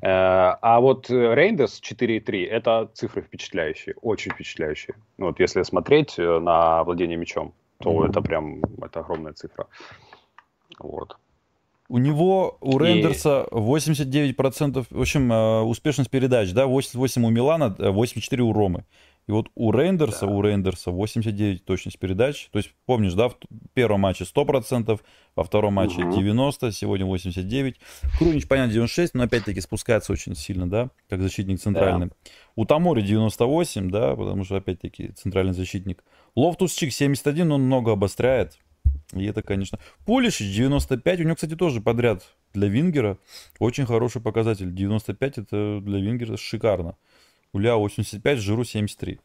Э, 0.00 0.54
а 0.62 0.78
вот 0.80 1.10
Рейндерс 1.10 1.80
4-3 1.82 2.46
это 2.46 2.88
цифры 2.94 3.22
впечатляющие, 3.22 3.96
очень 4.00 4.30
впечатляющие. 4.30 4.94
Ну, 5.16 5.26
вот 5.26 5.40
если 5.40 5.64
смотреть 5.64 6.20
э, 6.20 6.38
на 6.38 6.84
владение 6.84 7.16
мячом, 7.16 7.52
то 7.82 7.90
mm-hmm. 7.90 8.10
это 8.10 8.20
прям 8.20 8.62
это 8.80 9.00
огромная 9.00 9.32
цифра. 9.32 9.66
Вот. 10.78 11.16
У 11.88 11.98
него, 11.98 12.58
у 12.60 12.78
Рендерса 12.78 13.46
89%, 13.50 14.86
в 14.90 15.00
общем, 15.00 15.32
э, 15.32 15.60
успешность 15.62 16.10
передач, 16.10 16.52
да, 16.52 16.66
88 16.66 17.24
у 17.24 17.30
Милана, 17.30 17.74
84 17.78 18.42
у 18.42 18.52
Ромы. 18.52 18.84
И 19.28 19.30
вот 19.30 19.50
у 19.54 19.72
Рейндерса, 19.72 20.26
да. 20.26 20.32
у 20.32 20.40
Рейндерса 20.40 20.90
89 20.90 21.64
точность 21.64 21.98
передач. 21.98 22.48
То 22.50 22.58
есть, 22.58 22.70
помнишь, 22.86 23.12
да, 23.12 23.28
в 23.28 23.36
первом 23.74 24.00
матче 24.00 24.24
100%, 24.24 25.00
во 25.36 25.44
втором 25.44 25.74
матче 25.74 26.02
угу. 26.02 26.16
90, 26.16 26.72
сегодня 26.72 27.04
89. 27.04 27.78
Крунич, 28.18 28.48
понятно, 28.48 28.72
96, 28.72 29.14
но 29.14 29.24
опять-таки 29.24 29.60
спускается 29.60 30.12
очень 30.12 30.34
сильно, 30.34 30.68
да, 30.68 30.90
как 31.10 31.20
защитник 31.20 31.60
центральный. 31.60 32.06
Да. 32.06 32.12
У 32.56 32.64
Тамори 32.64 33.02
98, 33.02 33.90
да, 33.90 34.16
потому 34.16 34.44
что, 34.44 34.56
опять-таки, 34.56 35.08
центральный 35.08 35.52
защитник. 35.52 36.02
Лофтусчик 36.34 36.90
71, 36.90 37.52
он 37.52 37.62
много 37.64 37.92
обостряет. 37.92 38.58
И 39.14 39.24
это, 39.24 39.42
конечно... 39.42 39.78
Полишич 40.04 40.54
95, 40.54 41.20
у 41.20 41.22
него, 41.24 41.34
кстати, 41.34 41.56
тоже 41.56 41.80
подряд 41.80 42.22
для 42.52 42.68
Вингера. 42.68 43.18
Очень 43.58 43.86
хороший 43.86 44.20
показатель. 44.20 44.72
95 44.72 45.38
это 45.38 45.80
для 45.80 45.98
Вингера 45.98 46.36
шикарно. 46.36 46.96
У 47.52 47.58
Ляо 47.58 47.78
85, 47.78 48.38
Жиру 48.38 48.64
73. 48.64 49.20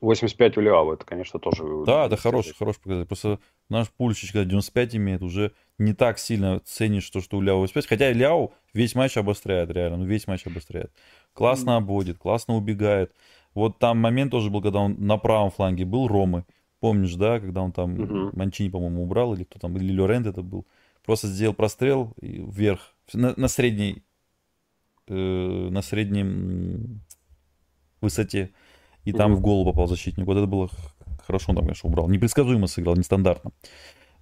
85 0.00 0.56
у 0.56 0.60
Ляо, 0.60 0.94
это, 0.94 1.04
конечно, 1.04 1.38
тоже... 1.40 1.64
Да, 1.84 2.06
это 2.06 2.16
хороший, 2.16 2.54
хороший 2.54 2.80
показатель. 2.80 3.08
Просто 3.08 3.38
наш 3.68 3.90
пульщик, 3.90 4.32
когда 4.32 4.48
95 4.48 4.96
имеет, 4.96 5.22
уже 5.22 5.52
не 5.78 5.92
так 5.92 6.18
сильно 6.18 6.60
ценишь 6.60 7.10
то, 7.10 7.20
что 7.20 7.36
у 7.36 7.40
Ляо 7.40 7.58
85. 7.58 7.86
Хотя 7.86 8.12
Ляо 8.12 8.52
весь 8.72 8.94
матч 8.94 9.16
обостряет, 9.16 9.70
реально, 9.70 9.98
ну 9.98 10.04
весь 10.04 10.26
матч 10.26 10.46
обостряет. 10.46 10.92
Классно 11.32 11.76
обводит, 11.76 12.18
классно 12.18 12.54
убегает. 12.54 13.12
Вот 13.54 13.78
там 13.78 13.98
момент 13.98 14.30
тоже 14.30 14.48
был, 14.48 14.62
когда 14.62 14.78
он 14.78 14.96
на 14.98 15.18
правом 15.18 15.50
фланге 15.50 15.84
был 15.84 16.06
Ромы. 16.06 16.44
Помнишь, 16.80 17.14
да, 17.14 17.40
когда 17.40 17.60
он 17.60 17.72
там 17.72 18.00
угу. 18.00 18.36
Манчини, 18.36 18.70
по-моему, 18.70 19.02
убрал, 19.02 19.34
или 19.34 19.44
кто 19.44 19.58
там, 19.58 19.76
или 19.76 19.98
Лорент 19.98 20.26
это 20.26 20.42
был. 20.42 20.66
Просто 21.04 21.28
сделал 21.28 21.54
прострел 21.54 22.14
вверх, 22.20 22.94
на, 23.12 23.34
на 23.36 23.48
средней 23.48 24.02
э, 25.08 25.14
на 25.14 25.82
среднем 25.82 27.02
высоте, 28.00 28.50
и 29.04 29.12
там 29.12 29.34
в 29.34 29.40
голову 29.40 29.70
попал 29.72 29.86
защитник. 29.86 30.26
Вот 30.26 30.36
это 30.36 30.46
было 30.46 30.70
хорошо, 31.26 31.46
он 31.50 31.56
там, 31.56 31.64
конечно, 31.64 31.88
убрал. 31.88 32.08
Непредсказуемо 32.08 32.66
сыграл, 32.66 32.96
нестандартно. 32.96 33.52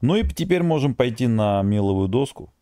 Ну 0.01 0.17
и 0.17 0.27
теперь 0.27 0.63
можем 0.63 0.95
пойти 0.95 1.27
на 1.27 1.63
меловую 1.63 2.09
доску. 2.09 2.53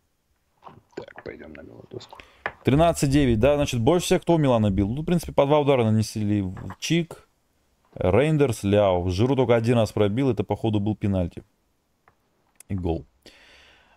Так, 0.94 1.24
пойдем 1.24 1.52
на 1.52 1.62
меловую 1.62 1.86
доску. 1.90 2.18
13-9, 2.64 3.36
да, 3.36 3.56
значит, 3.56 3.80
больше 3.80 4.06
всех 4.06 4.22
кто 4.22 4.34
у 4.34 4.38
Милана 4.38 4.70
бил? 4.70 4.88
Ну, 4.88 5.02
в 5.02 5.04
принципе, 5.04 5.32
по 5.32 5.46
два 5.46 5.60
удара 5.60 5.84
нанесли 5.84 6.44
Чик, 6.80 7.25
Рейндерс, 7.98 8.62
Ляо. 8.62 9.08
Жиру 9.08 9.36
только 9.36 9.54
один 9.54 9.76
раз 9.76 9.92
пробил, 9.92 10.30
это, 10.30 10.44
походу, 10.44 10.80
был 10.80 10.96
пенальти. 10.96 11.42
И 12.68 12.74
гол. 12.74 13.06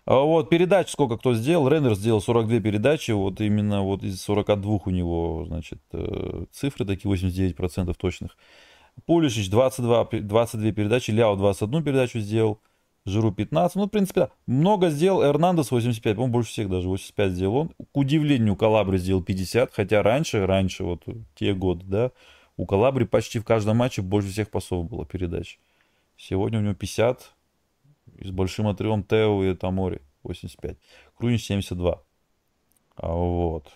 А 0.06 0.20
вот, 0.20 0.48
передач 0.48 0.90
сколько 0.90 1.16
кто 1.18 1.34
сделал. 1.34 1.68
Рейндерс 1.68 1.98
сделал 1.98 2.20
42 2.20 2.60
передачи, 2.60 3.12
вот 3.12 3.40
именно 3.40 3.82
вот 3.82 4.02
из 4.02 4.20
42 4.22 4.80
у 4.86 4.90
него, 4.90 5.44
значит, 5.46 5.80
э, 5.92 6.44
цифры 6.52 6.84
такие, 6.84 7.10
89% 7.10 7.94
точных. 7.96 8.36
Пулишич 9.06 9.50
22, 9.50 10.08
22 10.22 10.72
передачи, 10.72 11.10
Ляо 11.10 11.36
21 11.36 11.84
передачу 11.84 12.18
сделал. 12.20 12.60
Жиру 13.06 13.32
15. 13.32 13.76
Ну, 13.76 13.86
в 13.86 13.88
принципе, 13.88 14.20
да. 14.20 14.30
Много 14.46 14.90
сделал. 14.90 15.22
Эрнандес 15.22 15.70
85. 15.70 16.16
По-моему, 16.16 16.32
больше 16.32 16.50
всех 16.50 16.68
даже. 16.68 16.88
85 16.88 17.32
сделал 17.32 17.56
он. 17.56 17.68
К 17.68 17.96
удивлению, 17.96 18.56
Калабри 18.56 18.98
сделал 18.98 19.22
50. 19.22 19.72
Хотя 19.72 20.02
раньше, 20.02 20.44
раньше, 20.44 20.84
вот 20.84 21.04
те 21.34 21.54
годы, 21.54 21.84
да, 21.86 22.10
у 22.60 22.66
Калабри 22.66 23.06
почти 23.06 23.38
в 23.38 23.44
каждом 23.44 23.78
матче 23.78 24.02
больше 24.02 24.28
всех 24.28 24.50
пасов 24.50 24.86
было 24.86 25.06
передач. 25.06 25.58
Сегодня 26.18 26.58
у 26.58 26.62
него 26.62 26.74
50. 26.74 27.32
И 28.18 28.28
с 28.28 28.30
большим 28.30 28.68
отрывом 28.68 29.02
Тео 29.02 29.42
и 29.44 29.54
Тамори 29.54 30.02
85. 30.24 30.76
Крунич 31.16 31.44
72. 31.44 32.02
А 32.96 33.08
вот. 33.12 33.72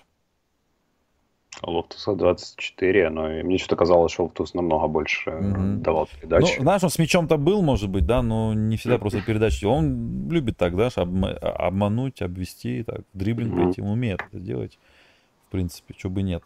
Лофтуса 1.62 2.14
24, 2.14 3.08
но 3.08 3.28
мне 3.28 3.56
что-то 3.56 3.76
казалось, 3.76 4.12
что 4.12 4.24
Лофтус 4.24 4.52
намного 4.52 4.86
больше 4.86 5.30
mm-hmm. 5.30 5.76
давал 5.76 6.06
передач. 6.06 6.56
Ну, 6.58 6.62
знаешь, 6.64 6.82
он 6.82 6.90
с 6.90 6.98
мячом-то 6.98 7.38
был, 7.38 7.62
может 7.62 7.88
быть, 7.88 8.04
да, 8.04 8.22
но 8.22 8.52
не 8.52 8.76
всегда 8.76 8.98
просто 8.98 9.22
передачи. 9.22 9.64
Он 9.64 10.28
любит 10.28 10.58
так, 10.58 10.76
да, 10.76 10.88
обмануть, 10.88 12.20
обвести, 12.20 12.82
так, 12.82 13.02
дриблинг 13.14 13.54
mm-hmm. 13.54 13.64
пойти, 13.64 13.80
он 13.80 13.88
умеет 13.88 14.20
это 14.20 14.40
делать, 14.40 14.78
в 15.48 15.52
принципе, 15.52 15.94
что 15.96 16.10
бы 16.10 16.22
нет. 16.22 16.42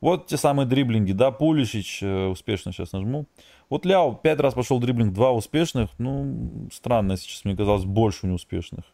Вот 0.00 0.26
те 0.26 0.36
самые 0.36 0.66
дриблинги, 0.66 1.12
да, 1.12 1.30
Пулишич 1.30 2.02
э, 2.02 2.26
успешно 2.26 2.72
сейчас 2.72 2.92
нажму. 2.92 3.26
Вот 3.68 3.84
Ляо 3.84 4.14
пять 4.14 4.40
раз 4.40 4.54
пошел 4.54 4.78
дриблинг, 4.78 5.12
два 5.12 5.32
успешных, 5.32 5.90
ну, 5.98 6.68
странно, 6.72 7.16
сейчас 7.16 7.44
мне 7.44 7.56
казалось, 7.56 7.84
больше 7.84 8.26
неуспешных. 8.26 8.84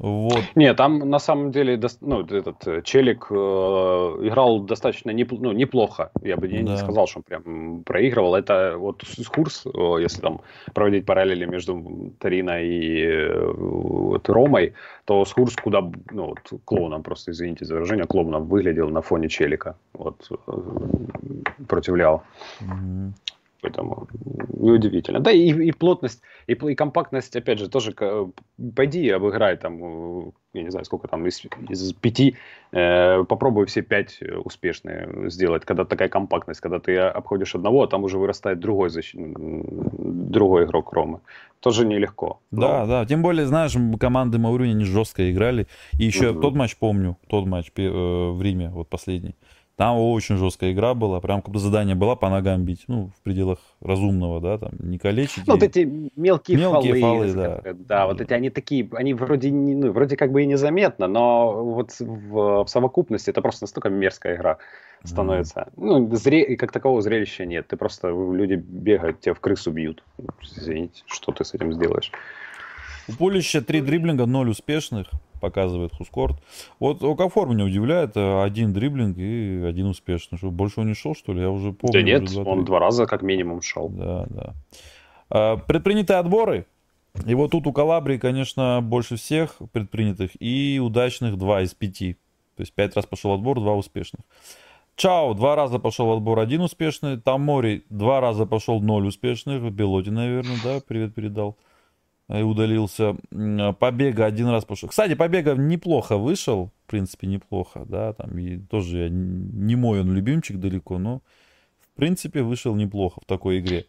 Вот. 0.00 0.42
Не, 0.54 0.72
там 0.72 0.98
на 1.10 1.18
самом 1.18 1.52
деле 1.52 1.78
ну, 2.00 2.22
этот 2.22 2.66
э, 2.66 2.80
Челик 2.82 3.26
э, 3.30 3.34
играл 3.34 4.60
достаточно 4.60 5.10
неп, 5.10 5.30
ну, 5.32 5.52
неплохо. 5.52 6.10
Я 6.22 6.38
бы 6.38 6.48
не, 6.48 6.62
да. 6.62 6.72
не 6.72 6.78
сказал, 6.78 7.06
что 7.06 7.18
он 7.18 7.22
прям 7.22 7.82
проигрывал. 7.84 8.34
Это 8.34 8.76
вот 8.78 9.04
Хурс, 9.26 9.66
э, 9.66 9.96
если 10.00 10.22
там 10.22 10.40
проводить 10.72 11.04
параллели 11.04 11.44
между 11.44 12.14
Тарино 12.18 12.62
и 12.62 13.04
э, 13.04 13.52
вот, 13.52 14.26
Ромой, 14.30 14.72
то 15.04 15.22
Хурс 15.24 15.54
куда 15.56 15.82
ну, 16.10 16.28
вот, 16.28 16.60
клоуном, 16.64 17.02
просто 17.02 17.32
извините 17.32 17.66
за 17.66 17.74
выражение, 17.74 18.06
клоуном 18.06 18.46
выглядел 18.46 18.88
на 18.88 19.02
фоне 19.02 19.28
Челика 19.28 19.76
вот, 19.92 20.30
против 21.68 21.94
Ляо. 21.94 22.22
Угу. 22.62 23.12
Поэтому 23.70 24.08
неудивительно. 24.58 25.20
Да, 25.20 25.30
и, 25.30 25.48
и 25.48 25.72
плотность, 25.72 26.22
и, 26.46 26.52
и 26.52 26.74
компактность, 26.74 27.36
опять 27.36 27.58
же, 27.58 27.68
тоже 27.68 27.94
пойди 28.74 29.08
обыграй 29.10 29.56
там, 29.56 29.78
э, 29.82 30.30
я 30.54 30.62
не 30.62 30.70
знаю, 30.70 30.84
сколько 30.84 31.08
там, 31.08 31.26
из, 31.26 31.42
из 31.68 31.92
пяти, 31.92 32.36
э, 32.72 33.24
попробуй 33.24 33.66
все 33.66 33.82
пять 33.82 34.20
успешные 34.44 35.30
сделать, 35.30 35.64
когда 35.64 35.84
такая 35.84 36.08
компактность, 36.08 36.60
когда 36.60 36.78
ты 36.78 36.96
обходишь 36.98 37.54
одного, 37.54 37.82
а 37.82 37.86
там 37.86 38.04
уже 38.04 38.18
вырастает 38.18 38.58
другой, 38.58 38.90
защит, 38.90 39.20
другой 39.20 40.64
игрок 40.64 40.92
Ромы. 40.92 41.20
Тоже 41.60 41.86
нелегко. 41.86 42.40
Да, 42.50 42.80
но... 42.80 42.86
да, 42.86 43.06
тем 43.06 43.22
более, 43.22 43.46
знаешь, 43.46 43.76
команды 43.98 44.38
Маурюни 44.38 44.72
не 44.72 44.84
жестко 44.84 45.30
играли. 45.30 45.66
И 45.98 46.04
еще 46.04 46.30
угу. 46.30 46.40
тот 46.40 46.54
матч 46.54 46.76
помню, 46.76 47.18
тот 47.28 47.46
матч 47.46 47.70
э, 47.76 47.88
в 47.88 48.42
Риме, 48.42 48.70
вот 48.70 48.88
последний. 48.88 49.36
Там 49.80 49.96
очень 49.96 50.36
жесткая 50.36 50.72
игра 50.72 50.92
была, 50.92 51.22
прям 51.22 51.40
как 51.40 51.56
задание 51.56 51.94
было 51.94 52.14
по 52.14 52.28
ногам 52.28 52.66
бить, 52.66 52.84
ну, 52.86 53.12
в 53.16 53.22
пределах 53.22 53.60
разумного, 53.80 54.38
да, 54.38 54.58
там, 54.58 54.72
не 54.78 54.98
калечить. 54.98 55.46
Ну, 55.46 55.54
вот 55.54 55.62
эти 55.62 56.10
мелкие, 56.16 56.58
мелкие 56.58 57.00
фолы, 57.00 57.28
фолы 57.28 57.32
да. 57.32 57.62
да. 57.72 58.06
вот 58.06 58.20
эти, 58.20 58.34
они 58.34 58.50
такие, 58.50 58.86
они 58.92 59.14
вроде, 59.14 59.50
ну, 59.50 59.90
вроде 59.90 60.18
как 60.18 60.32
бы 60.32 60.42
и 60.42 60.46
незаметно, 60.46 61.06
но 61.06 61.64
вот 61.64 61.98
в, 61.98 62.64
в 62.64 62.68
совокупности 62.68 63.30
это 63.30 63.40
просто 63.40 63.62
настолько 63.62 63.88
мерзкая 63.88 64.36
игра 64.36 64.58
становится. 65.02 65.60
Mm. 65.60 65.72
Ну, 65.78 66.14
зре... 66.14 66.56
как 66.58 66.72
такового 66.72 67.00
зрелища 67.00 67.46
нет, 67.46 67.66
ты 67.68 67.78
просто, 67.78 68.08
люди 68.08 68.56
бегают, 68.56 69.20
тебя 69.20 69.32
в 69.32 69.40
крысу 69.40 69.70
бьют. 69.70 70.04
Извините, 70.42 71.04
что 71.06 71.32
ты 71.32 71.42
с 71.42 71.54
этим 71.54 71.72
сделаешь? 71.72 72.12
У 73.08 73.12
Полища 73.12 73.62
три 73.62 73.80
дриблинга, 73.80 74.26
ноль 74.26 74.50
успешных 74.50 75.06
показывает 75.40 75.92
Хускорт. 75.94 76.36
Вот 76.78 77.02
Окафор 77.02 77.48
меня 77.48 77.64
удивляет, 77.64 78.16
э, 78.16 78.42
один 78.42 78.72
дриблинг 78.72 79.18
и 79.18 79.64
один 79.66 79.86
успешный. 79.86 80.38
Что, 80.38 80.50
больше 80.50 80.80
он 80.80 80.88
не 80.88 80.94
шел, 80.94 81.14
что 81.14 81.32
ли? 81.32 81.40
Я 81.40 81.50
уже 81.50 81.72
помню. 81.72 81.92
Да 81.92 82.02
нет, 82.02 82.22
уже 82.22 82.42
он 82.42 82.64
два 82.64 82.78
раза 82.78 83.06
как 83.06 83.22
минимум 83.22 83.62
шел. 83.62 83.88
Да, 83.88 84.26
да. 84.28 84.54
А, 85.30 85.56
предпринятые 85.56 86.18
отборы. 86.18 86.66
И 87.26 87.34
вот 87.34 87.50
тут 87.50 87.66
у 87.66 87.72
Калабрии, 87.72 88.18
конечно, 88.18 88.80
больше 88.82 89.16
всех 89.16 89.56
предпринятых 89.72 90.30
и 90.40 90.80
удачных 90.82 91.36
два 91.36 91.62
из 91.62 91.74
пяти. 91.74 92.14
То 92.56 92.62
есть 92.62 92.72
пять 92.72 92.94
раз 92.94 93.06
пошел 93.06 93.32
отбор, 93.32 93.58
два 93.58 93.74
успешных. 93.74 94.22
Чао 94.96 95.34
два 95.34 95.56
раза 95.56 95.78
пошел 95.78 96.12
отбор, 96.12 96.40
один 96.40 96.60
успешный. 96.60 97.18
Тамори 97.18 97.84
два 97.88 98.20
раза 98.20 98.46
пошел, 98.46 98.80
ноль 98.80 99.06
успешных. 99.06 99.62
Белоти, 99.72 100.10
наверное, 100.10 100.58
да, 100.62 100.80
привет 100.86 101.14
передал 101.14 101.56
и 102.38 102.42
удалился. 102.42 103.16
Побега 103.78 104.24
один 104.24 104.48
раз 104.48 104.64
пошел. 104.64 104.88
Кстати, 104.88 105.14
Побега 105.14 105.54
неплохо 105.54 106.16
вышел, 106.16 106.70
в 106.86 106.90
принципе, 106.90 107.26
неплохо, 107.26 107.84
да, 107.88 108.12
там 108.12 108.38
и 108.38 108.58
тоже 108.58 108.98
я 109.04 109.08
не 109.10 109.76
мой 109.76 110.00
он 110.00 110.12
любимчик 110.12 110.58
далеко, 110.58 110.98
но 110.98 111.22
в 111.80 111.96
принципе 111.96 112.42
вышел 112.42 112.74
неплохо 112.74 113.20
в 113.20 113.24
такой 113.24 113.58
игре. 113.58 113.86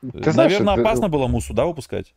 Ты 0.00 0.32
знаешь, 0.32 0.52
Наверное, 0.52 0.74
это... 0.74 0.82
опасно 0.82 1.08
было 1.08 1.26
Мусу, 1.26 1.54
да, 1.54 1.64
выпускать? 1.64 2.14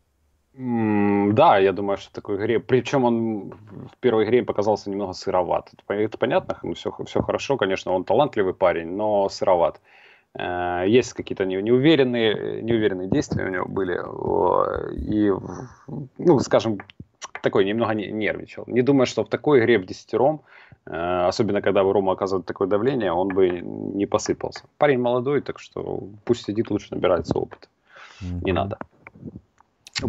Да, 0.53 1.57
я 1.57 1.71
думаю, 1.71 1.97
что 1.97 2.09
в 2.09 2.13
такой 2.13 2.37
игре. 2.37 2.59
Причем 2.59 3.03
он 3.03 3.51
в 3.51 3.97
первой 3.99 4.25
игре 4.25 4.43
показался 4.43 4.89
немного 4.89 5.13
сыроват. 5.13 5.71
Это 5.87 6.17
понятно, 6.17 6.57
все, 6.73 6.95
все 7.05 7.21
хорошо, 7.21 7.57
конечно, 7.57 7.91
он 7.91 8.05
талантливый 8.05 8.53
парень, 8.53 8.87
но 8.95 9.29
сыроват. 9.29 9.77
Э, 9.77 10.04
есть 10.37 11.13
какие-то 11.13 11.45
неуверенные, 11.45 12.61
неуверенные 12.61 13.07
действия 13.07 13.45
у 13.45 13.49
него 13.49 13.65
были. 13.65 13.95
И, 14.95 15.31
ну, 16.17 16.39
скажем, 16.39 16.79
такой 17.45 17.65
немного 17.65 17.93
нервничал. 17.93 18.63
Не 18.67 18.81
думаю, 18.81 19.05
что 19.05 19.23
в 19.23 19.29
такой 19.29 19.59
игре 19.59 19.77
в 19.77 19.85
десятером, 19.85 20.41
э, 20.87 21.27
особенно 21.27 21.61
когда 21.61 21.83
Рома 21.83 22.13
оказывает 22.13 22.45
такое 22.45 22.67
давление, 22.67 23.11
он 23.11 23.27
бы 23.27 23.49
не 23.49 24.07
посыпался. 24.07 24.63
Парень 24.77 24.99
молодой, 24.99 25.41
так 25.41 25.59
что 25.59 26.03
пусть 26.23 26.45
сидит, 26.45 26.71
лучше 26.71 26.87
набирается 26.95 27.37
опыт. 27.37 27.69
Mm-hmm. 28.21 28.41
Не 28.43 28.51
надо. 28.51 28.77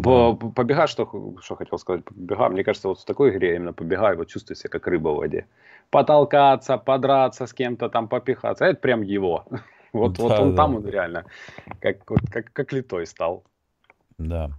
По, 0.03 0.35
побега, 0.35 0.87
что, 0.87 1.35
что 1.41 1.55
хотел 1.55 1.77
сказать, 1.77 2.03
побега, 2.03 2.49
мне 2.49 2.63
кажется, 2.63 2.87
вот 2.87 2.99
в 2.99 3.05
такой 3.05 3.29
игре 3.29 3.55
именно 3.55 3.73
побега, 3.73 4.15
вот 4.17 4.27
чувствую 4.27 4.57
себя 4.57 4.69
как 4.69 4.87
рыба 4.87 5.09
в 5.09 5.17
воде. 5.17 5.45
Потолкаться, 5.89 6.77
подраться 6.77 7.45
с 7.45 7.53
кем-то 7.53 7.89
там, 7.89 8.07
попихаться, 8.07 8.65
это 8.65 8.79
прям 8.79 9.03
его. 9.03 9.45
Вот, 10.01 10.13
да, 10.13 10.23
вот 10.23 10.39
он 10.39 10.51
да. 10.51 10.57
там 10.57 10.75
он 10.75 10.87
реально 10.87 11.25
как, 11.79 12.09
вот, 12.09 12.21
как, 12.29 12.51
как 12.53 12.73
литой 12.73 13.05
стал. 13.05 13.43
Да. 14.17 14.51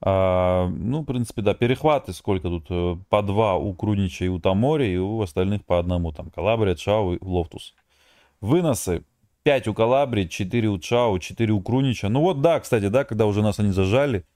А, 0.00 0.68
ну, 0.68 1.00
в 1.00 1.04
принципе, 1.04 1.42
да, 1.42 1.54
перехваты 1.54 2.12
сколько 2.12 2.48
тут? 2.48 2.66
Э, 2.68 2.96
по 3.08 3.22
два 3.22 3.56
у 3.56 3.72
Крунича 3.74 4.26
и 4.26 4.28
у 4.28 4.38
Тамори, 4.38 4.92
и 4.92 4.96
у 4.98 5.22
остальных 5.22 5.64
по 5.64 5.78
одному. 5.78 6.12
Там 6.12 6.30
Калабрия, 6.30 6.74
Чау 6.74 7.14
и 7.14 7.18
Лофтус. 7.22 7.74
Выносы 8.40 9.04
5 9.44 9.68
у 9.68 9.74
Калабри, 9.74 10.28
4 10.28 10.68
у 10.68 10.78
Чау, 10.78 11.18
4 11.18 11.52
у 11.52 11.60
Крунича. 11.62 12.10
Ну 12.10 12.20
вот, 12.20 12.42
да, 12.42 12.60
кстати, 12.60 12.88
да, 12.88 13.04
когда 13.04 13.26
уже 13.26 13.42
нас 13.42 13.58
они 13.60 13.70
зажали, 13.70 14.26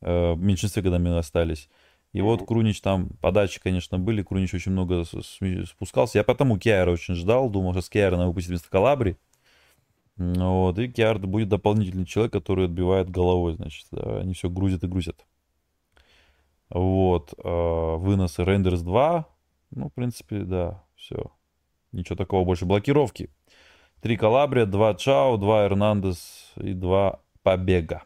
э, 0.00 0.32
в 0.32 0.40
меньшинстве, 0.40 0.82
когда 0.82 0.98
мы 0.98 1.18
остались. 1.18 1.68
И 2.12 2.20
вот 2.20 2.46
Крунич 2.46 2.80
там, 2.80 3.10
подачи, 3.20 3.60
конечно, 3.60 3.98
были, 3.98 4.22
Крунич 4.22 4.54
очень 4.54 4.72
много 4.72 5.04
спускался. 5.66 6.18
Я 6.18 6.24
потому 6.24 6.58
Киара 6.58 6.90
очень 6.90 7.14
ждал, 7.14 7.50
думал, 7.50 7.72
что 7.72 7.82
с 7.82 7.90
Киара 7.90 8.16
надо 8.16 8.28
выпустить 8.28 8.50
вместо 8.50 8.70
Калабри. 8.70 9.16
Вот, 10.16 10.78
и 10.78 10.88
Киард 10.88 11.26
будет 11.26 11.48
дополнительный 11.48 12.06
человек, 12.06 12.32
который 12.32 12.66
отбивает 12.66 13.10
головой, 13.10 13.54
значит. 13.54 13.86
Да, 13.90 14.18
они 14.20 14.32
все 14.32 14.48
грузят 14.48 14.82
и 14.84 14.86
грузят. 14.86 15.26
Вот, 16.70 17.34
э, 17.36 17.96
выносы 17.96 18.44
Рендерс 18.44 18.80
2. 18.80 19.26
Ну, 19.72 19.88
в 19.88 19.92
принципе, 19.92 20.40
да, 20.40 20.82
все. 20.94 21.30
Ничего 21.92 22.16
такого 22.16 22.44
больше. 22.44 22.64
Блокировки. 22.64 23.30
Три 24.00 24.16
Калабрия, 24.16 24.66
два 24.66 24.94
Чао, 24.94 25.36
два 25.36 25.66
Эрнандес 25.66 26.52
и 26.56 26.72
два 26.72 27.20
Побега. 27.42 28.04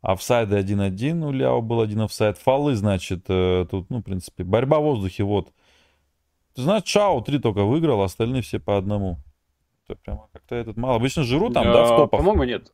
Офсайды 0.00 0.58
1-1, 0.58 1.24
у 1.24 1.32
Ляо 1.32 1.62
был 1.62 1.80
один 1.80 2.02
офсайд. 2.02 2.36
Фолы, 2.38 2.74
значит, 2.76 3.24
э, 3.28 3.66
тут, 3.70 3.88
ну, 3.88 3.98
в 3.98 4.02
принципе, 4.02 4.44
борьба 4.44 4.78
в 4.78 4.82
воздухе, 4.82 5.24
вот. 5.24 5.52
Ты 6.54 6.62
знаешь, 6.62 6.82
Чао 6.84 7.20
три 7.22 7.38
только 7.38 7.64
выиграл, 7.64 8.02
остальные 8.02 8.42
все 8.42 8.60
по 8.60 8.76
одному. 8.76 9.18
Это 9.86 9.98
прямо 10.02 10.28
как-то 10.32 10.54
этот 10.54 10.76
мало. 10.76 10.96
Обычно 10.96 11.24
Жиру 11.24 11.50
там, 11.50 11.64
да, 11.64 11.84
в 11.84 11.96
топах. 11.96 12.20
По-моему, 12.20 12.44
нет. 12.44 12.72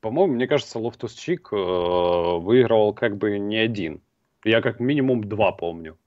По-моему, 0.00 0.34
мне 0.34 0.46
кажется, 0.46 0.78
Лофтус 0.78 1.14
Чик 1.14 1.48
э, 1.52 1.56
выигрывал 1.56 2.94
как 2.94 3.16
бы 3.16 3.38
не 3.38 3.56
один. 3.56 4.00
Я 4.44 4.60
как 4.60 4.80
минимум 4.80 5.24
два 5.24 5.52
помню. 5.52 5.98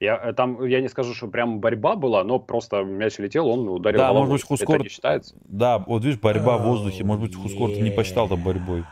Я, 0.00 0.16
э, 0.16 0.32
там, 0.32 0.64
я 0.64 0.80
не 0.80 0.88
скажу, 0.88 1.14
что 1.14 1.28
прям 1.28 1.60
борьба 1.60 1.96
была, 1.96 2.24
но 2.24 2.38
просто 2.38 2.82
мяч 2.84 3.18
летел, 3.18 3.48
он 3.48 3.68
ударил 3.68 3.98
Да, 3.98 4.08
головой. 4.08 4.28
может 4.28 4.42
быть, 4.42 4.48
WhoScored... 4.48 4.76
Это 4.76 4.84
не 4.84 4.90
считается? 4.90 5.36
Да, 5.44 5.78
вот 5.78 6.04
видишь, 6.04 6.20
борьба 6.20 6.58
в 6.58 6.62
воздухе. 6.62 7.04
Может 7.04 7.22
быть, 7.22 7.34
WhoScored 7.36 7.70
не 7.70 7.90
посчитал 7.90 8.28
там 8.28 8.42
борьбой. 8.42 8.84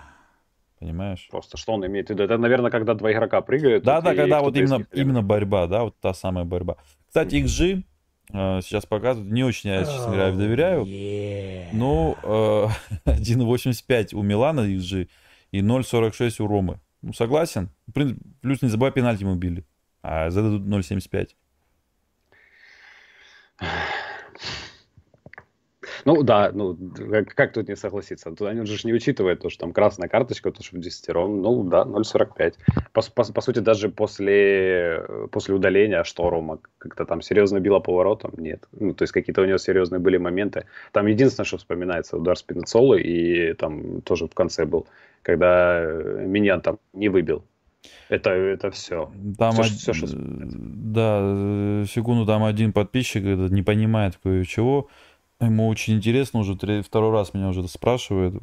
Понимаешь? 0.78 1.28
Просто 1.30 1.56
что 1.56 1.74
он 1.74 1.86
имеет 1.86 2.08
в 2.08 2.10
виду? 2.10 2.24
Это, 2.24 2.38
наверное, 2.38 2.70
когда 2.70 2.94
два 2.94 3.12
игрока 3.12 3.40
прыгают. 3.40 3.84
Да, 3.84 4.00
да, 4.00 4.14
когда 4.14 4.40
вот 4.40 4.56
именно, 4.56 4.84
именно 4.92 5.22
борьба, 5.22 5.66
да, 5.66 5.84
вот 5.84 5.96
та 6.00 6.12
самая 6.12 6.44
борьба. 6.44 6.76
Кстати, 7.06 7.36
XG 7.36 7.84
сейчас 8.32 8.86
показывают, 8.86 9.30
не 9.30 9.44
очень 9.44 9.70
я, 9.70 9.84
честно 9.84 10.06
говоря, 10.06 10.32
доверяю. 10.32 10.84
Yeah. 10.84 11.68
Ну, 11.72 12.16
э, 12.22 12.68
1.85 13.04 14.14
у 14.14 14.22
Милана 14.22 14.60
XG 14.60 15.08
и 15.50 15.60
0.46 15.60 16.42
у 16.42 16.46
Ромы. 16.46 16.80
Ну, 17.02 17.12
согласен. 17.12 17.70
Плюс 17.92 18.62
не 18.62 18.68
забывай, 18.68 18.92
пенальти 18.92 19.24
мы 19.24 19.32
убили. 19.32 19.64
А 20.02 20.30
зададут 20.30 20.62
0.75. 20.62 21.28
Ну 26.04 26.22
да, 26.22 26.50
ну 26.52 26.76
как, 27.10 27.34
как 27.34 27.52
тут 27.52 27.68
не 27.68 27.76
согласиться? 27.76 28.30
Тут 28.30 28.48
они 28.48 28.66
же 28.66 28.86
не 28.86 28.92
учитывают 28.92 29.40
то, 29.40 29.50
что 29.50 29.60
там 29.60 29.72
красная 29.72 30.08
карточка, 30.08 30.50
то, 30.50 30.62
что 30.62 30.76
в 30.76 30.80
десятером, 30.80 31.42
ну 31.42 31.62
да, 31.64 31.84
0,45. 31.84 32.54
По, 32.92 33.02
по, 33.14 33.32
по 33.32 33.40
сути, 33.40 33.60
даже 33.60 33.88
после, 33.88 35.04
после 35.30 35.54
удаления 35.54 36.04
Шторома 36.04 36.58
как-то 36.78 37.04
там 37.04 37.22
серьезно 37.22 37.60
било 37.60 37.80
поворотом, 37.80 38.32
нет. 38.36 38.66
Ну, 38.72 38.94
то 38.94 39.02
есть 39.02 39.12
какие-то 39.12 39.42
у 39.42 39.46
него 39.46 39.58
серьезные 39.58 40.00
были 40.00 40.16
моменты. 40.16 40.66
Там 40.92 41.06
единственное, 41.06 41.46
что 41.46 41.58
вспоминается, 41.58 42.16
удар 42.16 42.36
Спинацолы, 42.36 43.00
и 43.00 43.54
там 43.54 44.00
тоже 44.02 44.26
в 44.26 44.34
конце 44.34 44.64
был, 44.64 44.86
когда 45.22 45.80
меня 45.82 46.58
там 46.60 46.78
не 46.92 47.08
выбил. 47.08 47.44
Это, 48.08 48.30
это 48.30 48.70
все. 48.70 49.10
Там 49.38 49.52
все, 49.52 49.62
од... 49.62 49.68
все, 49.68 49.92
что 49.92 50.06
Да, 50.12 51.84
секунду, 51.86 52.26
там 52.26 52.44
один 52.44 52.72
подписчик 52.72 53.22
не 53.24 53.62
понимает 53.62 54.18
кое-чего. 54.22 54.88
Ему 55.46 55.68
очень 55.68 55.94
интересно 55.94 56.40
уже, 56.40 56.56
второй 56.82 57.12
раз 57.12 57.34
меня 57.34 57.48
уже 57.48 57.66
спрашивает, 57.68 58.34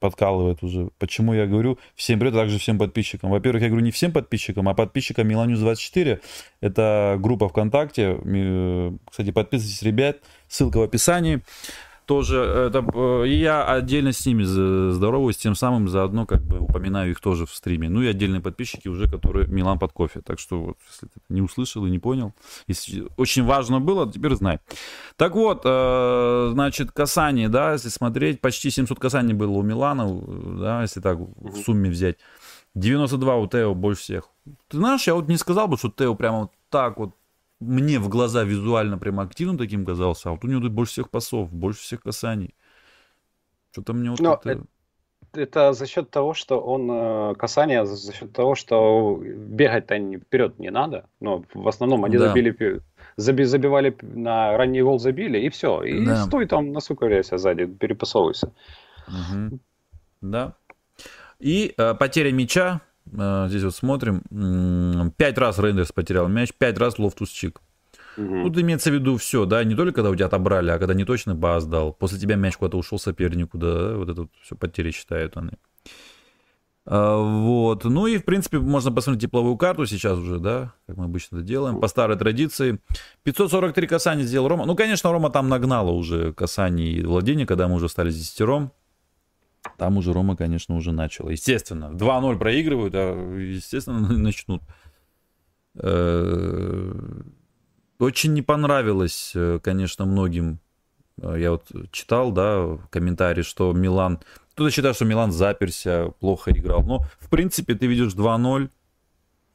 подкалывает 0.00 0.62
уже, 0.62 0.90
почему 0.98 1.32
я 1.32 1.46
говорю 1.46 1.78
всем 1.94 2.18
привет, 2.18 2.34
а 2.34 2.38
также 2.38 2.58
всем 2.58 2.78
подписчикам. 2.78 3.30
Во-первых, 3.30 3.62
я 3.62 3.68
говорю 3.68 3.84
не 3.84 3.90
всем 3.90 4.12
подписчикам, 4.12 4.68
а 4.68 4.74
подписчикам 4.74 5.26
Миланюс 5.26 5.58
24. 5.58 6.20
Это 6.60 7.16
группа 7.18 7.48
ВКонтакте. 7.48 8.16
Кстати, 9.10 9.32
подписывайтесь, 9.32 9.82
ребят. 9.82 10.18
Ссылка 10.48 10.78
в 10.78 10.82
описании 10.82 11.42
тоже 12.08 12.38
это, 12.38 12.84
э, 12.94 13.26
и 13.28 13.34
я 13.34 13.64
отдельно 13.64 14.12
с 14.12 14.24
ними 14.24 14.42
здороваюсь, 14.42 15.36
тем 15.36 15.54
самым 15.54 15.88
заодно 15.88 16.24
как 16.24 16.40
бы 16.40 16.58
упоминаю 16.58 17.10
их 17.10 17.20
тоже 17.20 17.44
в 17.44 17.54
стриме. 17.54 17.90
Ну 17.90 18.00
и 18.00 18.06
отдельные 18.06 18.40
подписчики 18.40 18.88
уже, 18.88 19.10
которые 19.10 19.46
Милан 19.46 19.78
под 19.78 19.92
кофе. 19.92 20.22
Так 20.22 20.38
что 20.38 20.58
вот, 20.58 20.78
если 20.90 21.06
ты 21.06 21.20
не 21.28 21.42
услышал 21.42 21.84
и 21.84 21.90
не 21.90 21.98
понял, 21.98 22.32
если 22.66 23.06
очень 23.18 23.44
важно 23.44 23.78
было, 23.78 24.10
теперь 24.10 24.34
знай. 24.34 24.58
Так 25.16 25.34
вот, 25.34 25.62
э, 25.64 26.50
значит, 26.52 26.92
касание, 26.92 27.50
да, 27.50 27.74
если 27.74 27.90
смотреть, 27.90 28.40
почти 28.40 28.70
700 28.70 28.98
касаний 28.98 29.34
было 29.34 29.50
у 29.50 29.62
Милана, 29.62 30.08
да, 30.58 30.82
если 30.82 31.00
так 31.00 31.18
в 31.18 31.56
сумме 31.62 31.90
взять. 31.90 32.16
92 32.74 33.36
у 33.36 33.46
Тео 33.46 33.74
больше 33.74 34.02
всех. 34.02 34.30
Ты 34.68 34.78
знаешь, 34.78 35.06
я 35.06 35.14
вот 35.14 35.28
не 35.28 35.36
сказал 35.36 35.68
бы, 35.68 35.76
что 35.76 35.90
Тео 35.90 36.14
прямо 36.14 36.40
вот 36.40 36.52
так 36.70 36.98
вот 36.98 37.14
мне 37.60 37.98
в 37.98 38.08
глаза 38.08 38.44
визуально 38.44 38.98
прям 38.98 39.20
активным 39.20 39.58
таким 39.58 39.84
казался, 39.84 40.28
а 40.28 40.32
вот 40.32 40.44
у 40.44 40.48
него 40.48 40.60
тут 40.60 40.72
больше 40.72 40.92
всех 40.92 41.10
пасов, 41.10 41.52
больше 41.52 41.80
всех 41.80 42.02
касаний. 42.02 42.54
Что-то 43.72 43.92
мне 43.92 44.10
вот 44.10 44.20
Но 44.20 44.40
это... 44.44 44.62
это 45.34 45.72
за 45.72 45.86
счет 45.86 46.10
того, 46.10 46.34
что 46.34 46.60
он 46.60 46.90
э, 46.90 47.34
касание, 47.34 47.84
за 47.84 48.12
счет 48.12 48.32
того, 48.32 48.54
что 48.54 49.20
бегать-то 49.20 49.96
вперед 49.96 50.58
не 50.58 50.70
надо. 50.70 51.08
Но 51.20 51.44
в 51.52 51.68
основном 51.68 52.04
они 52.04 52.16
да. 52.16 52.28
забили, 52.28 52.80
заби, 53.16 53.44
забивали 53.44 53.96
на 54.02 54.56
ранний 54.56 54.82
гол 54.82 54.98
забили, 54.98 55.38
и 55.38 55.48
все. 55.48 55.82
И 55.82 56.04
да. 56.04 56.24
стой 56.24 56.46
там, 56.46 56.72
насукаряйся 56.72 57.38
сзади, 57.38 57.66
перепасовывайся. 57.66 58.52
Угу. 59.08 59.58
Да. 60.20 60.54
И 61.38 61.74
э, 61.76 61.94
потеря 61.94 62.32
мяча 62.32 62.80
здесь 63.10 63.62
вот 63.62 63.74
смотрим. 63.74 65.12
Пять 65.16 65.38
раз 65.38 65.58
Рейндерс 65.58 65.92
потерял 65.92 66.28
мяч, 66.28 66.50
пять 66.56 66.78
раз 66.78 66.98
Лофтус 66.98 67.30
Чик. 67.30 67.60
Угу. 68.16 68.44
Тут 68.44 68.58
имеется 68.58 68.90
в 68.90 68.94
виду 68.94 69.16
все, 69.16 69.44
да, 69.44 69.62
не 69.62 69.76
только 69.76 69.92
когда 69.92 70.10
у 70.10 70.14
тебя 70.14 70.26
отобрали, 70.26 70.70
а 70.70 70.78
когда 70.78 70.92
не 70.94 71.04
точно 71.04 71.34
пас 71.34 71.66
дал. 71.66 71.92
После 71.92 72.18
тебя 72.18 72.34
мяч 72.34 72.56
куда-то 72.56 72.76
ушел 72.76 72.98
сопернику, 72.98 73.58
да, 73.58 73.94
вот 73.94 74.08
это 74.08 74.22
вот 74.22 74.30
все 74.42 74.56
потери 74.56 74.90
считают 74.90 75.36
они. 75.36 75.52
А, 76.90 77.16
вот. 77.16 77.84
Ну 77.84 78.06
и, 78.06 78.18
в 78.18 78.24
принципе, 78.24 78.58
можно 78.58 78.90
посмотреть 78.90 79.22
тепловую 79.22 79.56
карту 79.56 79.86
сейчас 79.86 80.18
уже, 80.18 80.38
да, 80.38 80.72
как 80.86 80.96
мы 80.96 81.04
обычно 81.04 81.36
это 81.36 81.44
делаем, 81.44 81.80
по 81.80 81.86
старой 81.86 82.16
традиции. 82.16 82.80
543 83.24 83.86
касания 83.86 84.24
сделал 84.24 84.48
Рома. 84.48 84.64
Ну, 84.64 84.74
конечно, 84.74 85.12
Рома 85.12 85.30
там 85.30 85.48
нагнала 85.48 85.90
уже 85.90 86.32
касаний 86.32 86.94
и 86.94 87.04
владения, 87.04 87.46
когда 87.46 87.68
мы 87.68 87.74
уже 87.74 87.88
стали 87.88 88.10
с 88.10 88.16
десятером. 88.16 88.72
Там 89.76 89.96
уже 89.96 90.12
Рома, 90.12 90.36
конечно, 90.36 90.76
уже 90.76 90.92
начал. 90.92 91.28
Естественно, 91.28 91.90
2-0 91.92 92.38
проигрывают, 92.38 92.94
а, 92.96 93.36
естественно, 93.36 94.00
начнут. 94.18 94.62
Э, 95.80 96.92
очень 97.98 98.32
не 98.32 98.42
понравилось, 98.42 99.32
э, 99.34 99.60
конечно, 99.62 100.06
многим. 100.06 100.60
Э, 101.20 101.36
я 101.38 101.52
вот 101.52 101.66
читал, 101.92 102.32
да, 102.32 102.78
комментарии, 102.90 103.42
что 103.42 103.72
Милан... 103.72 104.20
Кто-то 104.54 104.70
считает, 104.70 104.96
что 104.96 105.04
Милан 105.04 105.30
заперся, 105.30 106.08
плохо 106.18 106.50
играл. 106.50 106.82
Но, 106.82 107.00
в 107.20 107.28
принципе, 107.28 107.74
ты 107.74 107.86
видишь 107.86 108.14
2-0 108.14 108.70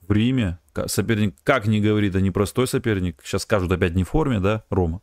в 0.07 0.11
Риме. 0.11 0.59
Соперник, 0.87 1.35
как 1.43 1.67
ни 1.67 1.79
говорит, 1.79 2.15
а 2.15 2.21
непростой 2.21 2.67
соперник. 2.67 3.21
Сейчас 3.23 3.43
скажут 3.43 3.71
опять 3.71 3.95
не 3.95 4.03
в 4.03 4.09
форме, 4.09 4.39
да, 4.39 4.63
Рома. 4.69 5.01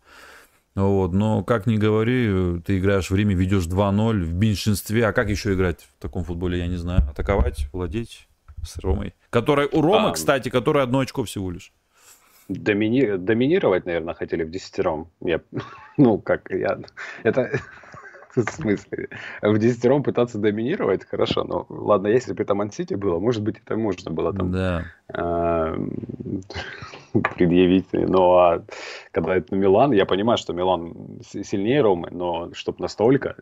Вот, 0.77 1.13
но 1.13 1.43
как 1.43 1.67
ни 1.67 1.77
говори, 1.77 2.61
ты 2.65 2.79
играешь 2.79 3.11
в 3.11 3.15
Риме, 3.15 3.35
ведешь 3.35 3.67
2-0 3.67 4.23
в 4.23 4.35
меньшинстве. 4.35 5.07
А 5.07 5.13
как 5.13 5.29
еще 5.29 5.55
играть 5.55 5.83
в 5.83 6.03
таком 6.03 6.25
футболе, 6.25 6.59
я 6.59 6.69
не 6.69 6.77
знаю. 6.77 7.03
Атаковать, 7.11 7.67
владеть 7.73 8.29
с 8.65 8.79
Ромой. 8.79 9.15
Которая 9.31 9.69
у 9.69 9.83
Ромы, 9.83 10.11
а, 10.11 10.13
кстати, 10.13 10.49
которая 10.49 10.85
одно 10.85 11.01
очко 11.01 11.25
всего 11.25 11.51
лишь. 11.51 11.73
Домини... 12.49 13.17
Доминировать, 13.17 13.87
наверное, 13.87 14.15
хотели 14.15 14.45
в 14.45 14.51
десятером. 14.51 15.11
Я... 15.21 15.41
Ну, 15.97 16.19
как 16.19 16.51
я... 16.51 16.79
Это 17.25 17.61
в 18.37 18.51
смысле? 18.51 19.09
В 19.43 19.59
десятером 19.59 20.03
пытаться 20.03 20.39
доминировать, 20.39 21.05
хорошо, 21.05 21.45
но 21.45 21.67
ладно, 21.69 22.09
если 22.09 22.33
бы 22.33 22.43
это 22.43 22.55
Мансити 22.55 22.95
было, 22.95 23.19
может 23.19 23.43
быть, 23.43 23.57
это 23.65 23.77
можно 23.77 24.11
было 24.11 24.33
там 24.33 24.53
да. 24.53 24.85
э, 25.09 25.77
предъявить. 27.37 27.93
Ну, 27.93 28.33
а 28.37 28.63
когда 29.13 29.37
это 29.37 29.55
Милан, 29.55 29.93
я 29.93 30.07
понимаю, 30.07 30.39
что 30.39 30.53
Милан 30.53 31.21
сильнее 31.23 31.83
Ромы, 31.83 32.09
но 32.11 32.53
чтобы 32.55 32.81
настолько, 32.81 33.37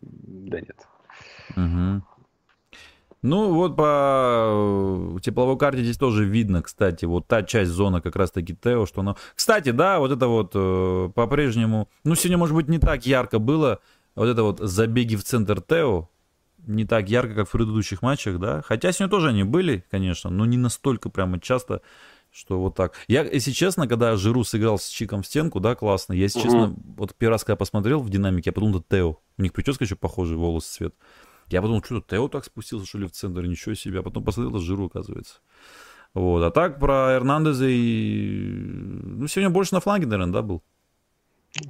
да 0.00 0.60
нет. 0.60 0.86
Угу. 1.56 2.02
Ну, 3.26 3.54
вот 3.54 3.74
по 3.74 5.18
тепловой 5.22 5.56
карте 5.56 5.82
здесь 5.82 5.96
тоже 5.96 6.26
видно, 6.26 6.60
кстати, 6.60 7.06
вот 7.06 7.26
та 7.26 7.42
часть 7.42 7.70
зоны 7.70 8.02
как 8.02 8.16
раз-таки 8.16 8.54
Тео, 8.54 8.84
что 8.84 9.00
она... 9.00 9.16
Кстати, 9.34 9.70
да, 9.70 9.98
вот 9.98 10.12
это 10.12 10.28
вот 10.28 10.52
э, 10.54 11.10
по-прежнему... 11.14 11.88
Ну, 12.04 12.16
сегодня, 12.16 12.36
может 12.36 12.54
быть, 12.54 12.68
не 12.68 12.78
так 12.78 13.06
ярко 13.06 13.38
было, 13.38 13.80
вот 14.14 14.26
это 14.26 14.42
вот 14.42 14.60
забеги 14.60 15.16
в 15.16 15.24
центр 15.24 15.60
Тео 15.60 16.08
не 16.66 16.84
так 16.84 17.08
ярко, 17.08 17.34
как 17.34 17.48
в 17.48 17.52
предыдущих 17.52 18.02
матчах, 18.02 18.38
да. 18.38 18.62
Хотя 18.62 18.92
сегодня 18.92 19.10
тоже 19.10 19.28
они 19.28 19.44
были, 19.44 19.84
конечно, 19.90 20.30
но 20.30 20.46
не 20.46 20.56
настолько 20.56 21.10
прямо 21.10 21.40
часто, 21.40 21.82
что 22.32 22.60
вот 22.60 22.74
так. 22.74 22.94
Я, 23.06 23.22
если 23.22 23.52
честно, 23.52 23.86
когда 23.86 24.16
Жиру 24.16 24.44
сыграл 24.44 24.78
с 24.78 24.88
Чиком 24.88 25.22
в 25.22 25.26
стенку, 25.26 25.60
да, 25.60 25.74
классно. 25.74 26.14
Я, 26.14 26.22
если 26.22 26.40
угу. 26.40 26.44
честно, 26.44 26.74
вот 26.96 27.14
первый 27.14 27.32
раз, 27.32 27.44
когда 27.44 27.56
посмотрел 27.56 28.00
в 28.00 28.10
динамике, 28.10 28.48
я 28.48 28.52
подумал, 28.52 28.80
это 28.80 28.96
Тео. 28.96 29.20
У 29.38 29.42
них 29.42 29.52
прическа 29.52 29.84
еще 29.84 29.96
похожий, 29.96 30.36
волосы, 30.36 30.72
цвет. 30.72 30.94
Я 31.48 31.60
подумал, 31.60 31.82
что 31.84 32.00
Тео 32.00 32.28
так 32.28 32.44
спустился, 32.44 32.86
что 32.86 32.98
ли, 32.98 33.06
в 33.06 33.12
центр, 33.12 33.42
ничего 33.42 33.74
себе. 33.74 34.00
А 34.00 34.02
потом 34.02 34.24
посмотрел, 34.24 34.56
это 34.56 34.64
Жиру, 34.64 34.86
оказывается. 34.86 35.40
Вот. 36.14 36.42
А 36.42 36.50
так 36.50 36.78
про 36.78 37.14
Эрнандеза 37.14 37.66
и... 37.68 38.48
Ну, 38.48 39.26
сегодня 39.26 39.50
больше 39.50 39.74
на 39.74 39.80
фланге, 39.80 40.06
наверное, 40.06 40.32
да, 40.32 40.42
был? 40.42 40.62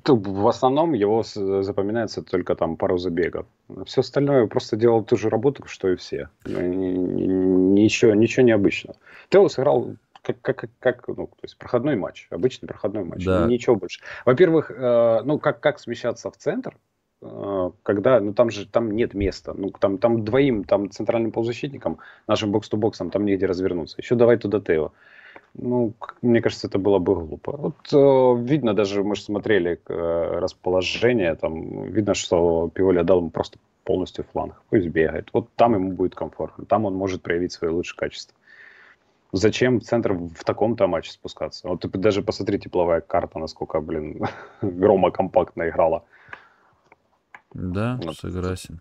В 0.07 0.49
основном 0.49 0.95
его 0.95 1.23
запоминается 1.23 2.23
только 2.23 2.55
там 2.55 2.77
пару 2.77 2.97
забегов. 2.97 3.47
Все 3.85 4.01
остальное 4.01 4.47
просто 4.47 4.77
делал 4.77 5.05
ту 5.05 5.17
же 5.17 5.29
работу, 5.29 5.67
что 5.67 5.91
и 5.91 5.97
все. 5.97 6.31
Ничего, 6.47 8.15
ничего 8.15 8.47
необычного. 8.47 8.97
Тео 9.29 9.49
сыграл 9.49 9.97
как, 10.23 10.41
как, 10.41 10.71
как 10.79 11.09
ну, 11.09 11.27
то 11.27 11.43
есть 11.43 11.59
проходной 11.59 11.97
матч, 11.97 12.29
обычный 12.31 12.67
проходной 12.67 13.05
матч, 13.05 13.25
да. 13.25 13.47
ничего 13.47 13.77
больше. 13.77 14.01
Во-первых, 14.25 14.71
э, 14.71 15.21
ну 15.23 15.39
как 15.39 15.61
как 15.61 15.79
смещаться 15.79 16.31
в 16.31 16.37
центр, 16.39 16.79
э, 17.21 17.71
когда, 17.83 18.21
ну 18.21 18.33
там 18.33 18.49
же 18.49 18.67
там 18.67 18.91
нет 18.91 19.13
места, 19.13 19.53
ну 19.53 19.71
там 19.71 19.99
там 19.99 20.25
двоим, 20.25 20.65
там 20.65 20.91
центральным 20.91 21.31
полузащитникам, 21.31 21.99
нашим 22.27 22.53
бокс-то-боксом 22.53 23.11
там 23.11 23.27
негде 23.27 23.45
развернуться. 23.45 23.97
Еще 23.99 24.15
давай 24.15 24.39
туда 24.39 24.61
Тео. 24.61 24.93
Ну, 25.57 25.95
мне 26.23 26.41
кажется, 26.41 26.67
это 26.67 26.79
было 26.79 26.99
бы 26.99 27.15
глупо. 27.15 27.57
Вот 27.57 27.93
э, 27.93 28.43
видно, 28.43 28.75
даже 28.75 29.05
мы 29.05 29.15
же 29.15 29.23
смотрели 29.23 29.81
э, 29.89 30.39
расположение, 30.41 31.35
там 31.37 31.85
видно, 31.85 32.15
что 32.15 32.71
Пиоли 32.75 32.99
отдал 32.99 33.19
ему 33.19 33.31
просто 33.31 33.59
полностью 33.85 34.25
фланг. 34.33 34.61
Пусть 34.71 34.89
бегает. 34.89 35.29
Вот 35.33 35.49
там 35.57 35.75
ему 35.75 35.93
будет 35.93 36.15
комфортно. 36.15 36.65
Там 36.65 36.87
он 36.87 36.95
может 36.95 37.23
проявить 37.23 37.53
свои 37.53 37.71
лучшие 37.71 37.97
качества. 37.97 38.37
Зачем 39.33 39.81
в 39.81 39.85
центр 39.85 40.13
в 40.13 40.45
таком-то 40.45 40.87
матче 40.87 41.13
спускаться? 41.13 41.69
Вот 41.69 41.85
даже 41.87 42.23
посмотри 42.23 42.59
тепловая 42.59 43.01
карта, 43.01 43.39
насколько, 43.39 43.81
блин, 43.81 44.23
грома 44.63 45.11
компактно 45.11 45.69
играла. 45.69 46.05
Да, 47.53 48.01
вот. 48.03 48.17
согласен. 48.17 48.81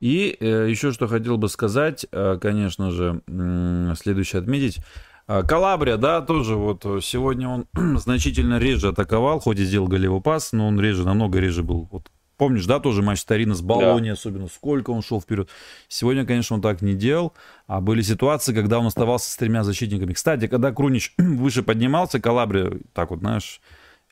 И 0.00 0.36
э, 0.38 0.68
еще 0.68 0.92
что 0.92 1.06
хотел 1.06 1.38
бы 1.38 1.48
сказать, 1.48 2.06
э, 2.12 2.38
конечно 2.40 2.90
же, 2.90 3.22
э, 3.26 3.94
следующее 3.96 4.42
отметить. 4.42 4.78
Э, 5.26 5.42
Калабрия, 5.42 5.96
да, 5.96 6.20
тоже 6.20 6.56
вот 6.56 6.84
сегодня 7.02 7.48
он 7.48 7.66
значительно 7.98 8.58
реже 8.58 8.88
атаковал, 8.88 9.40
хоть 9.40 9.58
и 9.58 9.64
сделал 9.64 9.88
голевой 9.88 10.20
пас, 10.20 10.52
но 10.52 10.68
он 10.68 10.80
реже, 10.80 11.04
намного 11.04 11.38
реже 11.38 11.62
был. 11.62 11.88
Вот 11.90 12.10
Помнишь, 12.36 12.66
да, 12.66 12.80
тоже 12.80 13.00
матч 13.00 13.24
Тарина 13.24 13.54
с 13.54 13.62
Болони, 13.62 14.08
да. 14.08 14.14
особенно 14.14 14.48
сколько 14.48 14.90
он 14.90 15.02
шел 15.02 15.20
вперед. 15.20 15.48
Сегодня, 15.86 16.26
конечно, 16.26 16.56
он 16.56 16.62
так 16.62 16.82
не 16.82 16.94
делал, 16.94 17.32
а 17.68 17.80
были 17.80 18.02
ситуации, 18.02 18.52
когда 18.52 18.80
он 18.80 18.86
оставался 18.86 19.30
с 19.30 19.36
тремя 19.36 19.62
защитниками. 19.62 20.12
Кстати, 20.12 20.48
когда 20.48 20.72
Крунич 20.72 21.14
выше 21.18 21.62
поднимался, 21.62 22.20
Калабри, 22.20 22.82
так 22.92 23.10
вот, 23.10 23.20
знаешь, 23.20 23.60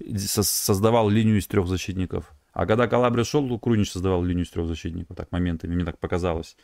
создавал 0.09 1.09
линию 1.09 1.39
из 1.39 1.47
трех 1.49 1.67
защитников. 1.67 2.33
А 2.53 2.67
когда 2.67 2.87
Калабри 2.87 3.25
шел, 3.25 3.49
то 3.49 3.59
Крунич 3.59 3.91
создавал 3.91 4.23
линию 4.23 4.45
из 4.45 4.51
трех 4.51 4.69
защитников, 4.69 5.17
так 5.17 5.33
моментами, 5.33 5.75
мне 5.75 5.85
так 5.85 5.99
показалось. 5.99 6.57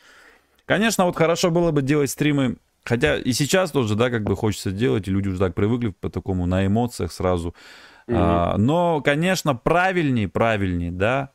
Конечно, 0.65 1.05
вот 1.05 1.15
хорошо 1.17 1.51
было 1.51 1.71
бы 1.71 1.81
делать 1.81 2.11
стримы, 2.11 2.57
хотя 2.89 3.17
и 3.17 3.33
сейчас 3.33 3.69
тоже, 3.71 3.95
да, 3.95 4.09
как 4.09 4.23
бы 4.23 4.35
хочется 4.35 4.71
делать, 4.71 5.07
и 5.07 5.11
люди 5.11 5.27
уже 5.27 5.37
так 5.37 5.53
привыкли 5.53 5.89
по 5.89 6.09
такому, 6.09 6.47
на 6.47 6.65
эмоциях 6.65 7.11
сразу. 7.11 7.49
Mm-hmm. 8.07 8.15
А, 8.17 8.57
но, 8.57 9.01
конечно, 9.01 9.53
правильнее, 9.53 10.27
правильнее, 10.27 10.91
да, 10.91 11.31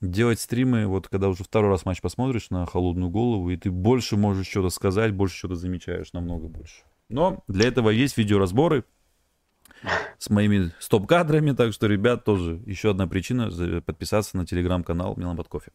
делать 0.00 0.40
стримы, 0.40 0.88
вот 0.88 1.06
когда 1.06 1.28
уже 1.28 1.44
второй 1.44 1.70
раз 1.70 1.84
матч 1.84 2.00
посмотришь 2.00 2.50
на 2.50 2.66
холодную 2.66 3.10
голову, 3.10 3.48
и 3.50 3.56
ты 3.56 3.70
больше 3.70 4.16
можешь 4.16 4.48
что-то 4.48 4.70
сказать, 4.70 5.12
больше 5.12 5.36
что-то 5.36 5.54
замечаешь, 5.54 6.12
намного 6.12 6.48
больше. 6.48 6.82
Но 7.08 7.44
для 7.46 7.68
этого 7.68 7.90
есть 7.90 8.16
видеоразборы 8.16 8.84
с 10.18 10.28
моими 10.30 10.72
стоп-кадрами, 10.80 11.52
так 11.52 11.72
что, 11.72 11.86
ребят, 11.86 12.24
тоже 12.24 12.60
еще 12.66 12.90
одна 12.90 13.06
причина 13.06 13.50
подписаться 13.82 14.36
на 14.36 14.44
телеграм-канал 14.44 15.14
Милан 15.16 15.36
под 15.36 15.46
кофе. 15.46 15.70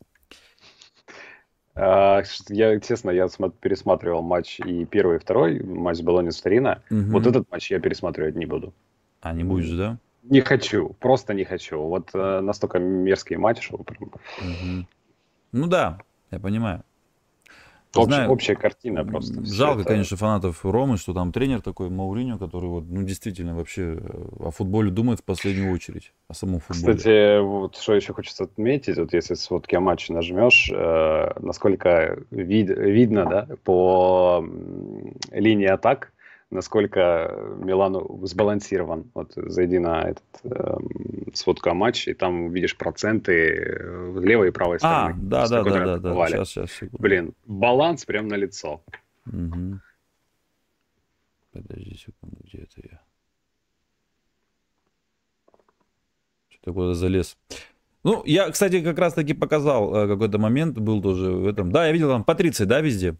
А, 1.75 2.21
я, 2.49 2.79
честно, 2.79 3.09
я 3.09 3.27
пересматривал 3.59 4.21
матч 4.21 4.59
и 4.59 4.85
первый, 4.85 5.17
и 5.17 5.19
второй, 5.19 5.61
матч 5.61 5.97
с 5.97 6.01
Болони 6.01 6.29
Старина. 6.29 6.81
Угу. 6.91 7.11
Вот 7.11 7.27
этот 7.27 7.49
матч 7.51 7.71
я 7.71 7.79
пересматривать 7.79 8.35
не 8.35 8.45
буду. 8.45 8.73
А, 9.21 9.33
не 9.33 9.43
будешь, 9.43 9.71
да? 9.71 9.97
Не 10.23 10.41
хочу, 10.41 10.95
просто 10.99 11.33
не 11.33 11.43
хочу. 11.43 11.81
Вот 11.81 12.11
э, 12.13 12.39
настолько 12.41 12.79
мерзкий 12.79 13.37
матч 13.37 13.61
шел. 13.61 13.79
Прям. 13.79 14.03
Угу. 14.03 14.87
Ну 15.51 15.67
да, 15.67 15.99
я 16.31 16.39
понимаю. 16.39 16.83
Общ, 17.95 18.07
Знаю, 18.07 18.31
общая 18.31 18.55
картина 18.55 19.05
просто. 19.05 19.45
Жалко, 19.45 19.81
это... 19.81 19.89
конечно, 19.89 20.17
фанатов 20.17 20.65
Ромы, 20.65 20.97
что 20.97 21.13
там 21.13 21.31
тренер 21.31 21.61
такой 21.61 21.89
Мауриньо, 21.89 22.39
который 22.39 22.67
вот, 22.67 22.85
ну, 22.87 23.03
действительно 23.03 23.55
вообще 23.55 23.99
э, 23.99 24.25
о 24.39 24.49
футболе 24.49 24.89
думает 24.89 25.19
в 25.19 25.23
последнюю 25.23 25.71
очередь, 25.71 26.11
о 26.27 26.33
самом 26.33 26.59
футболе. 26.59 26.97
Кстати, 26.97 27.39
вот 27.39 27.77
что 27.77 27.93
еще 27.93 28.13
хочется 28.13 28.45
отметить, 28.45 28.97
вот 28.97 29.13
если 29.13 29.35
сводки 29.35 29.75
о 29.75 29.79
матче 29.79 30.11
нажмешь, 30.11 30.71
э, 30.73 31.39
насколько 31.39 32.17
вид, 32.31 32.69
видно, 32.69 33.25
да, 33.25 33.47
по 33.63 34.43
линии 35.31 35.67
атак, 35.67 36.12
насколько 36.53 37.35
Милану 37.57 38.19
сбалансирован. 38.25 39.11
Вот 39.13 39.33
зайди 39.35 39.79
на 39.79 40.03
этот 40.03 40.23
э, 40.43 40.77
сводку 41.33 41.69
о 41.69 41.73
матче, 41.73 42.11
и 42.11 42.13
там 42.13 42.45
увидишь 42.45 42.77
проценты 42.77 43.33
э, 43.33 44.19
левой 44.21 44.49
и 44.49 44.51
правой 44.51 44.77
а, 44.77 44.79
стороны. 44.79 45.13
А, 45.13 45.17
да, 45.17 45.47
да, 45.47 45.63
да, 45.63 45.85
да, 45.85 45.97
да. 45.97 46.27
Сейчас, 46.27 46.49
сейчас, 46.49 46.71
секунду. 46.71 46.97
Блин, 46.99 47.33
баланс 47.45 48.05
прям 48.05 48.27
на 48.27 48.35
лицо. 48.35 48.81
Угу. 49.25 49.79
Подожди 51.51 51.95
секунду, 51.95 52.37
где 52.43 52.59
это 52.59 52.81
я? 52.91 53.01
Что-то 56.49 56.73
куда 56.73 56.93
залез. 56.93 57.37
Ну, 58.03 58.21
я, 58.25 58.49
кстати, 58.51 58.81
как 58.81 58.99
раз 58.99 59.13
таки 59.13 59.33
показал 59.33 59.95
э, 59.95 60.07
какой-то 60.07 60.37
момент, 60.37 60.77
был 60.77 61.01
тоже 61.01 61.31
в 61.31 61.47
этом. 61.47 61.71
Да, 61.71 61.87
я 61.87 61.93
видел 61.93 62.09
там 62.09 62.23
по 62.23 62.35
30, 62.35 62.67
да, 62.67 62.81
везде? 62.81 63.15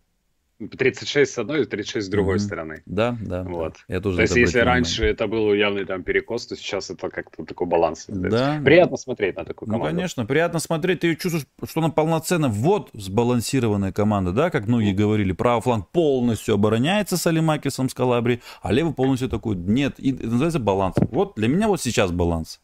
36 0.70 1.32
с 1.32 1.38
одной 1.38 1.62
и 1.62 1.66
36 1.66 2.06
с 2.06 2.10
другой 2.10 2.36
mm-hmm. 2.36 2.40
стороны. 2.40 2.84
Да, 2.86 3.18
да. 3.22 3.44
Вот. 3.44 3.76
Я 3.88 4.00
тоже 4.00 4.18
то 4.18 4.22
есть, 4.24 4.36
если 4.36 4.60
раньше 4.60 5.06
это 5.06 5.28
был 5.28 5.54
явный 5.54 5.86
там 5.86 6.04
перекос, 6.04 6.48
то 6.48 6.56
сейчас 6.56 6.90
это 6.90 7.10
как-то 7.10 7.46
такой 7.46 7.68
баланс. 7.68 8.06
Да. 8.08 8.62
Приятно 8.64 8.98
смотреть 8.98 9.36
на 9.36 9.46
такую 9.46 9.68
ну, 9.68 9.74
команду. 9.74 9.94
Ну, 9.94 9.98
конечно, 9.98 10.26
приятно 10.26 10.60
смотреть. 10.60 11.02
Ты 11.02 11.16
чувствуешь, 11.16 11.46
что 11.68 11.80
она 11.82 11.90
полноценно 11.90 12.50
вот 12.50 12.90
сбалансированная 12.94 13.92
команда, 13.92 14.32
да, 14.32 14.50
как 14.50 14.68
многие 14.68 14.94
mm-hmm. 14.94 14.98
говорили. 14.98 15.32
Правый 15.34 15.62
фланг 15.62 15.90
полностью 15.92 16.56
обороняется 16.56 17.18
с 17.18 17.28
Алимакисом, 17.28 17.90
с 17.90 17.94
Калабри, 17.94 18.42
а 18.62 18.72
левый 18.72 18.94
полностью 18.94 19.30
такой. 19.30 19.56
Нет, 19.56 19.96
и 19.98 20.12
это 20.12 20.28
называется 20.28 20.60
баланс. 20.60 20.96
Вот 21.12 21.34
для 21.36 21.48
меня 21.48 21.68
вот 21.68 21.82
сейчас 21.82 22.12
баланс. 22.12 22.60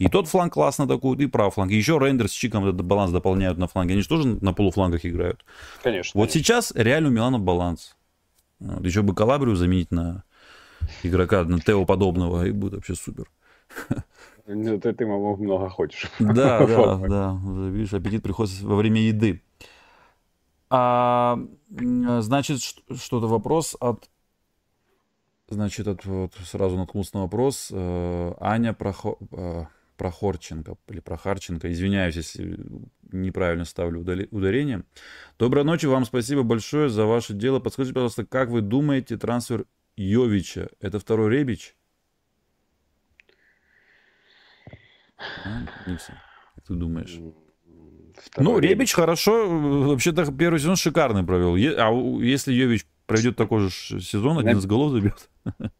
И 0.00 0.08
тот 0.08 0.28
фланг 0.28 0.54
классно 0.54 0.84
атакует, 0.84 1.20
и 1.20 1.26
правый 1.26 1.52
фланг. 1.52 1.70
Еще 1.72 1.98
Рейндер 1.98 2.26
с 2.26 2.32
Чиком 2.32 2.64
этот 2.64 2.82
баланс 2.82 3.12
дополняют 3.12 3.58
на 3.58 3.68
фланге. 3.68 3.92
Они 3.92 4.02
же 4.02 4.08
тоже 4.08 4.28
на 4.28 4.54
полуфлангах 4.54 5.04
играют. 5.04 5.44
Конечно. 5.82 6.18
Вот 6.18 6.30
конечно. 6.30 6.40
сейчас 6.40 6.72
реально 6.74 7.10
у 7.10 7.12
Милана 7.12 7.38
баланс. 7.38 7.96
Вот, 8.60 8.82
еще 8.82 9.02
бы 9.02 9.14
Калабрию 9.14 9.56
заменить 9.56 9.90
на 9.90 10.24
игрока, 11.02 11.44
на 11.44 11.60
Тео 11.60 11.84
подобного, 11.84 12.46
и 12.46 12.50
будет 12.50 12.76
вообще 12.76 12.94
супер. 12.94 13.30
Ну, 14.46 14.80
ты, 14.80 14.94
ты 14.94 15.04
много 15.04 15.68
хочешь. 15.68 16.10
Да, 16.18 16.66
да, 16.66 16.96
да. 16.96 17.38
Видишь, 17.68 17.92
аппетит 17.92 18.22
приходит 18.22 18.58
во 18.62 18.76
время 18.76 19.02
еды. 19.02 19.42
А, 20.70 21.38
значит, 21.68 22.60
что-то 22.96 23.26
вопрос 23.28 23.76
от... 23.78 24.08
Значит, 25.50 25.88
от, 25.88 26.06
вот, 26.06 26.32
сразу 26.42 26.78
наткнулся 26.78 27.16
на 27.16 27.22
вопрос. 27.24 27.68
Э, 27.70 28.32
Аня 28.40 28.72
Прохо... 28.72 29.16
Прохорченко 30.00 30.78
или 30.88 31.00
Прохарченко. 31.00 31.70
Извиняюсь, 31.70 32.16
если 32.16 32.58
неправильно 33.12 33.66
ставлю 33.66 34.00
ударение. 34.00 34.84
Доброй 35.38 35.62
ночи, 35.62 35.84
вам 35.84 36.06
спасибо 36.06 36.42
большое 36.42 36.88
за 36.88 37.04
ваше 37.04 37.34
дело. 37.34 37.60
Подскажите, 37.60 37.92
пожалуйста, 37.92 38.24
как 38.24 38.48
вы 38.48 38.62
думаете, 38.62 39.18
трансфер 39.18 39.66
Йовича– 39.96 40.68
это 40.80 40.98
второй 41.00 41.30
Ребич? 41.36 41.76
А, 45.44 45.66
Никсон, 45.86 46.14
как 46.54 46.64
ты 46.64 46.72
думаешь? 46.72 47.18
Второй 48.16 48.52
ну, 48.52 48.58
Ребич, 48.58 48.70
Ребич 48.70 48.92
хорошо, 48.94 49.50
вообще-то 49.86 50.32
первый 50.32 50.60
сезон 50.60 50.76
шикарный 50.76 51.24
провел. 51.24 51.56
А 51.56 51.92
если 52.22 52.54
Йович 52.54 52.86
пройдет 53.10 53.36
такой 53.36 53.60
же 53.60 54.00
сезон, 54.00 54.38
один 54.38 54.58
из 54.58 54.66
голов 54.66 54.92
забьет. 54.92 55.28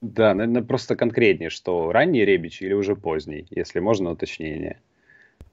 Да, 0.01 0.35
наверное, 0.35 0.63
просто 0.63 0.97
конкретнее, 0.97 1.51
что 1.51 1.93
ранний 1.93 2.25
Ребич 2.25 2.63
или 2.63 2.73
уже 2.73 2.97
поздний, 2.97 3.47
если 3.51 3.81
можно 3.81 4.11
уточнение. 4.11 4.81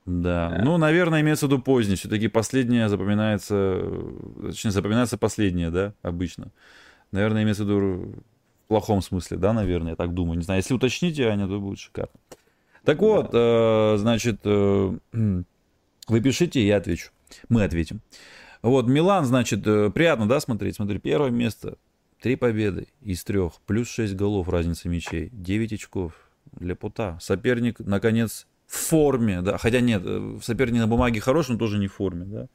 Да. 0.05 0.49
да. 0.49 0.63
Ну, 0.63 0.77
наверное, 0.77 1.21
имеется 1.21 1.47
в 1.47 1.51
виду 1.51 1.61
поздний. 1.61 1.95
Все-таки 1.95 2.29
последнее 2.29 2.87
запоминается, 2.87 3.81
точнее, 4.41 4.71
запоминается 4.71 5.17
последнее, 5.17 5.69
да, 5.69 5.93
обычно. 6.01 6.51
Наверное, 7.11 7.43
имеется 7.43 7.65
в 7.65 7.67
виду 7.67 8.23
в 8.63 8.67
плохом 8.67 9.01
смысле, 9.01 9.37
да, 9.37 9.53
наверное, 9.53 9.91
я 9.91 9.95
так 9.95 10.13
думаю. 10.13 10.37
Не 10.37 10.43
знаю, 10.43 10.59
если 10.59 10.73
уточните, 10.73 11.27
Аня, 11.27 11.47
то 11.47 11.59
будет 11.59 11.79
шикарно. 11.79 12.19
Так 12.85 13.01
вот, 13.01 13.31
да. 13.31 13.95
э, 13.95 13.97
значит, 13.97 14.39
э, 14.45 14.97
вы 16.07 16.21
пишите, 16.21 16.65
я 16.65 16.77
отвечу. 16.77 17.11
Мы 17.49 17.63
ответим. 17.63 18.01
Вот, 18.61 18.87
Милан, 18.87 19.25
значит, 19.25 19.65
э, 19.65 19.89
приятно, 19.89 20.27
да, 20.27 20.39
смотреть? 20.39 20.75
Смотри, 20.75 20.99
первое 20.99 21.29
место, 21.29 21.77
три 22.21 22.35
победы 22.35 22.87
из 23.01 23.23
трех, 23.23 23.53
плюс 23.65 23.89
шесть 23.89 24.15
голов 24.15 24.49
разница 24.49 24.89
мячей, 24.89 25.29
девять 25.31 25.73
очков 25.73 26.13
для 26.51 26.75
Пута. 26.75 27.17
Соперник, 27.21 27.79
наконец, 27.79 28.47
в 28.67 28.89
форме, 28.89 29.41
да, 29.41 29.57
хотя 29.57 29.79
нет, 29.79 30.01
э, 30.05 30.37
соперник 30.41 30.81
на 30.81 30.87
бумаге 30.87 31.21
хороший, 31.21 31.51
но 31.51 31.57
тоже 31.57 31.77
не 31.77 31.87
в 31.87 31.93
форме, 31.93 32.25
да. 32.25 32.47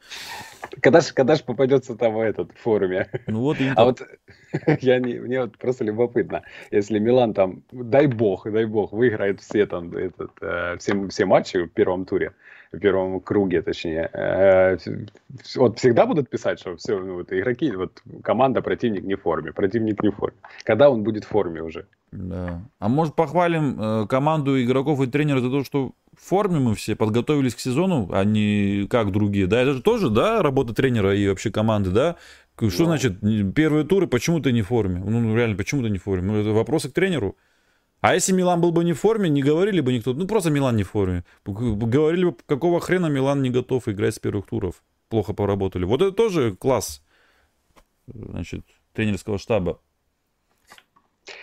Когда 0.81 1.01
же, 1.01 1.15
когда 1.15 1.37
же 1.37 1.43
попадется 1.43 1.95
там 1.95 2.19
этот 2.19 2.53
в 2.53 2.59
форме? 2.59 3.09
Ну 3.27 3.41
вот 3.41 3.59
Интер... 3.59 3.75
А 3.77 3.85
вот 3.85 4.03
я 4.83 4.99
не, 4.99 5.19
мне 5.19 5.41
вот 5.41 5.57
просто 5.57 5.85
любопытно, 5.85 6.43
если 6.71 6.99
Милан 6.99 7.33
там, 7.33 7.63
дай 7.73 8.07
бог, 8.07 8.51
дай 8.51 8.67
бог, 8.67 8.93
выиграет 8.93 9.41
все 9.41 9.65
там 9.65 9.97
этот, 9.97 10.33
э, 10.43 10.77
все, 10.79 11.09
все 11.09 11.25
матчи 11.25 11.65
в 11.65 11.69
первом 11.69 12.05
туре, 12.05 12.35
в 12.73 12.79
первом 12.79 13.21
круге, 13.21 13.63
точнее, 13.63 14.09
э, 14.13 14.79
вот 15.57 15.79
всегда 15.79 16.07
будут 16.07 16.31
писать, 16.31 16.59
что 16.59 16.77
все, 16.77 16.99
ну, 16.99 17.15
вот, 17.15 17.33
игроки, 17.33 17.71
вот 17.77 18.03
команда, 18.23 18.63
противник 18.63 19.05
не 19.05 19.15
в 19.15 19.21
форме, 19.21 19.53
противник 19.53 20.03
не 20.03 20.09
в 20.09 20.17
форме. 20.17 20.37
Когда 20.65 20.89
он 20.89 21.03
будет 21.03 21.25
в 21.25 21.29
форме 21.29 21.63
уже? 21.63 21.87
Да. 22.13 22.63
А 22.79 22.89
может 22.89 23.15
похвалим 23.15 23.79
э, 23.79 24.07
команду 24.07 24.63
игроков 24.63 25.01
и 25.03 25.07
тренера 25.07 25.41
за 25.41 25.51
то, 25.51 25.65
что 25.65 25.93
в 26.17 26.29
форме 26.29 26.61
мы 26.61 26.75
все 26.75 26.97
подготовились 26.97 27.55
к 27.55 27.61
сезону, 27.61 28.09
а 28.13 28.25
не 28.25 28.87
как 28.89 29.13
другие. 29.13 29.47
Да, 29.47 29.61
это 29.61 29.75
же 29.75 29.83
тоже, 29.83 30.09
да, 30.09 30.43
работа 30.43 30.75
тренера 30.75 31.15
и 31.15 31.29
вообще 31.29 31.51
команды, 31.51 31.91
да. 31.91 32.17
Что. 32.57 32.83
Ну. 32.83 32.85
значит 32.85 33.21
первые 33.55 33.85
туры, 33.85 34.07
почему 34.07 34.41
ты 34.41 34.53
не 34.53 34.63
в 34.63 34.69
форме? 34.69 35.03
Ну, 35.05 35.21
ну, 35.21 35.37
реально, 35.37 35.57
почему 35.57 35.83
ты 35.83 35.91
не 35.91 35.99
в 35.99 36.03
форме? 36.05 36.33
Ну, 36.33 36.41
это 36.41 36.51
вопросы 36.51 36.91
к 36.91 36.93
тренеру. 36.93 37.37
А 38.03 38.15
если 38.15 38.33
Милан 38.33 38.61
был 38.61 38.73
бы 38.73 38.83
не 38.85 38.95
в 38.95 38.99
форме, 38.99 39.31
не 39.31 39.43
говорили 39.43 39.81
бы 39.81 39.93
никто, 39.93 40.13
ну 40.13 40.27
просто 40.27 40.51
Милан 40.51 40.75
не 40.75 40.83
в 40.83 40.91
форме. 40.91 41.25
Говорили 41.45 42.25
бы, 42.25 42.37
какого 42.47 42.81
хрена 42.81 43.07
Милан 43.07 43.43
не 43.43 43.51
готов 43.51 43.89
играть 43.89 44.17
с 44.17 44.19
первых 44.19 44.47
туров. 44.47 44.83
Плохо 45.09 45.35
поработали. 45.35 45.85
Вот 45.85 46.03
это 46.03 46.11
тоже 46.11 46.57
класс, 46.57 47.01
значит, 48.09 48.67
тренерского 48.93 49.39
штаба. 49.39 49.81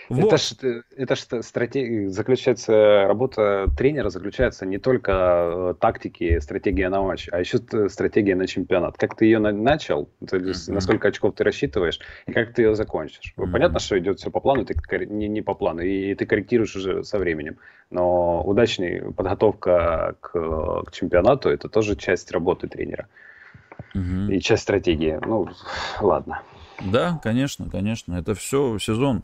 Вот. 0.08 0.26
Это 0.26 0.36
ж, 0.36 0.82
это 0.96 1.16
ж 1.16 1.42
стратегия, 1.42 2.10
заключается, 2.10 3.04
работа 3.06 3.66
тренера 3.76 4.10
заключается 4.10 4.66
не 4.66 4.78
только 4.78 5.72
в 5.72 5.74
тактике, 5.74 6.40
стратегия 6.40 6.88
на 6.88 7.00
матч, 7.00 7.28
а 7.32 7.40
еще 7.40 7.58
стратегия 7.88 8.34
на 8.34 8.46
чемпионат. 8.46 8.98
Как 8.98 9.16
ты 9.16 9.24
ее 9.24 9.38
начал, 9.38 10.10
то 10.26 10.36
есть 10.36 10.68
mm-hmm. 10.68 10.74
на 10.74 10.80
сколько 10.80 11.08
очков 11.08 11.34
ты 11.34 11.44
рассчитываешь, 11.44 11.98
и 12.26 12.32
как 12.32 12.52
ты 12.52 12.62
ее 12.62 12.74
закончишь. 12.74 13.32
Mm-hmm. 13.36 13.52
Понятно, 13.52 13.78
что 13.78 13.98
идет 13.98 14.18
все 14.18 14.30
по 14.30 14.40
плану, 14.40 14.66
ты 14.66 14.76
не, 15.06 15.28
не 15.28 15.42
по 15.42 15.54
плану, 15.54 15.80
и 15.80 16.14
ты 16.14 16.26
корректируешь 16.26 16.76
уже 16.76 17.02
со 17.04 17.18
временем. 17.18 17.56
Но 17.90 18.42
удачная 18.42 19.10
подготовка 19.12 20.16
к, 20.20 20.30
к 20.84 20.92
чемпионату– 20.92 21.48
это 21.50 21.68
тоже 21.68 21.96
часть 21.96 22.30
работы 22.32 22.68
тренера. 22.68 23.06
Mm-hmm. 23.94 24.34
И 24.34 24.40
часть 24.40 24.62
стратегии. 24.62 25.18
Ну, 25.24 25.48
ладно. 26.00 26.42
Да, 26.80 27.20
конечно, 27.22 27.68
конечно. 27.70 28.14
Это 28.14 28.34
все 28.34 28.78
сезон. 28.78 29.22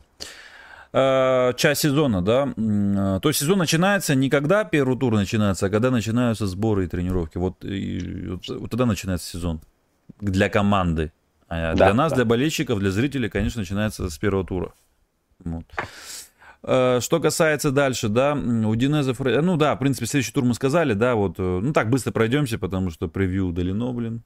Э, 0.93 1.53
часть 1.57 1.81
сезона, 1.81 2.21
да. 2.21 2.53
Э, 2.55 3.19
то 3.21 3.29
есть 3.29 3.39
сезон 3.39 3.59
начинается 3.59 4.15
не 4.15 4.29
когда 4.29 4.63
первый 4.63 4.97
тур 4.97 5.13
начинается, 5.13 5.65
а 5.65 5.69
когда 5.69 5.91
начинаются 5.91 6.47
сборы 6.47 6.85
и 6.85 6.87
тренировки. 6.87 7.37
Вот, 7.37 7.63
и, 7.65 8.27
вот, 8.29 8.47
вот 8.47 8.71
тогда 8.71 8.85
начинается 8.85 9.29
сезон 9.29 9.61
для 10.21 10.49
команды. 10.49 11.11
А 11.49 11.73
да, 11.75 11.85
для 11.87 11.93
нас, 11.93 12.11
да. 12.11 12.17
для 12.17 12.25
болельщиков, 12.25 12.79
для 12.79 12.91
зрителей, 12.91 13.29
конечно, 13.29 13.61
начинается 13.61 14.09
с 14.09 14.17
первого 14.17 14.45
тура. 14.45 14.73
Вот. 15.43 15.65
Э, 16.63 16.99
что 17.01 17.19
касается 17.19 17.71
дальше, 17.71 18.07
да, 18.07 18.33
у 18.33 18.75
Динеза 18.75 19.13
Фрей... 19.13 19.41
Ну 19.41 19.57
да, 19.57 19.75
в 19.75 19.79
принципе, 19.79 20.05
следующий 20.05 20.31
тур 20.31 20.45
мы 20.45 20.53
сказали, 20.53 20.93
да, 20.93 21.15
вот, 21.15 21.37
ну 21.37 21.73
так, 21.73 21.89
быстро 21.89 22.11
пройдемся, 22.11 22.57
потому 22.57 22.91
что 22.91 23.07
превью 23.07 23.47
удалено, 23.47 23.91
блин. 23.91 24.23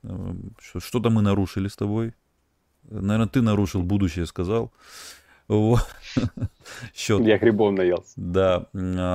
Что-то 0.77 1.09
мы 1.09 1.21
нарушили 1.21 1.67
с 1.67 1.75
тобой. 1.75 2.13
Наверное, 2.83 3.27
ты 3.27 3.41
нарушил 3.41 3.83
будущее, 3.83 4.25
сказал. 4.25 4.71
Счет. 6.93 7.21
Я 7.21 7.37
грибов 7.37 7.73
наелся. 7.73 8.13
Да. 8.15 8.67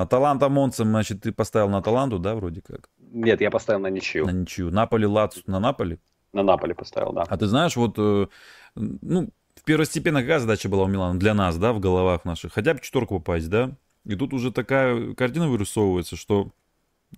Аталанта 0.03 0.49
Монца, 0.49 0.85
значит, 0.85 1.23
ты 1.23 1.33
поставил 1.33 1.69
на 1.69 1.79
Аталанту, 1.79 2.19
да, 2.19 2.35
вроде 2.35 2.61
как? 2.61 2.89
Нет, 2.99 3.41
я 3.41 3.51
поставил 3.51 3.81
на 3.81 3.89
ничью. 3.89 4.27
На 4.27 4.31
ничью. 4.31 4.71
Наполи, 4.71 5.07
Лацу, 5.07 5.41
на 5.47 5.61
Наполи? 5.61 5.99
На 6.33 6.43
Наполи 6.43 6.75
поставил, 6.75 7.13
да. 7.13 7.25
А 7.29 7.37
ты 7.37 7.47
знаешь, 7.47 7.77
вот, 7.77 7.95
э, 7.99 8.27
ну, 8.75 9.31
первостепенно 9.65 10.21
какая 10.21 10.39
задача 10.39 10.69
была 10.69 10.85
у 10.85 10.89
Милана 10.89 11.19
для 11.19 11.35
нас, 11.35 11.57
да, 11.57 11.73
в 11.73 11.81
головах 11.81 12.25
наших? 12.25 12.53
Хотя 12.53 12.75
бы 12.75 12.81
четверку 12.81 13.19
попасть, 13.19 13.49
да? 13.49 13.73
И 14.05 14.15
тут 14.15 14.35
уже 14.35 14.53
такая 14.53 15.15
картина 15.15 15.49
вырисовывается, 15.49 16.17
что 16.17 16.53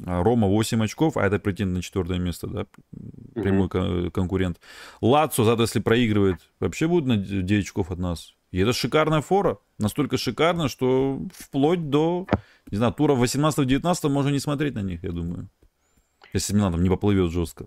а, 0.04 0.22
Рома 0.22 0.46
8 0.48 0.84
очков, 0.84 1.16
а 1.16 1.26
это 1.26 1.38
претендент 1.38 1.76
на 1.76 1.82
четвертое 1.82 2.18
место, 2.18 2.46
да, 2.46 2.66
прямой 3.34 3.68
mm-hmm. 3.68 4.10
конкурент. 4.10 4.60
Лацо, 5.00 5.44
зато 5.44 5.62
если 5.62 5.80
проигрывает, 5.80 6.36
вообще 6.60 6.86
будет 6.86 7.06
на 7.06 7.16
9 7.16 7.64
очков 7.64 7.90
от 7.90 7.98
нас. 7.98 8.34
И 8.50 8.58
это 8.60 8.72
шикарная 8.72 9.20
фора. 9.20 9.58
Настолько 9.78 10.16
шикарная, 10.16 10.68
что 10.68 11.20
вплоть 11.34 11.90
до, 11.90 12.26
не 12.70 12.78
знаю, 12.78 12.92
тура 12.92 13.14
18-19 13.14 14.08
можно 14.08 14.30
не 14.30 14.38
смотреть 14.38 14.74
на 14.74 14.82
них, 14.82 15.04
я 15.04 15.12
думаю. 15.12 15.48
Если 16.32 16.54
Милан 16.54 16.72
там 16.72 16.82
не 16.82 16.88
поплывет 16.88 17.30
жестко. 17.30 17.66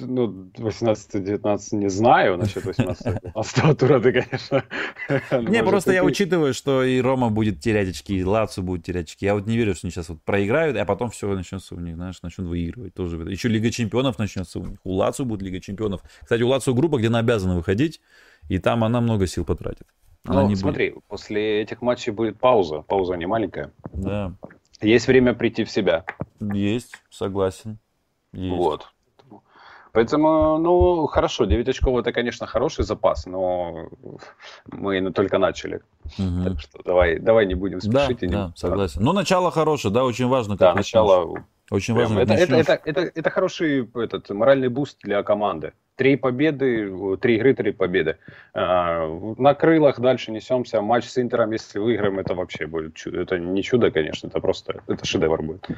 Ну, 0.00 0.50
18-19 0.56 1.76
не 1.76 1.88
знаю 1.88 2.36
насчет 2.36 2.64
18-19 2.64 3.74
тура, 3.76 4.00
ты, 4.00 4.12
конечно. 4.12 4.64
Не, 5.50 5.62
просто 5.62 5.92
я 5.92 6.02
учитываю, 6.02 6.52
что 6.52 6.82
и 6.82 7.00
Рома 7.00 7.30
будет 7.30 7.60
терять 7.60 7.88
очки, 7.88 8.18
и 8.18 8.24
Лацу 8.24 8.62
будет 8.62 8.84
терять 8.84 9.06
очки. 9.06 9.24
Я 9.24 9.34
вот 9.34 9.46
не 9.46 9.56
верю, 9.56 9.76
что 9.76 9.86
они 9.86 9.92
сейчас 9.92 10.08
вот 10.08 10.20
проиграют, 10.22 10.76
а 10.76 10.84
потом 10.84 11.10
все 11.10 11.32
начнется 11.32 11.76
у 11.76 11.80
них, 11.80 11.94
знаешь, 11.94 12.20
начнут 12.22 12.48
выигрывать. 12.48 12.94
Тоже. 12.94 13.18
Еще 13.30 13.48
Лига 13.48 13.70
Чемпионов 13.70 14.18
начнется 14.18 14.58
у 14.58 14.66
них. 14.66 14.78
У 14.82 14.94
Лацу 14.94 15.24
будет 15.24 15.42
Лига 15.42 15.60
Чемпионов. 15.60 16.02
Кстати, 16.22 16.42
у 16.42 16.48
Лацу 16.48 16.74
группа, 16.74 16.98
где 16.98 17.06
она 17.06 17.20
обязана 17.20 17.54
выходить, 17.54 18.00
и 18.48 18.58
там 18.58 18.84
она 18.84 19.00
много 19.00 19.26
сил 19.26 19.44
потратит. 19.44 19.86
Она 20.26 20.42
ну, 20.42 20.48
не 20.48 20.56
смотри, 20.56 20.90
будет. 20.90 21.04
после 21.04 21.62
этих 21.62 21.82
матчей 21.82 22.12
будет 22.12 22.38
пауза. 22.38 22.82
Пауза 22.82 23.14
не 23.14 23.26
маленькая. 23.26 23.72
Да. 23.92 24.32
Есть 24.80 25.06
время 25.06 25.34
прийти 25.34 25.64
в 25.64 25.70
себя. 25.70 26.04
Есть, 26.40 26.94
согласен. 27.10 27.78
Есть. 28.32 28.56
Вот. 28.56 28.88
Поэтому, 29.92 30.58
ну, 30.58 31.06
хорошо, 31.06 31.44
9 31.44 31.68
очков 31.68 32.00
это, 32.00 32.12
конечно, 32.12 32.46
хороший 32.46 32.84
запас, 32.84 33.26
но 33.26 33.90
мы 34.66 35.12
только 35.12 35.38
начали. 35.38 35.82
Угу. 36.18 36.44
Так 36.44 36.60
что 36.60 36.82
давай, 36.84 37.20
давай 37.20 37.46
не 37.46 37.54
будем 37.54 37.80
спешить. 37.80 38.18
Да, 38.18 38.26
и 38.26 38.28
не... 38.28 38.34
да 38.34 38.52
согласен. 38.56 39.02
Но 39.04 39.12
начало 39.12 39.52
хорошее, 39.52 39.94
да, 39.94 40.04
очень 40.04 40.26
важно. 40.26 40.56
Да, 40.56 40.74
начало... 40.74 41.44
Очень 41.70 41.94
важно. 41.94 42.18
Это, 42.18 42.34
это, 42.34 42.56
это, 42.56 42.80
это, 42.84 43.00
это 43.14 43.30
хороший 43.30 43.88
этот, 43.94 44.28
моральный 44.30 44.68
буст 44.68 44.98
для 45.02 45.22
команды. 45.22 45.72
Три 45.96 46.16
победы, 46.16 47.16
три 47.18 47.36
игры, 47.36 47.54
три 47.54 47.72
победы. 47.72 48.18
А, 48.52 49.06
на 49.38 49.54
крылах 49.54 50.00
дальше 50.00 50.32
несемся. 50.32 50.80
Матч 50.80 51.06
с 51.06 51.18
Интером, 51.18 51.52
если 51.52 51.78
выиграем, 51.78 52.18
это 52.18 52.34
вообще 52.34 52.66
будет 52.66 52.94
чудо. 52.94 53.20
Это 53.20 53.38
не 53.38 53.62
чудо, 53.62 53.90
конечно, 53.92 54.26
это 54.26 54.40
просто 54.40 54.82
это 54.88 55.04
шедевр 55.06 55.42
будет. 55.42 55.68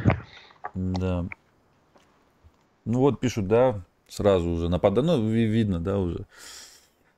Да. 0.75 1.27
Ну 2.87 3.01
вот 3.01 3.21
пишут, 3.21 3.47
да, 3.47 3.83
сразу 4.09 4.49
уже 4.49 4.69
нападать. 4.71 5.05
Ну, 5.05 5.29
видно, 5.29 5.81
да, 5.81 5.99
уже 5.99 6.25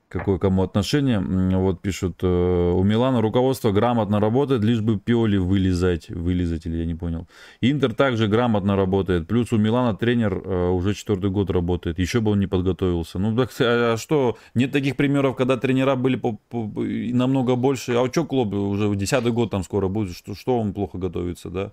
какое 0.09 0.39
кому 0.39 0.63
отношение. 0.63 1.19
Вот 1.19 1.81
пишут, 1.81 2.19
э, 2.23 2.27
у 2.27 2.83
Милана 2.83 3.21
руководство 3.21 3.71
грамотно 3.71 4.19
работает, 4.19 4.63
лишь 4.63 4.81
бы 4.81 4.99
Пиоли 4.99 5.37
вылезать. 5.37 6.09
Вылезать 6.09 6.65
или 6.65 6.77
я 6.77 6.85
не 6.85 6.95
понял. 6.95 7.27
Интер 7.61 7.93
также 7.93 8.27
грамотно 8.27 8.75
работает. 8.75 9.27
Плюс 9.27 9.53
у 9.53 9.57
Милана 9.57 9.95
тренер 9.95 10.41
э, 10.43 10.69
уже 10.69 10.93
четвертый 10.95 11.29
год 11.29 11.51
работает. 11.51 11.99
Еще 11.99 12.19
бы 12.19 12.31
он 12.31 12.39
не 12.39 12.47
подготовился. 12.47 13.19
Ну, 13.19 13.35
так, 13.35 13.51
а 13.59 13.95
что, 13.97 14.37
нет 14.55 14.71
таких 14.71 14.95
примеров, 14.95 15.35
когда 15.35 15.57
тренера 15.57 15.95
были 15.95 16.15
по, 16.15 16.33
по, 16.49 16.73
намного 16.83 17.55
больше. 17.55 17.93
А 17.93 18.07
что 18.11 18.25
клуб 18.25 18.53
уже 18.53 18.93
десятый 18.95 19.31
год 19.31 19.51
там 19.51 19.63
скоро 19.63 19.87
будет, 19.87 20.15
что, 20.15 20.35
что 20.35 20.59
он 20.59 20.73
плохо 20.73 20.97
готовится, 20.97 21.49
да? 21.49 21.71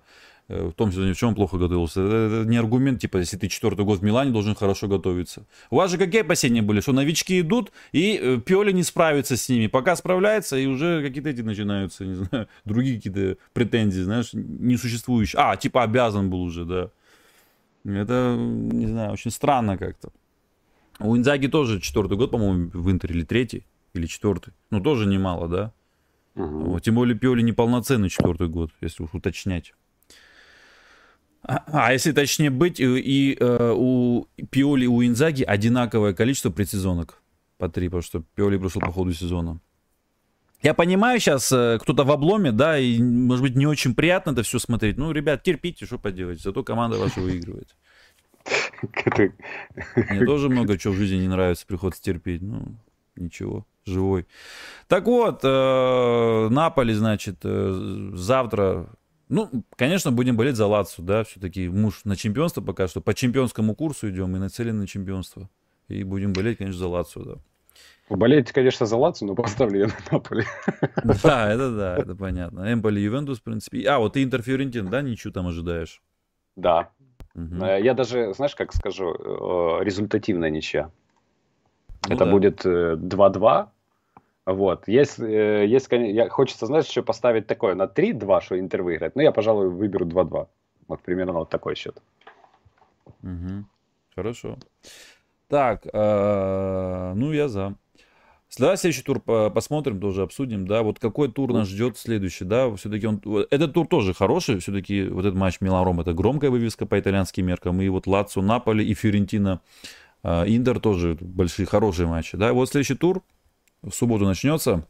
Э, 0.49 0.69
в 0.69 0.73
том 0.73 0.91
сезоне, 0.91 1.13
в 1.13 1.17
чем 1.17 1.29
он 1.29 1.35
плохо 1.35 1.57
готовился. 1.57 2.01
Это, 2.01 2.15
это 2.15 2.49
не 2.49 2.57
аргумент, 2.57 3.01
типа, 3.01 3.17
если 3.17 3.37
ты 3.37 3.49
четвертый 3.49 3.83
год 3.83 3.99
в 3.99 4.03
Милане, 4.03 4.31
должен 4.31 4.55
хорошо 4.55 4.87
готовиться. 4.87 5.45
У 5.69 5.75
вас 5.75 5.91
же 5.91 5.97
какие 5.97 6.21
опасения 6.21 6.61
были, 6.61 6.79
что 6.79 6.93
новички 6.93 7.41
идут, 7.41 7.71
и 7.91 8.17
э, 8.21 8.37
Пиоли 8.37 8.71
не 8.71 8.83
справится 8.83 9.35
с 9.35 9.49
ними. 9.49 9.67
Пока 9.67 9.95
справляется, 9.95 10.57
и 10.57 10.65
уже 10.65 11.03
какие-то 11.03 11.29
эти 11.29 11.41
начинаются, 11.41 12.05
не 12.05 12.15
знаю, 12.15 12.47
другие 12.65 12.95
какие-то 12.95 13.37
претензии, 13.53 14.01
знаешь, 14.01 14.29
несуществующие. 14.33 15.41
А, 15.41 15.57
типа, 15.57 15.83
обязан 15.83 16.29
был 16.29 16.41
уже, 16.41 16.63
да. 16.65 16.91
Это, 17.83 18.35
не 18.37 18.87
знаю, 18.87 19.13
очень 19.13 19.31
странно 19.31 19.77
как-то. 19.77 20.11
У 20.99 21.15
Инзаги 21.15 21.47
тоже 21.47 21.79
четвертый 21.81 22.17
год, 22.17 22.31
по-моему, 22.31 22.71
в 22.73 22.89
Интере, 22.89 23.15
или 23.15 23.23
третий, 23.23 23.65
или 23.93 24.07
четвертый. 24.07 24.53
Ну, 24.71 24.79
тоже 24.79 25.05
немало, 25.05 25.47
да. 25.47 25.73
Угу. 26.35 26.79
Тем 26.79 26.95
более 26.95 27.17
Пиоли 27.17 27.41
неполноценный 27.41 28.09
четвертый 28.09 28.47
год, 28.47 28.71
если 28.81 29.03
уж 29.03 29.13
уточнять. 29.13 29.73
А, 31.47 31.63
а 31.87 31.93
если 31.93 32.11
точнее 32.11 32.49
быть, 32.49 32.79
и, 32.79 32.85
и 32.85 33.37
э, 33.39 33.73
у 33.75 34.27
Пиоли 34.49 34.83
и 34.83 34.87
у 34.87 35.01
Инзаги 35.03 35.43
одинаковое 35.43 36.13
количество 36.13 36.49
предсезонок 36.49 37.21
по 37.57 37.69
три, 37.69 37.87
потому 37.87 38.03
что 38.03 38.23
Пиоли 38.35 38.57
пришел 38.57 38.81
по 38.81 38.91
ходу 38.91 39.13
сезона. 39.13 39.59
Я 40.61 40.73
понимаю, 40.73 41.19
сейчас 41.19 41.51
э, 41.51 41.77
кто-то 41.79 42.03
в 42.03 42.11
обломе, 42.11 42.51
да, 42.51 42.77
и, 42.77 43.01
может 43.01 43.43
быть, 43.43 43.55
не 43.55 43.65
очень 43.65 43.95
приятно 43.95 44.31
это 44.31 44.43
все 44.43 44.59
смотреть. 44.59 44.97
Ну, 44.97 45.11
ребят, 45.11 45.43
терпите, 45.43 45.85
что 45.85 45.97
поделать, 45.97 46.41
зато 46.41 46.63
команда 46.63 46.97
ваша 46.97 47.21
выигрывает. 47.21 47.75
Мне 49.95 50.25
тоже 50.25 50.49
много 50.49 50.77
чего 50.77 50.93
в 50.93 50.97
жизни 50.97 51.17
не 51.17 51.27
нравится, 51.27 51.65
приходится 51.65 52.03
терпеть. 52.03 52.41
Ну, 52.41 52.75
ничего, 53.15 53.65
живой. 53.85 54.27
Так 54.87 55.05
вот, 55.05 55.41
э, 55.43 56.47
Наполи, 56.49 56.93
значит, 56.93 57.37
э, 57.43 58.11
завтра 58.15 58.89
ну, 59.29 59.49
конечно, 59.75 60.11
будем 60.11 60.37
болеть 60.37 60.55
за 60.55 60.67
Лацу, 60.67 61.01
да, 61.01 61.23
все-таки 61.23 61.67
муж 61.69 62.01
на 62.05 62.15
чемпионство 62.15 62.61
пока 62.61 62.87
что, 62.87 63.01
по 63.01 63.13
чемпионскому 63.13 63.75
курсу 63.75 64.09
идем 64.09 64.35
и 64.35 64.39
нацелены 64.39 64.81
на 64.81 64.87
чемпионство. 64.87 65.49
И 65.87 66.03
будем 66.03 66.33
болеть, 66.33 66.57
конечно, 66.57 66.79
за 66.79 66.87
Лацу, 66.87 67.23
да. 67.23 67.35
Болеете, 68.09 68.53
конечно, 68.53 68.85
за 68.85 68.95
Лацу, 68.95 69.25
но 69.25 69.35
поставлю 69.35 69.79
я 69.79 69.87
на 69.87 69.93
Наполи. 70.11 70.45
Да, 71.23 71.51
это 71.51 71.75
да, 71.75 71.97
это 71.97 72.15
понятно. 72.15 72.71
Эмполи, 72.71 73.01
Ювентус, 73.01 73.39
в 73.39 73.43
принципе. 73.43 73.85
А, 73.87 73.99
вот 73.99 74.13
ты 74.13 74.23
Интер 74.23 74.41
Фиорентин, 74.41 74.89
да, 74.89 75.01
ничего 75.01 75.33
там 75.33 75.47
ожидаешь? 75.47 76.01
Да. 76.55 76.89
Угу. 77.35 77.65
Я 77.65 77.93
даже, 77.93 78.33
знаешь, 78.33 78.55
как 78.55 78.73
скажу, 78.73 79.13
э, 79.13 79.83
результативная 79.83 80.49
ничья. 80.49 80.89
Ну, 82.07 82.15
это 82.15 82.25
да. 82.25 82.31
будет 82.31 82.65
2-2, 82.65 83.63
э, 83.63 83.65
вот. 84.47 84.87
Есть, 84.87 85.19
э, 85.19 85.65
есть, 85.67 85.87
я, 85.91 86.29
хочется, 86.29 86.65
знаешь, 86.67 86.85
еще 86.85 87.01
поставить 87.01 87.47
такое 87.47 87.75
на 87.75 87.83
3-2, 87.83 88.41
что 88.41 88.57
Интер 88.57 88.81
выиграет. 88.81 89.15
Но 89.15 89.21
я, 89.21 89.33
пожалуй, 89.33 89.69
выберу 89.69 90.05
2-2. 90.05 90.47
Вот 90.87 91.01
примерно 91.01 91.33
вот 91.33 91.49
такой 91.49 91.75
счет. 91.75 92.01
Угу. 93.23 93.65
Хорошо. 94.15 94.57
Так, 95.49 95.85
э, 95.91 97.13
ну 97.15 97.33
я 97.33 97.49
за. 97.49 97.75
Следующий 98.47 99.01
тур 99.01 99.19
посмотрим, 99.19 99.99
тоже 99.99 100.21
обсудим, 100.21 100.65
да, 100.65 100.81
вот 100.81 100.99
какой 100.99 101.29
тур 101.29 101.51
нас 101.51 101.67
ждет 101.67 101.97
следующий, 101.97 102.45
да, 102.45 102.73
все-таки 102.77 103.05
он, 103.05 103.21
этот 103.51 103.73
тур 103.73 103.85
тоже 103.87 104.13
хороший, 104.13 104.59
все-таки 104.59 105.03
вот 105.09 105.25
этот 105.25 105.35
матч 105.35 105.59
Милан-Ром, 105.59 105.99
это 105.99 106.13
громкая 106.13 106.49
вывеска 106.49 106.85
по 106.85 106.97
итальянским 106.97 107.45
меркам, 107.45 107.81
и 107.81 107.89
вот 107.89 108.07
Лацо, 108.07 108.41
Наполи 108.41 108.85
и 108.85 108.93
Фиорентина, 108.93 109.59
э, 110.23 110.47
Индер 110.47 110.79
тоже 110.79 111.17
большие, 111.19 111.65
хорошие 111.65 112.07
матчи, 112.07 112.37
да, 112.37 112.53
вот 112.53 112.69
следующий 112.69 112.95
тур, 112.95 113.21
в 113.81 113.91
субботу 113.91 114.25
начнется. 114.25 114.87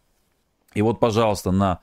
И 0.74 0.82
вот, 0.82 1.00
пожалуйста, 1.00 1.52
на 1.52 1.82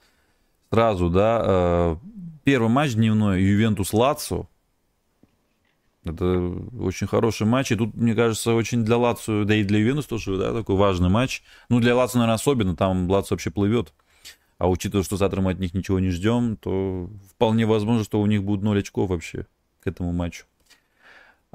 сразу, 0.70 1.08
да, 1.08 1.42
э, 1.44 1.96
первый 2.44 2.68
матч 2.68 2.94
дневной 2.94 3.42
Ювентус 3.42 3.92
Лацо. 3.92 4.48
Это 6.04 6.52
очень 6.78 7.06
хороший 7.06 7.46
матч. 7.46 7.72
И 7.72 7.76
тут, 7.76 7.94
мне 7.94 8.14
кажется, 8.14 8.52
очень 8.54 8.84
для 8.84 8.98
Лацо, 8.98 9.44
да 9.44 9.54
и 9.54 9.64
для 9.64 9.78
Ювентуса 9.78 10.08
тоже, 10.08 10.36
да, 10.36 10.52
такой 10.52 10.76
важный 10.76 11.08
матч. 11.08 11.42
Ну, 11.68 11.80
для 11.80 11.96
Лацо, 11.96 12.18
наверное, 12.18 12.34
особенно. 12.34 12.76
Там 12.76 13.10
Лацо 13.10 13.34
вообще 13.34 13.50
плывет. 13.50 13.94
А 14.58 14.68
учитывая, 14.68 15.04
что 15.04 15.16
завтра 15.16 15.40
мы 15.40 15.52
от 15.52 15.58
них 15.58 15.74
ничего 15.74 15.98
не 15.98 16.10
ждем, 16.10 16.56
то 16.56 17.10
вполне 17.30 17.66
возможно, 17.66 18.04
что 18.04 18.20
у 18.20 18.26
них 18.26 18.44
будет 18.44 18.62
0 18.62 18.78
очков 18.78 19.10
вообще 19.10 19.46
к 19.80 19.86
этому 19.86 20.12
матчу. 20.12 20.44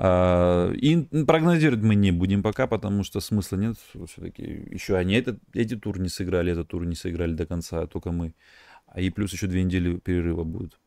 А, 0.01 0.71
и 0.71 0.95
прогнозировать 1.25 1.83
мы 1.83 1.93
не 1.93 2.11
будем 2.11 2.41
пока, 2.41 2.67
потому 2.67 3.03
что 3.03 3.19
смысла 3.19 3.57
нет. 3.57 3.75
Все-таки 4.07 4.43
еще 4.71 4.95
они 4.95 5.15
этот, 5.15 5.39
эти 5.53 5.75
туры 5.75 5.99
не 5.99 6.07
сыграли, 6.07 6.53
этот 6.53 6.69
тур 6.69 6.85
не 6.85 6.95
сыграли 6.95 7.33
до 7.33 7.45
конца, 7.45 7.85
только 7.85 8.13
мы. 8.13 8.33
А 8.87 9.01
и 9.01 9.09
плюс 9.09 9.33
еще 9.33 9.47
две 9.47 9.61
недели 9.61 9.97
перерыва 9.97 10.45
будет. 10.45 10.79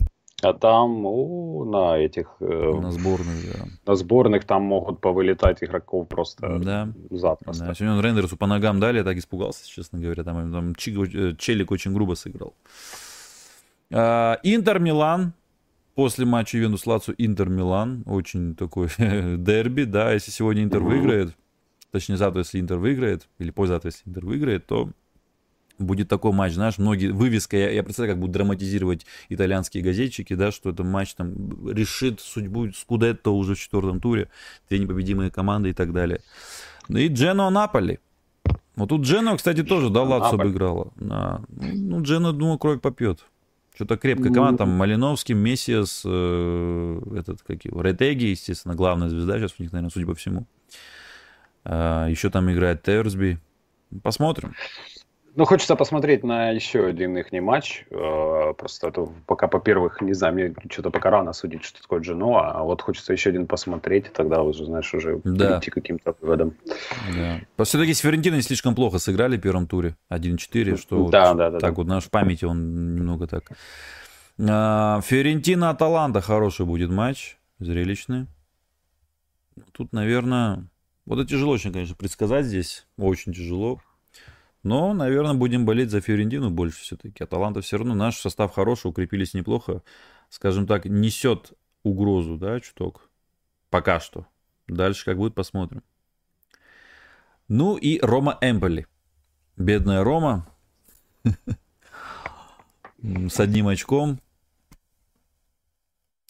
А 0.42 0.54
там 0.54 1.04
о, 1.04 1.64
на 1.66 1.98
этих... 1.98 2.36
Э, 2.40 2.72
на 2.80 2.90
сборных, 2.90 3.34
да. 3.52 3.66
На 3.84 3.94
сборных 3.96 4.44
там 4.46 4.62
могут 4.62 5.02
повылетать 5.02 5.62
игроков 5.62 6.08
просто 6.08 6.58
да. 6.58 6.88
запросто. 7.10 7.66
Да. 7.66 7.74
Сегодня 7.74 7.96
он 7.96 8.00
Рендерсу 8.00 8.38
по 8.38 8.46
ногам 8.46 8.80
дали, 8.80 8.98
я 8.98 9.04
так 9.04 9.18
испугался, 9.18 9.68
честно 9.68 9.98
говоря. 9.98 10.24
Там, 10.24 10.50
там 10.50 10.72
э, 10.72 11.36
Челик 11.36 11.70
очень 11.70 11.92
грубо 11.92 12.14
сыграл. 12.14 12.54
А, 13.92 14.38
Интер 14.42 14.78
Милан. 14.78 15.34
После 15.94 16.24
матча 16.24 16.56
Ювентус 16.56 16.86
Лацо 16.86 17.12
Интер 17.18 17.48
Милан. 17.48 18.02
Очень 18.06 18.54
такой 18.54 18.88
дерби, 18.98 19.84
да. 19.84 20.12
Если 20.12 20.30
сегодня 20.30 20.64
Интер 20.64 20.80
выиграет, 20.80 21.36
точнее 21.90 22.16
завтра, 22.16 22.40
если 22.40 22.60
Интер 22.60 22.78
выиграет, 22.78 23.28
или 23.38 23.50
позавтра, 23.50 23.90
если 23.90 24.08
Интер 24.08 24.24
выиграет, 24.24 24.66
то 24.66 24.90
будет 25.78 26.08
такой 26.08 26.32
матч, 26.32 26.54
знаешь, 26.54 26.78
многие, 26.78 27.08
вывеска, 27.08 27.56
я, 27.56 27.70
я 27.70 27.82
представляю, 27.82 28.14
как 28.14 28.20
будут 28.20 28.34
драматизировать 28.34 29.06
итальянские 29.28 29.82
газетчики, 29.82 30.34
да, 30.34 30.52
что 30.52 30.70
это 30.70 30.84
матч 30.84 31.14
там 31.14 31.68
решит 31.68 32.20
судьбу 32.20 32.70
Скудетто 32.72 33.30
уже 33.30 33.54
в 33.54 33.58
четвертом 33.58 34.00
туре, 34.00 34.28
две 34.68 34.78
непобедимые 34.78 35.30
команды 35.30 35.70
и 35.70 35.72
так 35.72 35.92
далее. 35.92 36.20
Ну 36.88 36.98
и 36.98 37.08
Джено 37.08 37.50
Наполи. 37.50 37.98
Вот 38.76 38.88
тут 38.88 39.02
Джено, 39.02 39.36
кстати, 39.36 39.62
тоже, 39.62 39.90
да, 39.90 40.02
Лацо 40.02 40.34
обыграла. 40.34 40.92
Да. 40.96 41.42
Ну, 41.48 42.02
Джено, 42.02 42.32
думаю, 42.32 42.58
кровь 42.58 42.80
попьет. 42.80 43.24
Что-то 43.74 43.96
крепкая 43.96 44.32
команда, 44.32 44.58
там 44.58 44.70
Малиновский, 44.70 45.34
Мессиас, 45.34 46.02
э, 46.04 47.00
этот, 47.16 47.42
как 47.42 47.64
его, 47.64 47.80
Ретеги, 47.80 48.26
естественно, 48.26 48.74
главная 48.74 49.08
звезда 49.08 49.38
сейчас 49.38 49.54
у 49.58 49.62
них, 49.62 49.72
наверное, 49.72 49.90
судя 49.90 50.06
по 50.06 50.14
всему. 50.14 50.46
А, 51.64 52.06
еще 52.06 52.28
там 52.28 52.52
играет 52.52 52.82
Терсби. 52.82 53.38
Посмотрим. 54.02 54.54
Ну, 55.34 55.46
хочется 55.46 55.76
посмотреть 55.76 56.24
на 56.24 56.50
еще 56.50 56.86
один 56.86 57.16
их 57.16 57.32
матч. 57.32 57.86
Э, 57.90 58.52
просто 58.56 58.88
это 58.88 59.08
пока, 59.26 59.48
по-первых, 59.48 60.02
не 60.02 60.12
знаю, 60.12 60.34
мне 60.34 60.54
что-то 60.70 60.90
пока 60.90 61.10
рано 61.10 61.32
судить, 61.32 61.64
что 61.64 61.80
такое 61.80 62.00
Дженуа, 62.00 62.52
а 62.52 62.62
вот 62.62 62.82
хочется 62.82 63.14
еще 63.14 63.30
один 63.30 63.46
посмотреть, 63.46 64.06
и 64.06 64.10
тогда 64.10 64.42
уже, 64.42 64.66
знаешь, 64.66 64.92
уже 64.92 65.20
да. 65.24 65.52
прийти 65.52 65.70
к 65.70 65.74
каким-то 65.74 66.14
выводам. 66.20 66.54
Да. 67.16 67.64
Все-таки 67.64 67.94
с 67.94 68.00
Ферентиной 68.00 68.42
слишком 68.42 68.74
плохо 68.74 68.98
сыграли 68.98 69.38
в 69.38 69.40
первом 69.40 69.66
туре. 69.66 69.96
1-4, 70.10 70.76
что 70.76 71.08
да, 71.08 71.30
вот 71.30 71.38
да, 71.38 71.50
да, 71.50 71.58
так 71.58 71.70
да. 71.70 71.76
вот, 71.76 71.86
наш 71.86 72.04
в 72.04 72.10
памяти 72.10 72.44
он 72.44 72.94
немного 72.94 73.26
так. 73.26 73.44
А, 74.38 75.00
Фиорентина 75.00 75.70
Аталанта 75.70 76.20
хороший 76.20 76.66
будет 76.66 76.90
матч, 76.90 77.38
зрелищный. 77.58 78.26
Тут, 79.72 79.94
наверное, 79.94 80.68
вот 81.06 81.18
это 81.18 81.28
тяжело 81.28 81.52
очень, 81.52 81.72
конечно, 81.72 81.96
предсказать 81.96 82.44
здесь, 82.44 82.86
очень 82.98 83.32
тяжело. 83.32 83.80
Но, 84.62 84.94
наверное, 84.94 85.34
будем 85.34 85.66
болеть 85.66 85.90
за 85.90 86.00
Фиорентину 86.00 86.50
больше 86.50 86.82
все-таки. 86.82 87.24
Аталанта 87.24 87.60
все 87.60 87.78
равно 87.78 87.94
наш 87.94 88.18
состав 88.18 88.54
хороший, 88.54 88.88
укрепились 88.88 89.34
неплохо. 89.34 89.82
Скажем 90.28 90.66
так, 90.66 90.84
несет 90.84 91.52
угрозу, 91.82 92.36
да, 92.36 92.60
чуток. 92.60 93.10
Пока 93.70 93.98
что. 93.98 94.26
Дальше 94.68 95.04
как 95.04 95.16
будет, 95.16 95.34
посмотрим. 95.34 95.82
Ну 97.48 97.76
и 97.76 97.98
Рома 98.00 98.38
Эмполи. 98.40 98.86
Бедная 99.56 100.04
Рома. 100.04 100.46
С 103.02 103.40
одним 103.40 103.66
очком. 103.66 104.20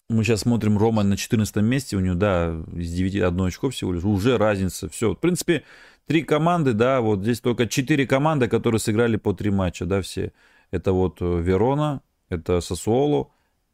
Мы 0.08 0.24
сейчас 0.24 0.40
смотрим 0.40 0.78
Рома 0.78 1.02
на 1.02 1.16
14 1.16 1.56
месте. 1.56 1.96
У 1.96 2.00
него, 2.00 2.14
да, 2.14 2.54
из 2.74 2.92
9 2.92 3.16
одно 3.22 3.44
очко 3.44 3.70
всего 3.70 3.92
лишь. 3.92 4.04
Уже 4.04 4.36
разница. 4.38 4.88
Все. 4.88 5.14
В 5.14 5.16
принципе, 5.16 5.64
три 6.06 6.22
команды, 6.22 6.72
да, 6.72 7.00
вот 7.00 7.20
здесь 7.22 7.40
только 7.40 7.66
четыре 7.66 8.06
команды, 8.06 8.48
которые 8.48 8.78
сыграли 8.78 9.16
по 9.16 9.32
три 9.32 9.50
матча, 9.50 9.84
да, 9.84 10.02
все. 10.02 10.32
Это 10.70 10.92
вот 10.92 11.18
э, 11.20 11.40
Верона, 11.40 12.02
это 12.28 12.60
Сосуоло, 12.60 13.30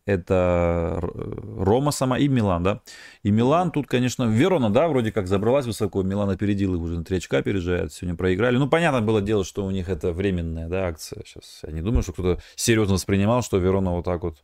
это 0.09 0.99
Рома 1.03 1.91
сама 1.91 2.19
и 2.19 2.29
Милан, 2.29 2.63
да. 2.63 2.81
И 3.23 3.31
Милан 3.31 3.71
тут, 3.71 3.87
конечно, 3.87 4.25
Верона, 4.25 4.71
да, 4.71 4.89
вроде 4.89 5.13
как 5.13 5.27
забралась 5.27 5.67
высоко, 5.67 6.03
Милан 6.03 6.31
опередил 6.31 6.75
их 6.75 6.81
уже 6.81 6.97
на 6.97 7.05
3 7.05 7.19
очка, 7.19 7.43
переезжает, 7.43 7.93
сегодня 7.93 8.17
проиграли. 8.17 8.57
Ну, 8.57 8.69
понятно 8.69 9.03
было 9.03 9.21
дело, 9.21 9.45
что 9.45 9.67
у 9.67 9.71
них 9.71 9.91
это 9.91 10.13
временная, 10.13 10.69
да, 10.69 10.89
акция. 10.89 11.23
Сейчас 11.27 11.61
я 11.63 11.73
не 11.73 11.83
думаю, 11.83 12.03
что 12.03 12.13
кто-то 12.15 12.43
серьезно 12.57 12.95
воспринимал, 12.95 13.43
что 13.43 13.59
Верона 13.59 13.93
вот 13.93 14.07
так 14.07 14.23
вот. 14.23 14.43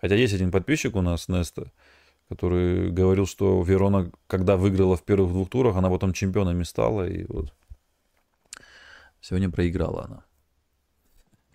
Хотя 0.00 0.16
есть 0.16 0.34
один 0.34 0.50
подписчик 0.50 0.96
у 0.96 1.02
нас, 1.02 1.28
Неста, 1.28 1.70
который 2.28 2.90
говорил, 2.90 3.26
что 3.26 3.62
Верона, 3.62 4.10
когда 4.26 4.56
выиграла 4.56 4.96
в 4.96 5.02
первых 5.02 5.32
двух 5.32 5.48
турах, 5.50 5.76
она 5.76 5.90
потом 5.90 6.12
чемпионами 6.12 6.62
стала, 6.62 7.06
и 7.06 7.24
вот 7.28 7.52
сегодня 9.20 9.50
проиграла 9.50 10.04
она. 10.04 10.24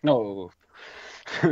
Ну, 0.03 0.51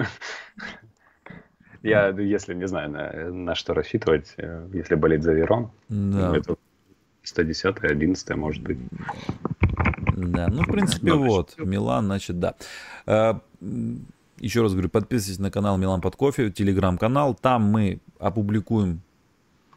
я, 1.83 2.09
если 2.09 2.53
не 2.53 2.67
знаю, 2.67 2.91
на, 2.91 3.31
на 3.31 3.55
что 3.55 3.73
рассчитывать, 3.73 4.33
э, 4.37 4.69
если 4.73 4.95
болеть 4.95 5.23
за 5.23 5.33
Верон, 5.33 5.71
да. 5.89 6.37
это 6.37 6.55
110 7.23 7.83
11 7.83 8.35
может 8.35 8.63
быть. 8.63 8.77
Да, 10.15 10.47
ну, 10.47 10.63
в 10.63 10.71
принципе, 10.71 11.07
Но 11.07 11.19
вот, 11.19 11.55
Милан, 11.57 12.05
значит, 12.05 12.39
да. 12.39 12.55
Э, 13.05 13.33
еще 14.37 14.61
раз 14.61 14.73
говорю, 14.73 14.89
подписывайтесь 14.89 15.39
на 15.39 15.51
канал 15.51 15.77
Милан 15.77 16.01
под 16.01 16.15
кофе, 16.15 16.51
телеграм-канал. 16.51 17.35
Там 17.35 17.63
мы 17.63 17.99
опубликуем 18.19 19.01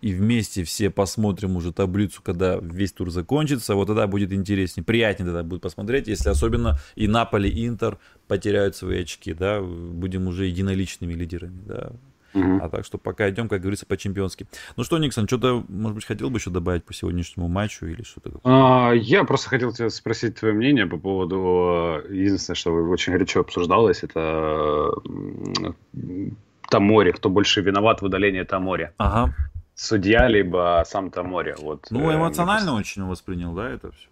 и 0.01 0.13
вместе 0.13 0.65
все 0.65 0.91
посмотрим 0.91 1.57
уже 1.57 1.73
таблицу, 1.73 2.23
когда 2.23 2.59
весь 2.61 2.93
тур 2.93 3.11
закончится, 3.11 3.75
вот 3.75 3.87
тогда 3.87 4.07
будет 4.07 4.33
интереснее, 4.33 4.85
приятнее 4.85 5.27
тогда 5.27 5.43
будет 5.43 5.63
посмотреть, 5.63 6.07
если 6.09 6.29
особенно 6.29 6.79
и 6.95 7.09
Наполи, 7.09 7.51
и 7.51 7.67
Интер 7.67 7.99
потеряют 8.27 8.77
свои 8.77 9.03
очки, 9.03 9.33
да, 9.35 9.61
будем 9.61 10.29
уже 10.29 10.47
единоличными 10.47 11.15
лидерами, 11.15 11.61
да. 11.67 11.93
Угу. 12.35 12.59
А 12.63 12.69
так 12.69 12.85
что 12.85 12.99
пока 12.99 13.29
идем, 13.31 13.49
как 13.49 13.63
говорится, 13.63 13.87
по-чемпионски. 13.87 14.47
Ну 14.77 14.85
что, 14.85 14.99
Никсон, 14.99 15.27
что-то, 15.27 15.65
может 15.69 15.95
быть, 15.95 16.05
хотел 16.05 16.29
бы 16.29 16.39
еще 16.39 16.51
добавить 16.51 16.85
по 16.85 16.93
сегодняшнему 16.93 17.49
матчу 17.49 17.87
или 17.87 18.03
что-то? 18.03 18.39
А, 18.45 18.93
я 18.93 19.25
просто 19.25 19.49
хотел 19.49 19.73
тебя 19.73 19.89
спросить 19.89 20.37
твое 20.37 20.53
мнение 20.55 20.87
по 20.87 20.99
поводу... 20.99 22.03
Единственное, 22.11 22.55
что 22.57 22.71
очень 22.71 23.15
горячо 23.15 23.41
обсуждалось, 23.41 24.03
это 24.03 24.93
Тамори, 26.71 27.13
кто 27.13 27.29
больше 27.29 27.61
виноват 27.61 28.03
в 28.03 28.05
удалении 28.05 28.43
Тамори. 28.45 28.91
Ага 28.99 29.35
судья, 29.79 30.29
либо 30.29 30.83
сам 30.87 31.11
Тамори. 31.11 31.55
Вот, 31.59 31.87
ну, 31.91 32.11
э, 32.11 32.15
эмоционально 32.15 32.71
э, 32.71 32.81
очень 32.81 33.05
воспринял, 33.05 33.55
да, 33.55 33.71
это 33.71 33.91
все? 33.93 34.09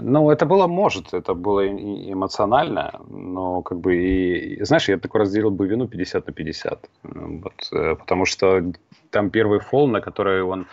Ну, 0.00 0.30
это 0.30 0.44
было, 0.44 0.66
может, 0.66 1.14
это 1.14 1.34
было 1.34 1.66
эмоционально, 1.66 3.00
но 3.08 3.62
как 3.62 3.78
бы 3.78 3.96
и, 3.96 4.64
знаешь, 4.64 4.88
я 4.88 4.98
такой 4.98 5.20
разделил 5.20 5.50
бы 5.50 5.66
вину 5.66 5.88
50 5.88 6.26
на 6.26 6.32
50, 6.32 6.90
вот, 7.02 7.72
э, 7.72 7.94
потому 7.94 8.26
что 8.26 8.62
там 9.10 9.30
первый 9.30 9.60
фол, 9.60 9.88
на 9.88 10.00
который 10.00 10.42
он 10.42 10.66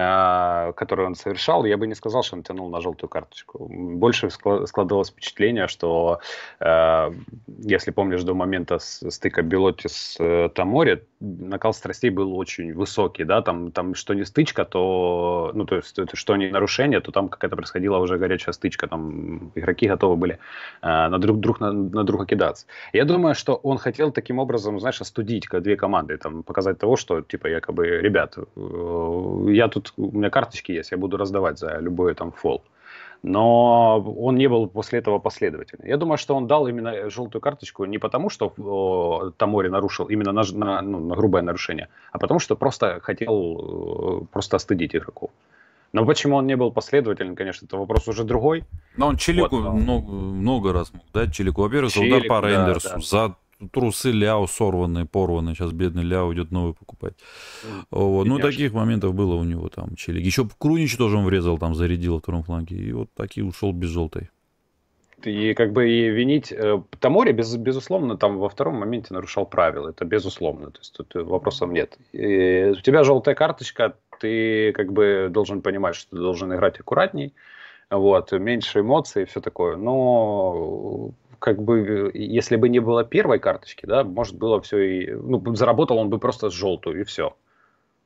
Э, 0.00 0.72
который 0.76 1.06
он 1.06 1.14
совершал, 1.14 1.64
я 1.64 1.76
бы 1.76 1.86
не 1.86 1.94
сказал, 1.94 2.22
что 2.22 2.36
он 2.36 2.42
тянул 2.42 2.70
на 2.70 2.80
желтую 2.80 3.10
карточку. 3.10 3.66
Больше 3.68 4.30
складывалось 4.30 5.10
впечатление, 5.10 5.68
что, 5.68 6.20
э, 6.60 7.10
если 7.58 7.90
помнишь, 7.90 8.22
до 8.22 8.34
момента 8.34 8.78
стыка 8.78 9.42
Белоти 9.42 9.88
с 9.88 10.16
э, 10.20 10.48
Тамори, 10.54 11.02
накал 11.20 11.74
страстей 11.74 12.10
был 12.10 12.38
очень 12.38 12.72
высокий, 12.72 13.24
да, 13.24 13.42
там, 13.42 13.72
там 13.72 13.94
что 13.94 14.14
не 14.14 14.24
стычка, 14.24 14.64
то, 14.64 15.50
ну, 15.54 15.64
то 15.64 15.76
есть, 15.76 15.98
что 16.14 16.36
не 16.36 16.50
нарушение, 16.50 17.00
то 17.00 17.12
там 17.12 17.28
какая-то 17.28 17.56
происходила 17.56 17.98
уже 17.98 18.16
горячая 18.16 18.52
стычка, 18.52 18.86
там 18.86 19.52
игроки 19.54 19.88
готовы 19.88 20.16
были 20.16 20.38
на 20.82 21.18
друг, 21.18 21.40
друг 21.40 21.60
на, 21.60 21.72
на 21.72 22.04
друга 22.04 22.24
кидаться. 22.26 22.66
Я 22.92 23.04
думаю, 23.04 23.34
что 23.34 23.54
он 23.54 23.78
хотел 23.78 24.12
таким 24.12 24.38
образом, 24.38 24.80
знаешь, 24.80 25.00
остудить 25.00 25.48
две 25.50 25.76
команды, 25.76 26.16
там, 26.16 26.42
показать 26.42 26.78
того, 26.78 26.96
что, 26.96 27.20
типа, 27.20 27.48
якобы, 27.48 28.00
ребят, 28.02 28.38
я 29.48 29.68
тут 29.68 29.89
тут 29.89 29.89
у 29.96 30.16
меня 30.16 30.30
карточки 30.30 30.72
есть, 30.72 30.92
я 30.92 30.98
буду 30.98 31.16
раздавать 31.16 31.58
за 31.58 31.78
любой 31.78 32.14
там 32.14 32.32
фол. 32.32 32.62
Но 33.22 34.00
он 34.00 34.36
не 34.36 34.48
был 34.48 34.66
после 34.66 34.98
этого 34.98 35.18
последовательным. 35.18 35.86
Я 35.86 35.98
думаю, 35.98 36.16
что 36.16 36.34
он 36.34 36.46
дал 36.46 36.66
именно 36.66 37.10
желтую 37.10 37.42
карточку 37.42 37.84
не 37.84 37.98
потому, 37.98 38.30
что 38.30 38.52
о, 38.58 39.30
Тамори 39.36 39.68
нарушил 39.68 40.06
именно 40.06 40.32
на, 40.32 40.42
на, 40.52 40.80
ну, 40.80 41.00
на 41.00 41.14
грубое 41.16 41.42
нарушение, 41.42 41.88
а 42.12 42.18
потому 42.18 42.40
что 42.40 42.56
просто 42.56 43.00
хотел 43.02 44.26
просто 44.32 44.56
остыдить 44.56 44.96
игроков. 44.96 45.30
Но 45.92 46.06
почему 46.06 46.36
он 46.36 46.46
не 46.46 46.56
был 46.56 46.70
последовательным, 46.70 47.34
конечно, 47.34 47.66
это 47.66 47.76
вопрос 47.76 48.08
уже 48.08 48.24
другой. 48.24 48.64
Но 48.96 49.08
он 49.08 49.16
Чилику 49.16 49.56
вот, 49.56 49.64
но... 49.64 49.72
много, 49.72 50.12
много 50.12 50.72
раз 50.72 50.92
мог 50.94 51.02
дать. 51.12 51.34
Чилику, 51.34 51.62
во-первых, 51.62 51.92
за 51.92 52.00
удар 52.00 52.22
по 52.26 52.40
Рейндерсу, 52.40 52.88
да, 52.88 52.94
да. 52.94 53.00
за 53.00 53.34
трусы 53.72 54.10
Ляо 54.10 54.46
сорванные, 54.46 55.04
порванные. 55.04 55.54
Сейчас 55.54 55.72
бедный 55.72 56.02
Ляо 56.02 56.32
идет 56.32 56.50
новый 56.50 56.74
покупать. 56.74 57.14
Вот. 57.90 58.26
Ну, 58.26 58.38
таких 58.38 58.72
моментов 58.72 59.14
было 59.14 59.34
у 59.34 59.44
него 59.44 59.68
там, 59.68 59.96
Челик. 59.96 60.24
Еще 60.24 60.48
Крунич 60.58 60.96
тоже 60.96 61.16
он 61.16 61.24
врезал, 61.24 61.58
там 61.58 61.74
зарядил 61.74 62.14
во 62.14 62.20
втором 62.20 62.42
фланге. 62.42 62.76
И 62.76 62.92
вот 62.92 63.08
таки 63.14 63.42
ушел 63.42 63.72
без 63.72 63.88
желтой. 63.88 64.30
И 65.24 65.54
как 65.54 65.72
бы 65.72 65.90
и 65.90 66.08
винить 66.08 66.50
э, 66.50 66.82
Тамори, 66.98 67.32
без, 67.32 67.54
безусловно, 67.56 68.16
там 68.16 68.38
во 68.38 68.48
втором 68.48 68.76
моменте 68.76 69.12
нарушал 69.12 69.44
правила. 69.44 69.90
Это 69.90 70.04
безусловно. 70.04 70.70
То 70.70 70.78
есть 70.78 70.94
тут 70.96 71.14
вопросов 71.14 71.70
нет. 71.70 71.98
И 72.12 72.72
у 72.72 72.80
тебя 72.80 73.04
желтая 73.04 73.34
карточка, 73.34 73.96
ты 74.18 74.72
как 74.72 74.92
бы 74.92 75.28
должен 75.30 75.62
понимать, 75.62 75.96
что 75.96 76.10
ты 76.10 76.16
должен 76.16 76.54
играть 76.54 76.80
аккуратней, 76.80 77.34
вот, 77.90 78.32
меньше 78.32 78.80
эмоций 78.80 79.22
и 79.22 79.26
все 79.26 79.40
такое. 79.40 79.76
Но 79.76 81.10
как 81.40 81.60
бы, 81.62 82.10
если 82.14 82.56
бы 82.56 82.68
не 82.68 82.78
было 82.78 83.02
первой 83.02 83.38
карточки, 83.38 83.86
да, 83.86 84.04
может 84.04 84.36
было 84.36 84.60
все 84.60 84.78
и, 84.78 85.10
ну, 85.12 85.42
заработал 85.56 85.98
он 85.98 86.10
бы 86.10 86.18
просто 86.18 86.50
желтую 86.50 87.00
и 87.00 87.04
все. 87.04 87.34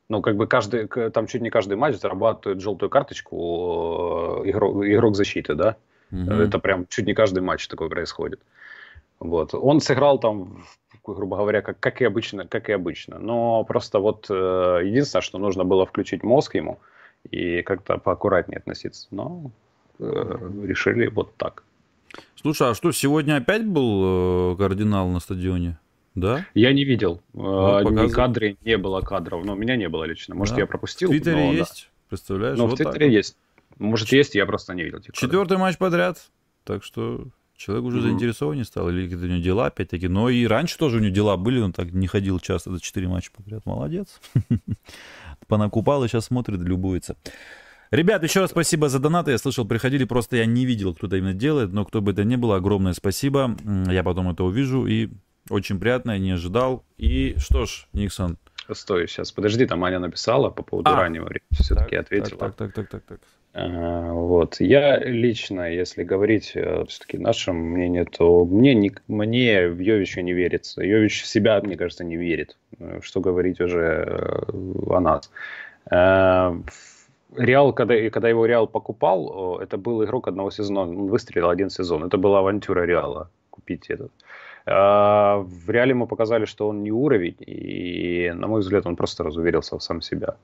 Ну, 0.07 0.21
как 0.21 0.37
бы 0.37 0.47
каждый, 0.47 0.87
там 0.87 1.27
чуть 1.27 1.41
не 1.41 1.49
каждый 1.49 1.75
матч 1.75 1.97
зарабатывает 1.97 2.61
желтую 2.61 2.89
карточку 2.89 4.41
э, 4.45 4.49
игрок, 4.49 4.85
игрок 4.85 5.15
защиты, 5.15 5.55
да. 5.55 5.75
Угу. 6.11 6.31
Это 6.31 6.59
прям 6.59 6.87
чуть 6.87 7.07
не 7.07 7.13
каждый 7.13 7.41
матч 7.41 7.67
такой 7.67 7.89
происходит. 7.89 8.39
Вот. 9.19 9.53
Он 9.53 9.81
сыграл 9.81 10.19
там, 10.19 10.63
грубо 11.03 11.37
говоря, 11.37 11.61
как, 11.61 11.79
как 11.79 12.01
и 12.01 12.05
обычно, 12.05 12.47
как 12.47 12.69
и 12.69 12.73
обычно. 12.73 13.19
Но 13.19 13.63
просто 13.65 13.99
вот 13.99 14.27
э, 14.29 14.81
единственное, 14.83 15.21
что 15.21 15.39
нужно 15.39 15.65
было 15.65 15.85
включить 15.85 16.23
мозг 16.23 16.55
ему 16.55 16.79
и 17.31 17.63
как-то 17.63 17.97
поаккуратнее 17.97 18.59
относиться. 18.59 19.07
Но 19.11 19.51
э, 19.99 20.37
решили 20.63 21.07
вот 21.07 21.35
так. 21.35 21.63
Слушай, 22.45 22.69
а 22.69 22.75
что, 22.75 22.91
сегодня 22.91 23.37
опять 23.37 23.65
был 23.65 24.53
э, 24.53 24.57
кардинал 24.57 25.09
на 25.09 25.19
стадионе? 25.19 25.79
Да? 26.13 26.45
Я 26.53 26.73
не 26.73 26.83
видел. 26.83 27.23
Вот, 27.33 27.89
ни 27.89 28.07
кадры, 28.07 28.55
не 28.63 28.77
было 28.77 29.01
кадров. 29.01 29.43
Но 29.43 29.53
у 29.53 29.55
меня 29.55 29.75
не 29.75 29.89
было 29.89 30.03
лично. 30.03 30.35
Может, 30.35 30.53
да. 30.53 30.61
я 30.61 30.67
пропустил. 30.67 31.07
В 31.07 31.11
Твиттере 31.11 31.37
но, 31.37 31.53
есть, 31.53 31.89
да. 31.89 32.07
представляешь? 32.09 32.55
Ну, 32.55 32.67
вот 32.67 32.73
в 32.73 32.77
Твиттере 32.77 33.11
есть. 33.11 33.35
Может, 33.79 34.09
есть, 34.11 34.35
я 34.35 34.45
просто 34.45 34.75
не 34.75 34.83
видел. 34.83 34.99
Четвертый 35.11 35.57
матч 35.57 35.79
подряд. 35.79 36.19
Так 36.65 36.83
что 36.83 37.29
человек 37.57 37.85
уже 37.85 37.97
mm-hmm. 37.97 38.01
заинтересован 38.01 38.63
стал. 38.63 38.89
Или 38.89 39.05
какие-то 39.05 39.25
у 39.25 39.27
него 39.27 39.41
дела, 39.41 39.65
опять-таки. 39.65 40.07
Но 40.07 40.29
и 40.29 40.45
раньше 40.45 40.77
тоже 40.77 40.97
у 40.97 40.99
него 40.99 41.15
дела 41.15 41.37
были. 41.37 41.61
Он 41.61 41.73
так 41.73 41.93
не 41.93 42.05
ходил 42.05 42.37
часто. 42.37 42.69
Это 42.69 42.79
четыре 42.79 43.07
матча 43.07 43.31
подряд. 43.35 43.65
Молодец. 43.65 44.21
Понакупал 45.47 46.03
и 46.03 46.07
сейчас 46.07 46.25
смотрит, 46.25 46.59
любуется. 46.59 47.17
Ребят, 47.95 48.21
еще 48.23 48.41
раз 48.41 48.49
спасибо 48.49 48.89
за 48.89 48.99
донаты. 48.99 49.31
Я 49.31 49.37
слышал, 49.37 49.65
приходили, 49.65 50.03
просто 50.03 50.35
я 50.35 50.45
не 50.45 50.65
видел, 50.65 50.93
кто 50.93 51.07
это 51.07 51.15
именно 51.15 51.33
делает, 51.33 51.71
но 51.71 51.85
кто 51.85 52.01
бы 52.01 52.11
это 52.11 52.25
ни 52.25 52.35
было, 52.35 52.57
огромное 52.57 52.91
спасибо. 52.91 53.55
Я 53.89 54.03
потом 54.03 54.29
это 54.29 54.43
увижу, 54.43 54.85
и 54.85 55.11
очень 55.49 55.79
приятно, 55.79 56.11
я 56.11 56.19
не 56.19 56.31
ожидал. 56.31 56.83
И 56.97 57.35
что 57.37 57.65
ж, 57.65 57.87
Никсон. 57.93 58.37
Стой, 58.69 59.07
сейчас, 59.07 59.31
подожди, 59.31 59.65
там 59.65 59.81
Аня 59.85 59.99
написала 59.99 60.49
по 60.49 60.61
поводу 60.61 60.91
а, 60.91 60.97
раннего 60.97 61.23
времени, 61.23 61.47
все-таки 61.51 61.95
ответила. 61.95 62.37
Так, 62.37 62.55
так, 62.55 62.73
так, 62.73 62.89
так, 62.89 63.03
так. 63.03 63.19
А, 63.53 64.11
вот, 64.11 64.59
я 64.59 64.99
лично, 64.99 65.71
если 65.71 66.03
говорить 66.03 66.51
э, 66.55 66.83
все-таки 66.89 67.17
нашем 67.17 67.55
мнении, 67.55 68.03
то 68.03 68.43
мне, 68.43 68.75
не, 68.75 68.91
мне 69.07 69.69
в 69.69 69.79
Йовича 69.79 70.21
не 70.21 70.33
верится. 70.33 70.83
Йович 70.83 71.21
в 71.21 71.27
себя, 71.27 71.61
мне 71.61 71.77
кажется, 71.77 72.03
не 72.03 72.17
верит. 72.17 72.57
Э, 72.77 72.99
что 73.01 73.21
говорить 73.21 73.61
уже 73.61 74.03
э, 74.05 74.51
о 74.89 74.99
нас. 74.99 75.31
Реал, 77.37 77.73
когда, 77.73 78.09
когда 78.09 78.29
его 78.29 78.45
Реал 78.45 78.67
покупал, 78.67 79.59
это 79.59 79.77
был 79.77 80.03
игрок 80.03 80.27
одного 80.27 80.51
сезона, 80.51 80.81
он 80.81 81.07
выстрелил 81.07 81.49
один 81.49 81.69
сезон. 81.69 82.03
Это 82.03 82.17
была 82.17 82.39
авантюра 82.39 82.85
Реала, 82.85 83.29
купить 83.49 83.89
этот. 83.89 84.11
А 84.65 85.37
в 85.37 85.69
Реале 85.69 85.91
ему 85.91 86.07
показали, 86.07 86.45
что 86.45 86.67
он 86.67 86.83
не 86.83 86.91
уровень, 86.91 87.37
и, 87.39 88.31
на 88.35 88.47
мой 88.47 88.61
взгляд, 88.61 88.85
он 88.85 88.95
просто 88.95 89.23
разуверился 89.23 89.77
в 89.77 89.83
сам 89.83 90.01
себя. 90.01 90.37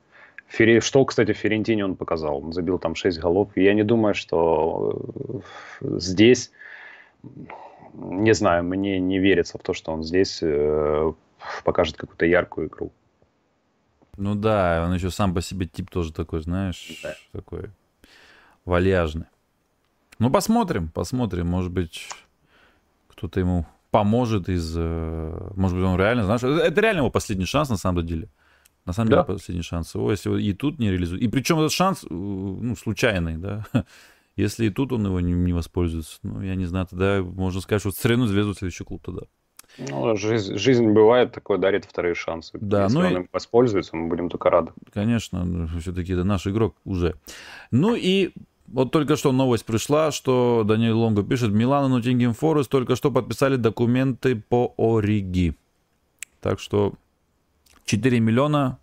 Фери... 0.48 0.80
Что, 0.80 1.06
кстати, 1.06 1.32
в 1.32 1.38
Ферентине 1.38 1.86
он 1.86 1.96
показал. 1.96 2.44
Он 2.44 2.54
забил 2.54 2.78
там 2.78 2.96
6 2.96 3.20
голов. 3.20 3.50
Я 3.56 3.74
не 3.74 3.84
думаю, 3.84 4.14
что 4.14 5.42
э, 5.82 5.98
здесь, 5.98 6.52
не 7.94 8.34
знаю, 8.34 8.64
мне 8.64 9.00
не 9.00 9.20
верится 9.20 9.58
в 9.58 9.62
то, 9.62 9.74
что 9.74 9.94
он 9.94 10.04
здесь 10.04 10.40
э, 10.44 11.14
покажет 11.64 11.98
какую-то 11.98 12.26
яркую 12.26 12.68
игру. 12.68 12.92
Ну 14.22 14.36
да, 14.36 14.84
он 14.86 14.94
еще 14.94 15.10
сам 15.10 15.34
по 15.34 15.42
себе 15.42 15.66
тип 15.66 15.90
тоже 15.90 16.14
такой, 16.14 16.42
знаешь, 16.42 17.00
да. 17.02 17.16
такой 17.32 17.72
вальяжный. 18.66 19.26
Ну 20.20 20.30
посмотрим, 20.30 20.90
посмотрим, 20.90 21.48
может 21.48 21.72
быть, 21.72 22.08
кто-то 23.08 23.40
ему 23.40 23.66
поможет 23.90 24.48
из... 24.48 24.76
Э, 24.78 25.52
может 25.56 25.76
быть, 25.76 25.84
он 25.84 25.98
реально, 25.98 26.26
знаешь, 26.26 26.44
это 26.44 26.82
реально 26.82 27.00
его 27.00 27.10
последний 27.10 27.46
шанс 27.46 27.70
на 27.70 27.78
самом 27.78 28.06
деле. 28.06 28.30
На 28.86 28.94
самом 28.94 29.10
да. 29.10 29.24
деле 29.24 29.38
последний 29.38 29.64
шанс 29.64 29.96
его, 29.96 30.12
если 30.12 30.40
и 30.40 30.54
тут 30.54 30.78
не 30.78 30.92
реализует. 30.92 31.20
И 31.20 31.28
причем 31.28 31.58
этот 31.58 31.72
шанс, 31.72 32.04
э, 32.04 32.08
ну, 32.12 32.76
случайный, 32.76 33.38
да. 33.38 33.66
Если 34.36 34.68
и 34.68 34.70
тут 34.70 34.92
он 34.92 35.04
его 35.04 35.20
не, 35.20 35.34
не 35.34 35.52
воспользуется, 35.52 36.20
ну, 36.22 36.42
я 36.42 36.54
не 36.54 36.66
знаю, 36.66 36.86
тогда 36.86 37.24
можно 37.24 37.60
сказать, 37.60 37.82
что 37.82 37.90
Царину 37.90 38.28
звезду 38.28 38.54
следующий 38.54 38.84
клуб 38.84 39.02
тогда. 39.04 39.24
Ну, 39.78 40.16
жизнь, 40.16 40.58
жизнь 40.58 40.88
бывает 40.90 41.32
такое, 41.32 41.58
дарит 41.58 41.86
вторые 41.86 42.16
шансы. 42.16 42.58
Да, 42.62 42.84
Если 42.84 42.98
ну 42.98 43.06
он 43.06 43.12
и... 43.12 43.16
им 43.16 43.30
воспользуется, 43.32 43.96
мы 43.96 44.08
будем 44.08 44.30
только 44.30 44.50
рады. 44.50 44.72
Конечно, 44.94 45.70
все-таки 45.80 46.14
это 46.14 46.24
наш 46.24 46.46
игрок 46.48 46.76
уже. 46.86 47.16
Ну 47.72 47.96
и 47.96 48.32
вот 48.68 48.92
только 48.92 49.16
что 49.16 49.32
новость 49.32 49.66
пришла, 49.66 50.12
что 50.12 50.64
Даниэль 50.66 50.94
Лонго 50.94 51.24
пишет, 51.24 51.52
Милан 51.52 51.86
и 51.86 51.90
Ноттингем 51.90 52.34
Форест 52.34 52.70
только 52.70 52.96
что 52.96 53.12
подписали 53.12 53.56
документы 53.56 54.36
по 54.36 54.74
Ориги. 54.78 55.56
Так 56.42 56.60
что 56.60 56.94
4 57.86 58.20
миллиона 58.20 58.78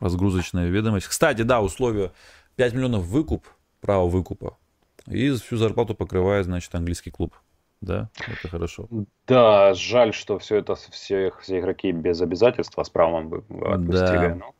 разгрузочная 0.00 0.68
ведомость. 0.68 1.06
Кстати, 1.06 1.42
да, 1.42 1.60
условия 1.60 2.12
5 2.56 2.74
миллионов 2.74 3.04
выкуп, 3.04 3.46
право 3.80 4.06
выкупа. 4.08 4.56
И 5.06 5.30
всю 5.32 5.56
зарплату 5.56 5.94
покрывает, 5.94 6.46
значит, 6.46 6.74
английский 6.74 7.10
клуб. 7.10 7.34
Да, 7.80 8.10
это 8.16 8.48
хорошо. 8.48 8.88
Да, 9.26 9.74
жаль, 9.74 10.14
что 10.14 10.38
все 10.38 10.56
это 10.56 10.74
всех 10.74 11.40
все 11.40 11.60
игроки 11.60 11.92
без 11.92 12.20
обязательства 12.20 12.82
с 12.82 12.90
правом 12.90 13.32
отпустили. 13.34 14.28
Да. 14.28 14.34
Но... 14.34 14.54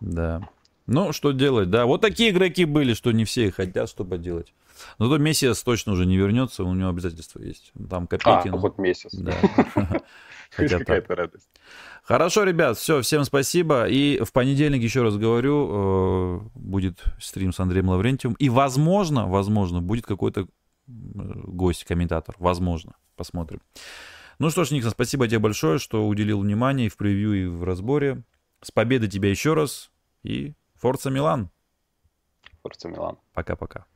да. 0.00 0.48
Ну, 0.86 1.12
что 1.12 1.32
делать, 1.32 1.68
да. 1.68 1.84
Вот 1.84 2.00
такие 2.00 2.30
игроки 2.30 2.64
были, 2.64 2.94
что 2.94 3.12
не 3.12 3.26
все 3.26 3.50
хотят, 3.50 3.90
что 3.90 4.04
поделать. 4.04 4.54
Но 4.98 5.08
то 5.08 5.18
Мессиас 5.18 5.62
точно 5.62 5.92
уже 5.92 6.06
не 6.06 6.16
вернется, 6.16 6.64
у 6.64 6.72
него 6.72 6.88
обязательства 6.88 7.40
есть. 7.40 7.72
Там 7.90 8.06
копейки. 8.06 8.48
А, 8.48 8.50
ну, 8.50 8.58
хоть 8.58 8.78
месяц. 8.78 9.14
Да. 9.14 9.34
Какая-то 10.56 11.14
радость. 11.14 11.48
Хорошо, 12.04 12.44
ребят, 12.44 12.78
все, 12.78 13.02
всем 13.02 13.24
спасибо. 13.24 13.86
И 13.86 14.18
в 14.24 14.32
понедельник, 14.32 14.82
еще 14.82 15.02
раз 15.02 15.18
говорю, 15.18 15.68
э, 15.70 16.40
будет 16.54 17.04
стрим 17.20 17.52
с 17.52 17.60
Андреем 17.60 17.90
Лаврентьевым. 17.90 18.34
И, 18.38 18.48
возможно, 18.48 19.26
возможно, 19.26 19.82
будет 19.82 20.06
какой-то 20.06 20.46
гость, 20.88 21.84
комментатор. 21.84 22.34
Возможно. 22.38 22.96
Посмотрим. 23.16 23.60
Ну 24.38 24.50
что 24.50 24.64
ж, 24.64 24.70
Никсон, 24.70 24.92
спасибо 24.92 25.26
тебе 25.26 25.40
большое, 25.40 25.78
что 25.78 26.06
уделил 26.06 26.40
внимание 26.40 26.86
и 26.86 26.90
в 26.90 26.96
превью, 26.96 27.34
и 27.34 27.46
в 27.46 27.64
разборе. 27.64 28.22
С 28.62 28.70
победой 28.70 29.08
тебя 29.08 29.30
еще 29.30 29.54
раз. 29.54 29.90
И 30.22 30.54
Форца 30.76 31.10
Милан. 31.10 31.50
Форца 32.62 32.88
Милан. 32.88 33.18
Пока-пока. 33.34 33.86